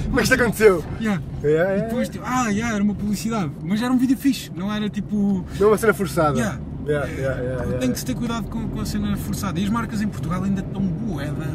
Como 0.05 0.15
é 0.15 0.17
que 0.17 0.23
isto 0.23 0.35
aconteceu? 0.35 0.85
Yeah. 1.01 1.23
Yeah, 1.45 1.49
E 1.71 1.75
yeah, 1.77 1.83
depois 1.89 2.09
yeah. 2.09 2.13
tipo, 2.13 2.25
ah, 2.27 2.49
yeah, 2.51 2.75
era 2.75 2.83
uma 2.83 2.95
publicidade, 2.97 3.53
mas 3.63 3.81
era 3.81 3.93
um 3.93 3.99
vídeo 3.99 4.17
fixe, 4.17 4.51
não 4.57 4.73
era 4.73 4.89
tipo. 4.91 5.45
Não 5.59 5.67
é 5.69 5.71
uma 5.71 5.79
cena 5.79 5.95
forçada. 5.95 6.37
Yeah. 6.39 6.61
Yeah, 6.89 7.07
yeah, 7.07 7.41
yeah. 7.43 7.79
Tem 7.79 7.93
que 7.93 7.99
se 7.99 8.05
ter 8.07 8.15
cuidado 8.15 8.49
com, 8.49 8.67
com 8.69 8.81
a 8.81 8.87
cena 8.87 9.15
forçada. 9.17 9.61
E 9.61 9.65
as 9.65 9.69
marcas 9.71 10.01
em 10.01 10.09
Portugal 10.09 10.43
ainda 10.43 10.61
estão 10.63 10.81
boeda 10.81 11.47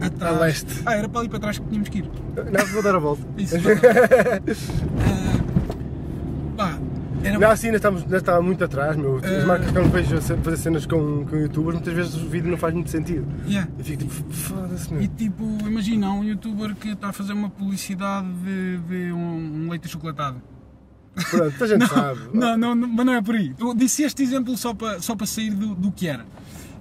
atrás. 0.00 0.36
A 0.36 0.40
leste. 0.40 0.82
Ah, 0.86 0.94
era 0.94 1.08
para 1.08 1.20
ali 1.20 1.28
para 1.28 1.38
trás 1.40 1.58
que 1.58 1.66
tínhamos 1.66 1.88
que 1.90 1.98
ir. 1.98 2.10
Não, 2.50 2.66
vou 2.68 2.82
dar 2.82 2.94
a 2.94 2.98
volta. 2.98 3.22
Isso. 3.36 3.56
Ah, 6.56 6.56
pá, 6.56 6.78
era 7.22 7.38
Não, 7.38 7.50
assim, 7.50 7.66
ainda, 7.66 7.76
estamos, 7.76 8.02
ainda 8.02 8.16
estava 8.16 8.40
muito 8.42 8.64
atrás, 8.64 8.96
meu. 8.96 9.16
As 9.18 9.24
Eh. 9.24 9.44
marcas 9.44 9.70
que 9.70 9.76
eu 9.78 9.88
vejo 9.90 10.20
fazer 10.20 10.56
cenas 10.56 10.86
com, 10.86 11.26
com 11.26 11.36
youtubers, 11.36 11.74
muitas 11.74 11.92
vezes 11.94 12.14
o 12.14 12.28
vídeo 12.28 12.50
não 12.50 12.56
faz 12.58 12.72
muito 12.74 12.88
sentido. 12.90 13.26
Yeah. 13.46 13.70
Eu 13.78 13.84
fico 13.84 14.04
tipo, 14.04 14.32
foda-se, 14.32 14.94
E 14.94 15.08
tipo, 15.08 15.44
imagina 15.66 16.10
um 16.10 16.24
youtuber 16.24 16.74
que 16.74 16.88
está 16.90 17.08
a 17.08 17.12
fazer 17.12 17.32
uma 17.34 17.50
publicidade 17.50 18.26
de, 18.44 18.78
de 18.78 19.12
um, 19.12 19.64
um 19.66 19.70
leite 19.70 19.86
achocolatado. 19.86 20.40
Pronto, 21.30 21.64
a 21.64 21.66
gente 21.66 21.86
sabe. 21.86 22.20
Não, 22.32 22.56
não, 22.56 22.74
não, 22.74 22.88
mas 22.88 23.06
não 23.06 23.12
é 23.14 23.22
por 23.22 23.34
aí. 23.34 23.54
Eu 23.58 23.74
disse 23.74 24.02
este 24.02 24.22
exemplo 24.22 24.56
só 24.56 24.72
para, 24.74 25.00
só 25.00 25.14
para 25.14 25.26
sair 25.26 25.50
do, 25.50 25.74
do 25.74 25.92
que 25.92 26.06
era. 26.06 26.24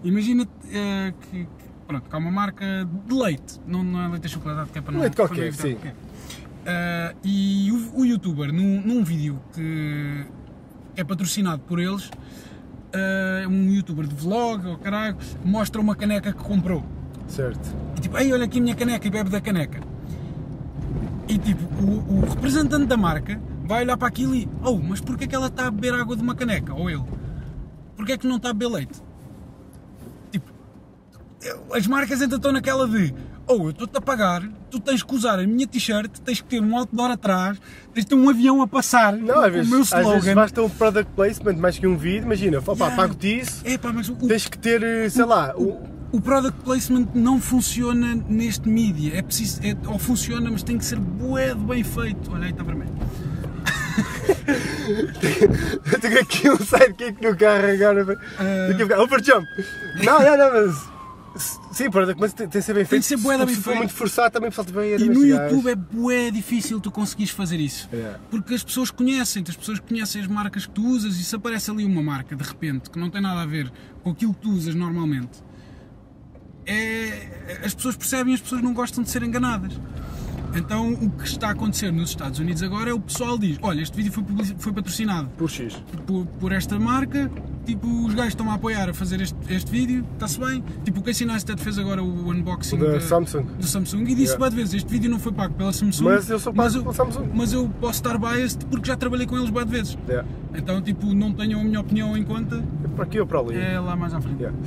Imagina 0.04 0.48
eh, 0.72 1.14
que, 1.22 1.48
pronto, 1.88 2.10
que 2.10 2.16
há 2.16 2.20
uma 2.20 2.32
marca 2.32 2.88
de 3.08 3.14
leite, 3.14 3.60
não, 3.68 3.84
não 3.84 4.02
é 4.02 4.08
leite 4.08 4.28
achocolatado, 4.28 4.70
que 4.72 4.80
é 4.80 4.82
para 4.82 4.94
não 4.94 5.02
Leite 5.02 5.16
qualquer, 5.16 5.46
não 5.48 5.54
sim. 5.54 5.74
qualquer. 5.74 5.96
Eh, 6.66 7.16
e 7.24 7.72
o, 7.72 8.02
o 8.02 8.06
youtuber, 8.06 8.54
num, 8.54 8.82
num 8.82 9.04
vídeo 9.04 9.40
que 9.54 10.26
é 10.96 11.04
patrocinado 11.04 11.62
por 11.64 11.80
eles, 11.80 12.10
eh, 12.94 13.46
um 13.48 13.70
youtuber 13.70 14.08
de 14.08 14.16
vlog, 14.16 14.66
ou 14.68 14.78
caralho, 14.78 15.18
mostra 15.44 15.82
uma 15.82 15.96
caneca 15.96 16.32
que 16.32 16.44
comprou. 16.44 16.86
Certo. 17.28 17.76
E 17.98 18.02
tipo, 18.02 18.18
ei, 18.18 18.32
olha 18.32 18.46
aqui 18.46 18.60
a 18.60 18.62
minha 18.62 18.76
caneca 18.76 19.06
e 19.06 19.10
bebe 19.10 19.30
da 19.30 19.42
caneca. 19.42 19.82
E 21.28 21.38
tipo, 21.38 21.64
o, 21.84 22.20
o 22.20 22.30
representante 22.30 22.86
da 22.86 22.98
marca 22.98 23.40
vai 23.70 23.84
olhar 23.84 23.96
para 23.98 24.08
aquilo 24.08 24.34
e, 24.36 24.50
oh, 24.64 24.78
mas 24.80 25.00
porquê 25.00 25.28
que 25.28 25.36
ela 25.36 25.46
está 25.46 25.68
a 25.68 25.72
beber 25.72 25.94
água 25.94 26.16
de 26.16 26.24
uma 26.24 26.34
caneca? 26.34 26.74
Ou 26.74 26.90
ele, 26.90 27.04
porquê 27.96 28.18
que 28.18 28.26
não 28.28 28.38
está 28.38 28.50
a 28.50 28.54
beber 28.54 28.74
leite? 28.78 29.00
Tipo, 30.32 30.52
as 31.74 31.86
marcas 31.86 32.20
ainda 32.20 32.36
estão 32.38 32.52
naquela 32.52 32.88
de, 32.88 33.14
oh, 33.48 33.54
eu 33.66 33.70
estou-te 33.70 33.96
a 33.96 34.02
pagar, 34.02 34.42
tu 34.72 34.80
tens 34.80 35.04
que 35.04 35.14
usar 35.16 35.38
a 35.40 35.46
minha 35.46 35.68
t-shirt, 35.68 36.10
tens 36.26 36.42
que 36.42 36.48
ter 36.48 36.62
um 36.64 36.76
outdoor 36.76 37.12
atrás, 37.12 37.60
tens 37.94 38.06
de 38.06 38.10
ter 38.10 38.16
um 38.16 38.28
avião 38.28 38.60
a 38.64 38.68
passar 38.68 39.14
Não, 39.16 39.40
às 39.40 39.50
o 39.50 39.52
vezes, 39.52 39.70
meu 39.70 39.82
às 39.82 39.90
vezes 39.92 40.08
slogan. 40.08 40.36
basta 40.36 40.64
um 40.64 40.70
product 40.70 41.14
placement 41.16 41.54
mais 41.58 41.78
que 41.78 41.86
um 41.86 41.96
vídeo. 41.96 42.24
Imagina, 42.24 42.58
opa, 42.58 42.74
Yeah. 42.74 42.96
pago-te 42.96 43.40
isso, 43.40 43.62
É 43.64 43.78
pá, 43.78 43.94
mas 43.94 44.10
o, 44.10 44.16
tens 44.16 44.48
que 44.48 44.58
ter, 44.58 44.82
eh, 44.82 45.10
sei 45.10 45.26
lá, 45.26 45.54
o, 45.56 45.80
o 46.12 46.20
product 46.20 46.60
placement 46.64 47.08
não 47.14 47.40
funciona 47.40 48.16
neste 48.28 48.68
mídia. 48.68 49.16
É 49.16 49.22
preciso, 49.22 49.62
é- 49.64 49.78
ou 49.88 50.00
funciona, 50.00 50.50
mas 50.50 50.64
tem 50.64 50.76
que 50.76 50.86
ser 50.86 50.98
bué 51.00 51.54
bem 51.54 51.84
feito. 51.84 52.32
Olha 52.34 52.46
aí, 52.46 52.52
está 52.52 52.64
vermelho. 52.64 52.90
Eu 55.92 56.00
tenho 56.00 56.20
aqui 56.20 56.50
um 56.50 56.58
sidekick 56.58 57.22
no 57.24 57.36
carro 57.36 57.68
agora. 57.72 58.20
Ah. 58.38 58.72
Aqui, 58.72 58.94
overjump! 58.94 59.46
Não, 60.04 60.20
não, 60.22 60.38
não, 60.38 60.52
mas. 60.54 60.90
Sim, 61.72 61.90
para- 61.92 62.16
mas 62.18 62.34
tem, 62.34 62.48
tem 62.48 62.60
que 62.60 62.66
ser 62.66 62.74
bem 62.74 62.84
feito. 62.84 63.02
que 63.04 63.08
ser 63.08 63.18
bué 63.18 63.38
da 63.38 63.46
Se 63.46 63.54
bem 63.54 63.56
for 63.56 63.64
feito. 63.64 63.78
muito 63.78 63.94
forçado 63.94 64.34
também 64.34 64.50
pessoal 64.50 64.68
vai 64.72 64.96
E 64.96 65.08
no 65.08 65.24
YouTube 65.26 65.70
é 65.70 65.76
bué 65.76 66.32
difícil 66.32 66.80
tu 66.82 66.92
conseguires 66.92 67.32
fazer 67.32 67.58
isso. 67.58 67.88
Yeah. 67.94 68.20
Porque 68.32 68.56
as 68.56 68.64
pessoas 68.64 68.90
conhecem-te, 68.92 69.52
as 69.52 69.56
pessoas 69.56 69.80
conhecem 69.80 70.22
as 70.22 70.28
marcas 70.28 70.66
que 70.66 70.72
tu 70.74 70.86
usas 70.86 71.18
e 71.18 71.24
se 71.24 71.36
aparece 71.36 71.70
ali 71.70 71.86
uma 71.86 72.02
marca 72.02 72.36
de 72.36 72.44
repente 72.44 72.90
que 72.90 72.98
não 73.00 73.10
tem 73.10 73.22
nada 73.22 73.42
a 73.42 73.46
ver 73.46 73.72
com 74.04 74.10
aquilo 74.10 74.34
que 74.34 74.42
tu 74.42 74.50
usas 74.50 74.74
normalmente, 74.74 75.42
é, 76.66 77.60
as 77.64 77.74
pessoas 77.74 77.96
percebem 77.96 78.34
e 78.34 78.36
as 78.36 78.42
pessoas 78.42 78.62
não 78.62 78.74
gostam 78.74 79.04
de 79.04 79.10
ser 79.10 79.22
enganadas. 79.24 79.74
Então 80.56 80.92
o 80.94 81.10
que 81.10 81.26
está 81.28 81.50
a 81.50 81.52
acontecer 81.52 81.92
nos 81.92 82.10
Estados 82.10 82.40
Unidos 82.40 82.62
agora 82.64 82.90
é 82.90 82.94
o 82.94 83.00
pessoal 83.00 83.38
diz, 83.38 83.58
olha, 83.62 83.82
este 83.82 83.96
vídeo 83.96 84.12
foi, 84.12 84.24
foi 84.58 84.74
patrocinado 84.74 85.30
Por 85.38 85.50
X. 85.50 85.76
por, 86.06 86.26
por 86.26 86.52
esta 86.52 86.80
marca, 86.80 87.30
tipo, 87.66 87.88
os 88.06 88.14
gajos 88.14 88.30
estão 88.34 88.50
a 88.50 88.56
apoiar 88.56 88.90
a 88.90 88.94
fazer 88.94 89.22
este, 89.22 89.36
este 89.50 89.70
vídeo, 89.72 90.06
está-se 90.14 90.40
bem. 90.40 90.64
Tipo, 90.84 91.00
o 91.00 91.04
Casey 91.04 91.26
Neistat 91.28 91.62
fez 91.62 91.78
agora 91.78 92.02
o 92.04 92.30
unboxing 92.30 92.78
Da 92.78 92.94
da- 92.94 93.00
Samsung. 93.00 93.44
do 93.60 93.66
Samsung 93.66 94.02
e 94.04 94.16
disse 94.16 94.34
Yeah. 94.34 94.50
vezes, 94.56 94.74
este 94.76 94.90
vídeo 94.90 95.10
não 95.10 95.20
foi 95.20 95.32
pago 95.32 95.54
pela 95.54 95.72
Samsung, 95.72 96.04
Mas 96.06 96.30
eu 96.30 96.40
sou 96.40 96.52
pago 96.54 96.64
mas 96.66 96.76
eu, 96.76 96.82
pela 96.82 96.94
Samsung. 96.94 97.30
mas 97.34 97.54
eu 97.54 97.70
posso 97.80 97.94
estar 98.00 98.18
biased 98.18 98.66
porque 98.66 98.88
já 98.88 98.96
trabalhei 98.96 99.28
com 99.28 99.38
eles 99.38 99.50
várias 99.50 99.70
vezes. 99.72 99.98
Yeah. 100.08 100.28
Então, 100.56 100.82
tipo, 100.82 101.06
não 101.14 101.32
tenham 101.34 101.62
a 101.62 101.64
minha 101.64 101.80
opinião 101.80 102.18
em 102.18 102.24
conta, 102.24 102.64
É 102.84 102.88
para 102.88 103.04
aqui 103.04 103.20
ou 103.20 103.28
para 103.28 103.40
ali? 103.40 103.56
é 103.56 103.80
lá 103.80 103.96
mais 103.96 104.14
à 104.14 104.20
frente. 104.22 104.40
Yeah. 104.42 104.58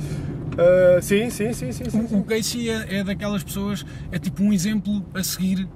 Ah, 0.57 1.01
sim, 1.01 1.29
sim, 1.29 1.53
sim, 1.53 1.71
sim, 1.71 1.89
sim. 1.89 1.99
O, 1.99 2.03
o 2.05 2.07
sim. 2.09 2.23
Casey 2.23 2.69
é, 2.69 2.97
é 2.99 3.03
daquelas 3.03 3.43
pessoas, 3.43 3.85
é 4.11 4.19
tipo 4.19 4.43
um 4.43 4.53
exemplo 4.53 5.03
a 5.13 5.23
seguir 5.23 5.67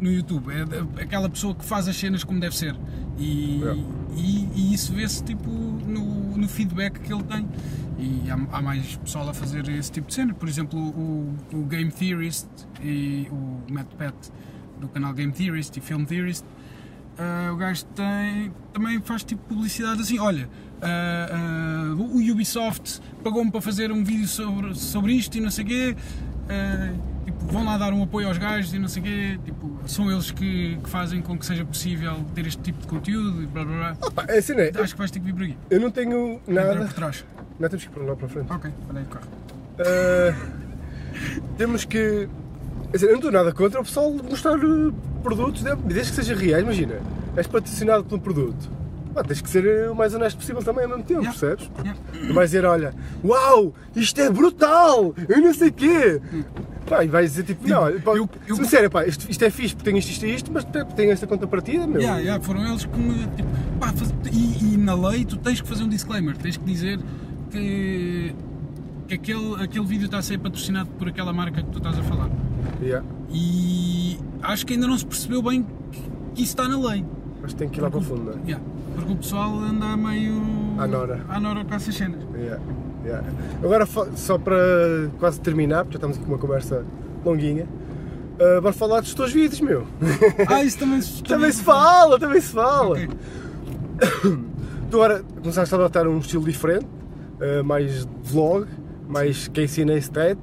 no 0.00 0.10
YouTube. 0.10 0.52
É 0.52 0.64
da- 0.64 1.02
aquela 1.02 1.28
pessoa 1.28 1.54
que 1.54 1.64
faz 1.64 1.88
as 1.88 1.96
cenas 1.96 2.24
como 2.24 2.40
deve 2.40 2.56
ser. 2.56 2.74
E, 3.18 3.60
Yeah. 3.60 3.80
e, 4.16 4.48
e 4.54 4.74
isso 4.74 4.92
vê-se 4.92 5.22
tipo 5.24 5.48
no, 5.48 6.36
no 6.36 6.48
feedback 6.48 6.98
que 7.00 7.12
ele 7.12 7.22
tem. 7.24 7.48
E 7.98 8.28
há, 8.30 8.56
há 8.58 8.60
mais 8.62 8.96
pessoal 8.96 9.28
a 9.28 9.34
fazer 9.34 9.68
esse 9.68 9.90
tipo 9.90 10.08
de 10.08 10.14
cena. 10.14 10.34
Por 10.34 10.48
exemplo, 10.48 10.78
o, 10.80 11.32
o 11.52 11.64
Game 11.64 11.90
Theorist 11.90 12.48
e 12.82 13.28
o 13.30 13.72
Matt 13.72 13.86
Pat 13.96 14.14
do 14.80 14.88
canal 14.88 15.12
Game 15.14 15.32
Theorist 15.32 15.76
e 15.76 15.80
Film 15.80 16.04
Theorist, 16.04 16.44
ah, 17.16 17.50
o 17.52 17.56
gajo 17.56 17.84
tem, 17.94 18.52
também 18.72 19.00
faz 19.00 19.22
tipo 19.22 19.42
publicidade 19.48 20.00
assim, 20.00 20.18
olha, 20.18 20.48
ah, 20.84 21.28
ah, 21.30 21.94
o 21.96 22.32
Ubisoft 22.32 23.00
pagou-me 23.22 23.50
para 23.50 23.60
fazer 23.60 23.90
um 23.90 24.04
vídeo 24.04 24.28
sobre, 24.28 24.74
sobre 24.74 25.12
isto 25.12 25.36
e 25.38 25.40
não 25.40 25.50
sei 25.50 25.64
o 25.64 25.66
quê, 25.66 25.96
ah, 26.48 26.92
tipo, 27.24 27.46
vão 27.46 27.64
lá 27.64 27.78
dar 27.78 27.92
um 27.92 28.02
apoio 28.02 28.28
aos 28.28 28.36
gajos 28.36 28.74
e 28.74 28.78
não 28.78 28.88
sei 28.88 29.02
o 29.02 29.04
quê, 29.04 29.40
tipo, 29.44 29.80
são 29.86 30.10
eles 30.10 30.30
que, 30.30 30.76
que 30.82 30.90
fazem 30.90 31.22
com 31.22 31.38
que 31.38 31.46
seja 31.46 31.64
possível 31.64 32.24
ter 32.34 32.46
este 32.46 32.62
tipo 32.62 32.80
de 32.80 32.86
conteúdo 32.86 33.42
e 33.42 33.46
blá 33.46 33.64
blá 33.64 33.76
blá. 33.76 33.96
Opa, 34.02 34.24
é 34.28 34.38
assim, 34.38 34.54
né? 34.54 34.70
Acho 34.78 34.92
que 34.92 34.98
vais 34.98 35.10
ter 35.10 35.20
que 35.20 35.26
vir 35.26 35.34
por 35.34 35.42
aqui. 35.44 35.56
Eu 35.70 35.80
não 35.80 35.90
tenho 35.90 36.40
nada. 36.46 36.84
por 36.84 36.92
trás. 36.92 37.24
Não 37.58 37.68
temos 37.68 37.84
que 37.84 37.90
ir 37.90 37.94
para 37.94 38.04
lá 38.04 38.16
para 38.16 38.26
a 38.26 38.28
frente. 38.28 38.52
Ok, 38.52 38.70
olha 38.90 38.98
aí 38.98 39.04
o 39.04 39.08
carro. 39.08 39.26
Uh, 39.74 41.54
temos 41.56 41.84
que. 41.84 42.28
eu 42.92 43.08
não 43.08 43.14
estou 43.16 43.32
nada 43.32 43.52
contra 43.52 43.80
o 43.80 43.84
pessoal 43.84 44.12
mostrar 44.12 44.58
uh, 44.58 44.92
produtos, 45.22 45.62
né? 45.62 45.76
desde 45.84 46.12
que 46.12 46.16
seja 46.16 46.34
real. 46.34 46.60
Imagina, 46.60 47.00
és 47.36 47.46
patrocinado 47.46 48.04
por 48.04 48.16
um 48.16 48.20
produto. 48.20 48.83
Pá, 49.14 49.22
tens 49.22 49.40
que 49.40 49.48
ser 49.48 49.88
uh, 49.88 49.92
o 49.92 49.94
mais 49.94 50.12
honesto 50.12 50.36
possível 50.38 50.60
também 50.62 50.84
ao 50.84 50.90
mesmo 50.90 51.04
tempo, 51.04 51.20
Yeah. 51.22 51.38
percebes? 51.38 51.70
Yeah. 51.84 52.00
Não 52.26 52.34
vais 52.34 52.50
dizer, 52.50 52.64
olha, 52.64 52.92
uau, 53.24 53.72
isto 53.94 54.20
é 54.20 54.28
brutal, 54.28 55.14
eu 55.28 55.40
não 55.40 55.54
sei 55.54 55.68
o 55.68 55.72
quê. 55.72 56.20
Pá, 56.88 57.04
e 57.04 57.08
vais 57.08 57.30
dizer 57.30 57.44
tipo, 57.44 57.66
não, 57.68 57.82
olha, 57.82 58.00
pá, 58.00 58.10
eu- 58.16 58.28
eu- 58.46 58.56
sincero, 58.56 58.90
pá, 58.90 59.06
isto, 59.06 59.30
isto 59.30 59.42
é 59.44 59.50
fixe 59.50 59.74
porque 59.74 59.88
tem 59.88 59.98
isto, 59.98 60.10
isto 60.10 60.26
e 60.26 60.34
isto, 60.34 60.52
mas 60.52 60.64
tem, 60.64 60.84
tem 60.84 61.10
esta 61.12 61.26
contrapartida, 61.26 61.86
meu. 61.86 62.00
Yeah, 62.00 62.20
yeah, 62.20 62.42
foram 62.44 62.66
eles 62.66 62.84
que 62.84 62.98
me. 62.98 63.14
Tipo, 63.36 63.48
pá, 63.80 63.92
faz- 63.92 64.12
e, 64.32 64.74
e 64.74 64.76
na 64.76 64.94
lei 64.94 65.24
tu 65.24 65.36
tens 65.38 65.60
que 65.60 65.68
fazer 65.68 65.84
um 65.84 65.88
disclaimer, 65.88 66.36
tens 66.36 66.56
que 66.56 66.64
dizer 66.64 66.98
que, 67.50 68.34
que 69.08 69.14
aquele, 69.14 69.62
aquele 69.62 69.86
vídeo 69.86 70.06
está 70.06 70.18
a 70.18 70.22
ser 70.22 70.38
patrocinado 70.38 70.90
por 70.98 71.08
aquela 71.08 71.32
marca 71.32 71.62
que 71.62 71.70
tu 71.70 71.78
estás 71.78 71.98
a 71.98 72.02
falar. 72.02 72.28
Yeah. 72.82 73.06
E 73.30 74.18
acho 74.42 74.66
que 74.66 74.74
ainda 74.74 74.86
não 74.86 74.98
se 74.98 75.06
percebeu 75.06 75.40
bem 75.40 75.64
que, 75.92 76.00
que 76.34 76.42
isso 76.42 76.52
está 76.52 76.68
na 76.68 76.78
lei. 76.78 77.04
Mas 77.44 77.52
tem 77.54 77.68
que 77.68 77.78
ir 77.78 77.82
lá 77.82 77.90
para 77.90 77.98
o 77.98 78.02
fundo, 78.02 78.24
não 78.24 78.32
é? 78.32 78.36
Yeah, 78.46 78.64
porque 78.96 79.12
o 79.12 79.16
pessoal 79.16 79.54
anda 79.60 79.96
meio. 79.98 80.40
À 80.78 80.86
nora. 80.86 81.20
À 81.28 81.38
nora 81.38 81.62
com 81.64 81.74
essas 81.74 81.94
cenas. 81.94 82.20
Yeah, 82.34 82.60
yeah. 83.04 83.26
Agora, 83.62 83.86
só 84.16 84.38
para 84.38 84.56
quase 85.18 85.40
terminar, 85.40 85.84
porque 85.84 85.92
já 85.94 85.98
estamos 85.98 86.16
aqui 86.16 86.24
com 86.26 86.32
uma 86.32 86.38
conversa 86.38 86.84
longuinha, 87.22 87.66
uh, 88.40 88.62
bora 88.62 88.72
falar 88.72 89.00
dos 89.00 89.12
teus 89.12 89.30
vídeos, 89.32 89.60
meu. 89.60 89.86
Ah, 90.48 90.64
isso 90.64 90.78
também 90.78 91.02
se. 91.02 91.22
também 91.24 91.52
se 91.52 91.62
fala, 91.62 92.18
também 92.18 92.40
se 92.40 92.48
fala. 92.52 92.92
Ok. 92.96 93.08
Tu 94.90 95.02
agora 95.02 95.24
começaste 95.42 95.74
a 95.74 95.78
adotar 95.78 96.06
um 96.06 96.18
estilo 96.18 96.44
diferente, 96.44 96.86
uh, 96.86 97.64
mais 97.64 98.06
vlog, 98.22 98.66
mais 99.08 99.48
Casey 99.48 99.84
Neistat. 99.84 100.38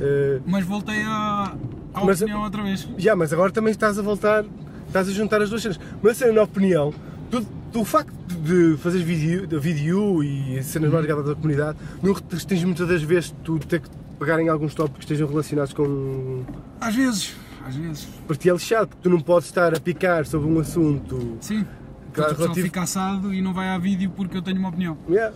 Uh, 0.00 0.40
Mas 0.46 0.64
voltei 0.64 1.02
à, 1.02 1.54
à 1.94 2.04
Mas- 2.04 2.20
opinião 2.22 2.42
outra 2.42 2.62
vez. 2.62 2.88
já, 2.96 3.14
mas 3.14 3.32
agora 3.32 3.52
também 3.52 3.70
estás 3.70 3.98
a 3.98 4.02
voltar, 4.02 4.44
estás 4.92 5.08
a 5.08 5.12
juntar 5.12 5.40
as 5.42 5.48
duas 5.50 5.62
cenas. 5.62 5.80
Mas 6.02 6.20
assim, 6.22 6.32
na 6.32 6.42
opinião, 6.42 6.92
tu, 7.30 7.44
o 7.74 7.84
facto 7.84 8.12
de 8.42 8.76
fazer 8.78 9.02
vídeo, 9.02 9.46
de 9.46 9.58
vídeo 9.58 10.22
e 10.22 10.62
cenas 10.62 10.90
mais 10.90 11.02
ligadas 11.04 11.28
à 11.28 11.34
comunidade, 11.34 11.78
não 12.02 12.14
te 12.14 12.34
restringe 12.34 12.66
muitas 12.66 12.86
das 12.86 13.02
vezes 13.02 13.34
tu 13.42 13.58
ter 13.58 13.80
que 13.80 13.88
pegar 14.18 14.38
em 14.40 14.48
alguns 14.48 14.74
tópicos 14.74 14.98
que 14.98 15.04
estejam 15.12 15.28
relacionados 15.28 15.72
com. 15.72 16.44
Às 16.80 16.94
vezes, 16.94 17.34
às 17.66 17.74
vezes. 17.76 18.08
Para 18.26 18.36
ti 18.36 18.50
é 18.50 18.52
lixado, 18.52 18.88
porque 18.88 19.02
tu 19.02 19.10
não 19.10 19.20
podes 19.20 19.48
estar 19.48 19.74
a 19.74 19.80
picar 19.80 20.26
sobre 20.26 20.48
um 20.48 20.58
assunto. 20.60 21.38
Sim. 21.40 21.64
Claro, 22.12 22.36
relativo- 22.36 22.66
fica 22.66 22.82
assado 22.82 23.32
e 23.32 23.40
não 23.40 23.54
vai 23.54 23.68
a 23.70 23.78
vídeo 23.78 24.10
porque 24.14 24.36
eu 24.36 24.42
tenho 24.42 24.58
uma 24.58 24.68
opinião. 24.68 24.98
Yeah. 25.08 25.34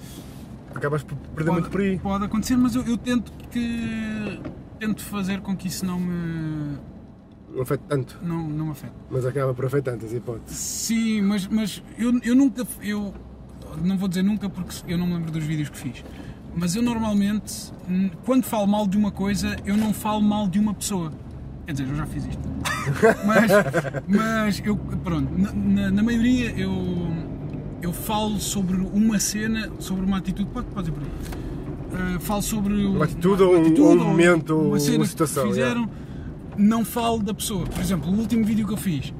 Acabas 0.75 1.03
por 1.03 1.17
perder 1.35 1.51
muito 1.53 1.71
por 1.71 1.81
aí. 1.81 1.99
pode 1.99 2.25
acontecer, 2.27 2.55
mas 2.57 2.75
eu, 2.75 2.83
eu 2.87 2.99
tento 2.99 3.33
que 3.51 4.39
tento 4.79 5.03
fazer 5.03 5.41
com 5.41 5.57
que 5.57 5.69
isso 5.69 5.87
não 5.87 5.99
me 5.99 6.77
Não 7.57 7.63
afeta 7.63 7.83
tanto, 7.89 8.19
não, 8.23 8.47
não 8.49 8.67
me 8.67 8.71
afete. 8.73 8.93
mas 9.11 9.25
acaba 9.27 9.53
por 9.55 9.65
afetar 9.65 9.95
tantas 9.95 10.13
hipóteses. 10.13 10.57
Sim, 10.59 11.23
mas, 11.23 11.47
mas 11.49 11.83
eu, 11.99 12.21
eu 12.23 12.35
nunca 12.37 12.65
eu 12.83 13.13
não 13.83 13.97
vou 13.99 14.09
dizer 14.09 14.23
nunca 14.23 14.49
porque 14.49 14.75
eu 14.87 14.97
não 14.99 15.07
me 15.07 15.15
lembro 15.15 15.31
dos 15.33 15.43
vídeos 15.43 15.69
que 15.71 15.79
fiz. 15.79 16.05
Mas 16.55 16.75
eu 16.77 16.83
normalmente, 16.83 17.73
quando 18.25 18.45
falo 18.45 18.67
mal 18.67 18.87
de 18.87 18.97
uma 18.97 19.11
coisa, 19.11 19.57
eu 19.67 19.77
não 19.77 19.93
falo 19.93 20.23
mal 20.23 20.47
de 20.49 20.59
uma 20.59 20.73
pessoa. 20.73 21.13
Quer 21.67 21.73
dizer, 21.73 21.89
eu 21.89 21.97
já 21.97 22.07
fiz 22.07 22.25
isto. 22.27 22.43
mas, 23.27 23.51
mas 24.07 24.63
eu, 24.65 24.77
pronto, 24.77 25.29
na, 25.37 25.53
na- 25.53 25.91
na 25.91 26.03
maioria 26.03 26.51
eu, 26.59 26.73
eu 27.83 27.93
falo 27.93 28.39
sobre 28.41 28.77
uma 28.77 29.19
cena, 29.19 29.71
sobre 29.79 30.05
uma 30.07 30.19
atitude, 30.19 30.49
pode, 30.51 30.67
pode 30.69 30.89
ir 30.89 30.93
por 30.93 31.03
aí. 31.03 32.17
Uh, 32.17 32.21
falo 32.21 32.43
sobre 32.43 32.87
Uma 32.87 33.05
atitude 33.05 33.43
ou 33.43 33.57
um- 33.57 33.81
ou 33.83 33.93
um 33.93 34.05
momento 34.05 34.57
uma 34.59 34.81
cena 34.81 35.05
situação, 35.07 35.43
que 35.45 35.49
fizeram, 35.51 35.89
não 36.57 36.85
falo 36.85 37.23
da 37.23 37.35
pessoa. 37.35 37.67
Por 37.67 37.81
exemplo, 37.81 38.11
o 38.11 38.17
último 38.19 38.45
vídeo 38.45 38.67
que 38.67 38.73
eu 38.73 38.77
fiz, 38.79 39.13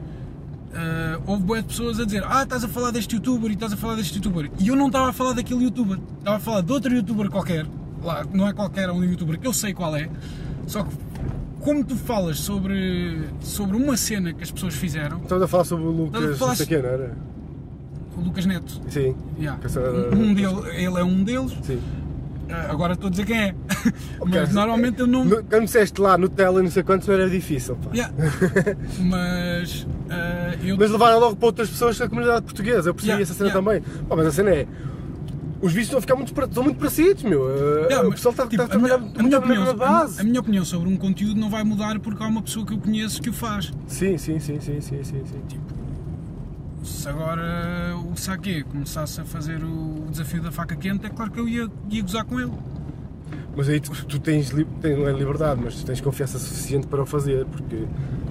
Uh, 0.77 1.23
houve 1.27 1.43
boas 1.43 1.63
pessoas 1.63 1.99
a 1.99 2.05
dizer 2.05 2.23
ah, 2.27 2.43
estás 2.43 2.63
a 2.63 2.69
falar 2.69 2.91
deste 2.91 3.15
youtuber 3.15 3.51
e 3.51 3.55
estás 3.55 3.73
a 3.73 3.79
falar 3.79 3.95
deste 3.95 4.17
youtuber 4.17 4.51
e 4.59 4.69
eu 4.69 4.77
não 4.77 4.89
estava 4.89 5.09
a 5.09 5.13
falar 5.15 5.33
daquele 5.33 5.65
youtuber 5.65 5.99
estava 6.19 6.37
a 6.37 6.41
falar 6.41 6.61
de 6.61 6.71
outro 6.71 6.95
youtuber 6.95 7.31
qualquer 7.31 7.65
lá, 8.03 8.27
não 8.31 8.47
é 8.47 8.53
qualquer, 8.53 8.91
é 8.91 8.93
um 8.93 9.03
youtuber 9.03 9.39
que 9.41 9.47
eu 9.47 9.55
sei 9.55 9.73
qual 9.73 9.97
é 9.97 10.11
só 10.67 10.83
que 10.83 10.91
como 11.61 11.83
tu 11.83 11.97
falas 11.97 12.41
sobre, 12.41 13.27
sobre 13.41 13.75
uma 13.75 13.97
cena 13.97 14.35
que 14.35 14.43
as 14.43 14.51
pessoas 14.51 14.75
fizeram 14.75 15.23
Estamos 15.23 15.45
a 15.45 15.49
falar 15.49 15.65
sobre 15.65 15.87
o 15.87 16.05
Estás 16.09 16.25
Lucas, 16.25 16.41
não 16.41 16.55
sei 16.55 16.67
quem, 16.67 16.77
era? 16.77 17.17
o 18.15 18.21
Lucas 18.21 18.45
Neto 18.45 18.81
Sim, 18.91 19.15
yeah. 19.39 19.59
Essa- 19.65 19.81
um 20.15 20.35
dele, 20.35 20.69
ele 20.75 21.01
é 21.01 21.05
um 21.05 21.25
deles 21.25 21.57
sim. 21.63 21.81
Uh, 22.49 22.71
agora 22.71 22.93
estou 22.93 23.09
a 23.09 23.11
dizer 23.11 23.27
quem 23.27 23.37
é 23.39 23.55
Ok, 24.21 24.31
mas 24.41 24.53
normalmente 24.55 25.01
eu 25.01 25.07
não 25.07 25.25
No- 25.25 25.43
Quando 25.45 25.65
disseste 25.65 26.01
lá 26.01 26.17
Nutella 26.17 26.61
e 26.61 26.63
não 26.63 26.71
sei 26.71 26.83
quantos, 26.85 27.09
era 27.09 27.29
difícil. 27.29 27.77
Pá. 27.77 27.91
Yeah. 27.93 28.15
mas 29.01 29.83
uh, 29.83 30.65
eu 30.65 30.77
Mas 30.77 30.91
levaram 30.91 31.19
logo 31.19 31.37
para 31.37 31.47
outras 31.47 31.69
pessoas 31.71 31.99
da 31.99 32.09
comunidade 32.09 32.43
portuguesa. 32.45 32.91
Eu 32.91 32.95
percebi 32.95 33.11
Yeah, 33.11 33.23
essa 33.23 33.35
cena 33.35 33.51
yeah. 33.51 33.65
também. 33.65 33.83
Pá, 34.09 34.17
mas 34.17 34.27
a 34.27 34.33
cena 34.33 34.51
é. 34.51 34.67
Os 35.61 35.73
vídeos 35.73 35.87
estão 35.87 35.99
a 35.99 36.01
ficar 36.03 36.15
muito, 36.17 36.41
estão 36.45 36.63
muito 36.63 36.79
parecidos, 36.79 37.23
meu. 37.23 37.49
Yeah, 37.89 38.07
o 38.07 38.11
pessoal 38.13 38.33
está, 38.33 38.43
tipo, 38.47 38.63
está 38.63 38.65
a 38.65 38.69
trabalhar 38.69 38.99
minha- 38.99 39.41
muito 39.41 39.71
a, 39.71 39.75
base. 39.75 40.21
a 40.21 40.25
minha 40.25 40.39
opinião 40.39 40.65
sobre 40.65 40.89
um 40.89 40.97
conteúdo 40.97 41.41
não 41.41 41.49
vai 41.49 41.65
mudar 41.65 41.99
porque 41.99 42.23
há 42.23 42.27
uma 42.27 42.43
pessoa 42.43 42.65
que 42.67 42.75
eu 42.75 42.79
conheço 42.79 43.21
que 43.23 43.31
o 43.31 43.33
faz. 43.33 43.73
Sim, 43.87 44.19
sim, 44.19 44.39
sim, 44.39 44.61
sim, 44.61 44.81
sim, 44.81 45.03
sim, 45.03 45.23
sim. 45.25 45.61
Se 46.87 47.09
agora 47.09 47.95
o 48.13 48.17
Saque 48.17 48.63
começasse 48.65 49.21
a 49.21 49.25
fazer 49.25 49.63
o 49.65 50.07
desafio 50.11 50.41
da 50.43 50.51
faca 50.53 50.75
quente, 50.77 51.05
é 51.07 51.11
claro 51.11 51.31
que 51.31 51.39
eu 51.41 51.49
ia, 51.49 51.69
ia 51.91 52.03
gozar 52.03 52.25
com 52.25 52.41
ele. 52.41 52.53
Mas 53.57 53.69
aí 53.69 53.81
tu, 53.81 53.91
tu 54.07 54.19
tens, 54.19 54.51
tens, 54.81 54.99
não 54.99 55.09
é 55.09 55.13
liberdade, 55.13 55.61
mas 55.65 55.83
tens 55.83 56.01
confiança 56.01 56.39
suficiente 56.39 56.87
para 56.87 57.03
o 57.03 57.07
fazer, 57.07 57.45
porque 57.47 57.85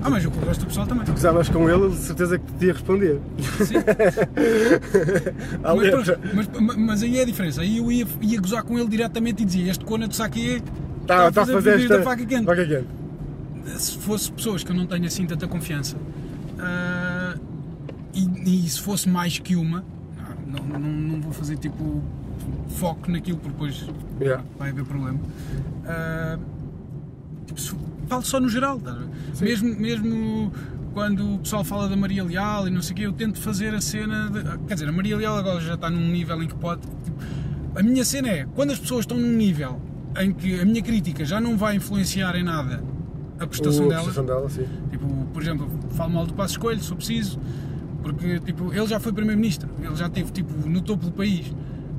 Ah, 0.03 0.09
mas 0.09 0.23
eu 0.23 0.29
com 0.31 0.39
o 0.39 0.45
resto 0.45 0.61
do 0.61 0.67
pessoal 0.67 0.85
também. 0.85 1.03
tu 1.03 1.11
gozavas 1.11 1.49
com 1.49 1.67
ele, 1.69 1.89
de 1.89 1.95
certeza 1.97 2.37
que 2.37 2.51
te 2.53 2.65
ia 2.67 2.73
responder. 2.73 3.19
Sim. 3.65 3.75
Mas, 5.63 5.77
letra. 5.77 6.19
mas, 6.33 6.77
mas- 6.77 7.03
aí 7.03 7.17
é 7.17 7.21
a 7.23 7.25
diferença. 7.25 7.61
Aí 7.61 7.77
eu 7.77 7.91
ia, 7.91 8.05
ia 8.21 8.39
gozar 8.39 8.63
com 8.63 8.77
ele 8.77 8.87
diretamente 8.87 9.41
e 9.41 9.45
dizia: 9.45 9.71
Este 9.71 9.83
cona 9.83 10.07
de 10.07 10.15
Saque 10.15 10.61
Tá, 11.07 11.27
está 11.29 11.41
a 11.41 11.45
fazer 11.45 11.71
vídeos 11.77 11.81
esta. 11.83 11.97
da 11.97 12.03
faca 12.03 12.25
quente. 12.25 12.45
Faca 12.45 12.65
quente. 12.65 12.87
se 13.79 13.97
fosse 13.97 14.31
pessoas 14.31 14.63
que 14.63 14.71
eu 14.71 14.75
não 14.75 14.85
tenho 14.85 15.05
assim 15.05 15.25
tanta 15.25 15.47
confiança 15.47 15.95
ah, 16.59 17.04
e, 18.45 18.69
se 18.69 18.79
fosse 18.81 19.09
mais 19.09 19.39
que 19.39 19.55
uma, 19.55 19.83
não, 20.47 20.63
não, 20.63 20.79
não, 20.79 21.21
vou 21.21 21.31
fazer 21.33 21.57
tipo 21.57 22.01
foco 22.69 23.11
naquilo 23.11 23.37
porque 23.37 23.53
depois 23.53 23.89
Yeah. 24.21 24.43
vai 24.57 24.69
haver 24.69 24.85
problema. 24.85 25.19
Ah, 25.85 26.37
tipo, 27.45 27.59
se- 27.59 27.75
falo 28.07 28.23
só 28.23 28.39
no 28.39 28.47
geral, 28.47 28.79
ver? 28.79 29.45
mesmo, 29.45 29.75
mesmo 29.79 30.51
quando 30.93 31.35
o 31.35 31.39
pessoal 31.39 31.63
fala 31.65 31.89
da 31.89 31.95
Maria 31.97 32.23
Leal 32.23 32.67
e 32.67 32.71
não 32.71 32.81
sei 32.81 32.93
o 32.93 32.95
quê, 32.95 33.05
eu 33.07 33.11
tento 33.13 33.39
fazer 33.39 33.73
a 33.73 33.81
cena. 33.81 34.29
De, 34.29 34.41
quer 34.67 34.75
dizer, 34.75 34.87
a 34.87 34.91
Maria 34.91 35.17
Leal 35.17 35.35
agora 35.37 35.59
já 35.59 35.73
está 35.73 35.89
num 35.89 36.07
nível 36.09 36.41
em 36.41 36.47
que 36.47 36.55
pode. 36.55 36.81
tipo, 37.03 37.17
a 37.75 37.83
minha 37.83 38.05
cena 38.05 38.29
é 38.29 38.45
quando 38.55 38.71
as 38.71 38.79
pessoas 38.79 39.01
estão 39.01 39.17
num 39.17 39.33
nível 39.35 39.81
em 40.17 40.31
que 40.31 40.59
a 40.61 40.65
minha 40.65 40.81
crítica 40.81 41.25
já 41.25 41.41
não 41.41 41.57
vai 41.57 41.75
influenciar 41.75 42.35
em 42.37 42.43
nada 42.43 42.81
a 43.37 43.45
prestação 43.45 43.85
a 43.91 43.95
prestação 43.95 44.25
dela. 44.25 44.47
Tipo, 44.89 45.07
por 45.33 45.41
exemplo, 45.41 45.69
falo 45.91 46.11
mal 46.13 46.25
do 46.25 46.33
Passo 46.33 46.53
Escolho, 46.53 46.79
se 46.81 46.89
eu 46.89 46.95
preciso, 46.95 47.37
porque 48.05 48.39
tipo, 48.39 48.71
ele 48.71 48.85
já 48.85 48.99
foi 48.99 49.11
Primeiro-Ministro, 49.11 49.67
ele 49.81 49.95
já 49.95 50.05
esteve 50.05 50.31
tipo, 50.31 50.53
no 50.69 50.79
topo 50.79 51.07
do 51.07 51.11
país. 51.11 51.51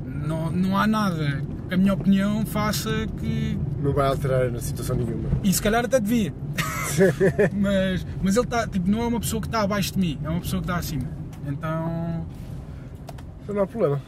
Não, 0.05 0.49
não 0.49 0.77
há 0.77 0.87
nada 0.87 1.43
que 1.67 1.73
a 1.73 1.77
minha 1.77 1.93
opinião 1.93 2.45
faça 2.45 2.89
que. 3.19 3.59
Não 3.83 3.91
vai 3.91 4.07
alterar 4.07 4.49
na 4.49 4.61
situação 4.61 4.95
nenhuma. 4.95 5.29
E 5.43 5.51
se 5.51 5.61
calhar 5.61 5.83
até 5.83 5.99
devia. 5.99 6.33
mas, 7.53 8.07
mas 8.23 8.37
ele 8.37 8.45
está, 8.45 8.65
tipo, 8.65 8.89
não 8.89 9.01
é 9.01 9.07
uma 9.07 9.19
pessoa 9.19 9.41
que 9.41 9.49
está 9.49 9.61
abaixo 9.61 9.93
de 9.93 9.99
mim, 9.99 10.17
é 10.23 10.29
uma 10.29 10.39
pessoa 10.39 10.61
que 10.61 10.69
está 10.69 10.79
acima. 10.79 11.09
Então. 11.45 12.25
Então 13.43 13.55
não 13.55 13.63
há 13.63 13.67
problema. 13.67 14.01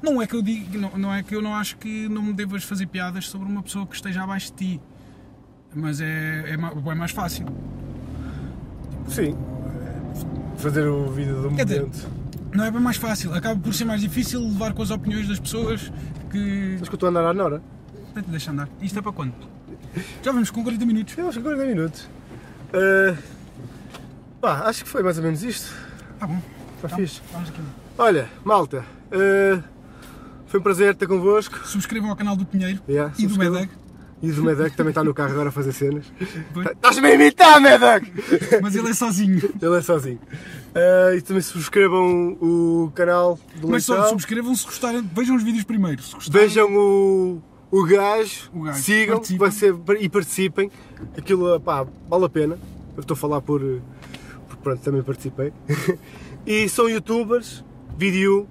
Não 0.00 0.22
é 0.22 0.26
que 0.26 0.36
eu 0.36 0.42
digo, 0.42 0.78
não, 0.78 0.96
não 0.96 1.12
é 1.12 1.20
que 1.24 1.34
eu 1.34 1.42
não 1.42 1.52
acho 1.52 1.78
que 1.78 2.08
não 2.08 2.22
me 2.22 2.32
devas 2.32 2.62
fazer 2.62 2.86
piadas 2.86 3.26
sobre 3.26 3.48
uma 3.48 3.62
pessoa 3.62 3.84
que 3.88 3.96
esteja 3.96 4.22
abaixo 4.22 4.52
de 4.52 4.56
ti. 4.56 4.80
Mas 5.74 6.00
é, 6.00 6.44
é, 6.46 6.52
é 6.54 6.94
mais 6.94 7.10
fácil. 7.10 7.46
Sim. 9.08 9.36
Fazer 10.58 10.86
o 10.86 11.10
vídeo 11.10 11.42
do 11.42 11.54
Quer 11.54 11.64
dizer, 11.64 11.80
momento. 11.80 12.08
Não 12.52 12.64
é 12.64 12.70
bem 12.70 12.80
mais 12.80 12.96
fácil, 12.96 13.32
acaba 13.32 13.58
por 13.60 13.72
ser 13.72 13.84
mais 13.84 14.00
difícil 14.00 14.40
levar 14.40 14.72
com 14.72 14.82
as 14.82 14.90
opiniões 14.90 15.28
das 15.28 15.38
pessoas 15.38 15.92
que. 16.30 16.76
Mas 16.78 16.88
que 16.88 16.94
eu 16.94 16.96
estou 16.96 17.06
a 17.06 17.10
andar 17.10 17.24
à 17.24 17.32
Nora. 17.32 17.62
Deixa 18.26 18.50
andar. 18.50 18.68
Isto 18.80 18.98
é 18.98 19.02
para 19.02 19.12
quando? 19.12 19.34
Já 20.22 20.32
vamos 20.32 20.50
com 20.50 20.62
40 20.62 20.84
minutos. 20.84 21.14
Temos 21.14 21.36
40 21.36 21.64
minutos. 21.64 22.08
Uh, 22.74 23.16
pá, 24.40 24.62
acho 24.66 24.82
que 24.84 24.90
foi 24.90 25.02
mais 25.02 25.16
ou 25.18 25.24
menos 25.24 25.42
isto. 25.42 25.72
Tá 26.18 26.26
bom. 26.26 26.40
Está 26.76 26.86
Então, 26.88 26.98
fixe. 26.98 27.20
Vamos 27.32 27.48
aqui. 27.50 27.60
Olha, 27.96 28.28
malta, 28.44 28.84
uh, 29.12 29.62
foi 30.46 30.58
um 30.58 30.62
prazer 30.62 30.94
estar 30.94 31.06
convosco. 31.06 31.66
Subscrevam 31.66 32.10
ao 32.10 32.16
canal 32.16 32.34
do 32.34 32.44
Pinheiro 32.44 32.80
Yeah, 32.88 33.12
e 33.18 33.22
do 33.26 33.34
subscrevam. 33.34 33.68
E 34.20 34.32
do 34.32 34.42
Medec, 34.42 34.70
que 34.70 34.76
também 34.76 34.90
está 34.90 35.04
no 35.04 35.14
carro 35.14 35.30
agora 35.30 35.48
a 35.50 35.52
fazer 35.52 35.72
cenas. 35.72 36.12
Pois. 36.52 36.66
Estás-me 36.66 37.06
a 37.08 37.14
imitar, 37.14 37.60
Medec! 37.60 38.12
Mas 38.60 38.74
ele 38.74 38.90
é 38.90 38.94
sozinho. 38.94 39.54
Ele 39.60 39.76
é 39.76 39.80
sozinho. 39.80 40.18
Uh, 40.68 41.14
e 41.16 41.22
também 41.22 41.40
subscrevam 41.42 42.36
o 42.40 42.90
canal 42.94 43.38
do 43.60 43.68
Mas 43.68 43.84
só 43.84 44.08
subscrevam 44.08 44.54
se 44.54 44.64
gostarem. 44.66 45.08
Vejam 45.14 45.36
os 45.36 45.42
vídeos 45.42 45.64
primeiro. 45.64 46.02
Se 46.02 46.14
gostarem, 46.14 46.48
Vejam 46.48 46.76
o, 46.76 47.42
o 47.70 47.84
gajo, 47.84 48.50
O 48.52 48.62
gajo. 48.62 48.82
sigam 48.82 49.16
Participem. 49.16 49.38
vai 49.38 49.50
ser, 49.52 49.74
e 50.00 50.08
participem. 50.08 50.70
Aquilo, 51.16 51.60
pá, 51.60 51.86
vale 52.08 52.24
a 52.24 52.28
pena. 52.28 52.58
Eu 52.96 53.00
estou 53.00 53.14
a 53.14 53.16
falar 53.16 53.40
por, 53.40 53.60
porque 54.48 54.62
pronto, 54.62 54.82
também 54.82 55.02
participei. 55.02 55.52
e 56.44 56.68
são 56.68 56.88
youtubers, 56.88 57.64
vídeo 57.96 58.48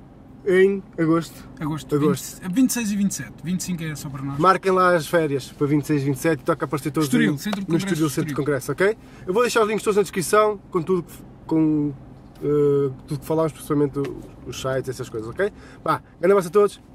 em 0.47 0.81
agosto. 0.97 1.33
Agosto. 1.59 1.95
Agosto. 1.95 2.41
20 2.41 2.53
26 2.53 2.91
e 2.91 2.95
27. 2.95 3.31
25 3.43 3.83
é 3.83 3.95
só 3.95 4.09
para 4.09 4.21
nós. 4.23 4.39
Marquem 4.39 4.71
lá 4.71 4.95
as 4.95 5.07
férias 5.07 5.51
para 5.51 5.67
26 5.67 6.01
e 6.01 6.05
27 6.05 6.39
e 6.39 6.43
toca 6.43 6.63
a 6.63 6.65
aparecer 6.65 6.91
todos 6.91 7.07
Estoril, 7.07 7.33
no- 7.33 7.37
Centro 7.37 7.61
de 7.61 7.67
no 7.67 7.73
Congressos 7.73 7.91
Estoril 7.91 8.09
Centro 8.09 8.29
de. 8.29 8.35
Congresso, 8.35 8.71
ok? 8.71 8.97
Eu 9.27 9.33
vou 9.33 9.43
deixar 9.43 9.61
os 9.61 9.67
links 9.67 9.83
todos 9.83 9.97
na 9.97 10.03
descrição 10.03 10.59
com 10.71 10.81
tudo 10.81 11.03
que, 11.03 11.13
com, 11.45 11.93
eh, 12.41 12.91
tudo 13.07 13.19
que 13.19 13.25
falámos, 13.25 13.51
principalmente 13.51 13.99
os 14.47 14.61
sites, 14.61 14.89
essas 14.89 15.09
coisas, 15.09 15.29
ok? 15.29 15.51
Vá, 15.83 16.01
grande 16.19 16.31
abraço 16.31 16.47
a 16.47 16.51
todos. 16.51 16.79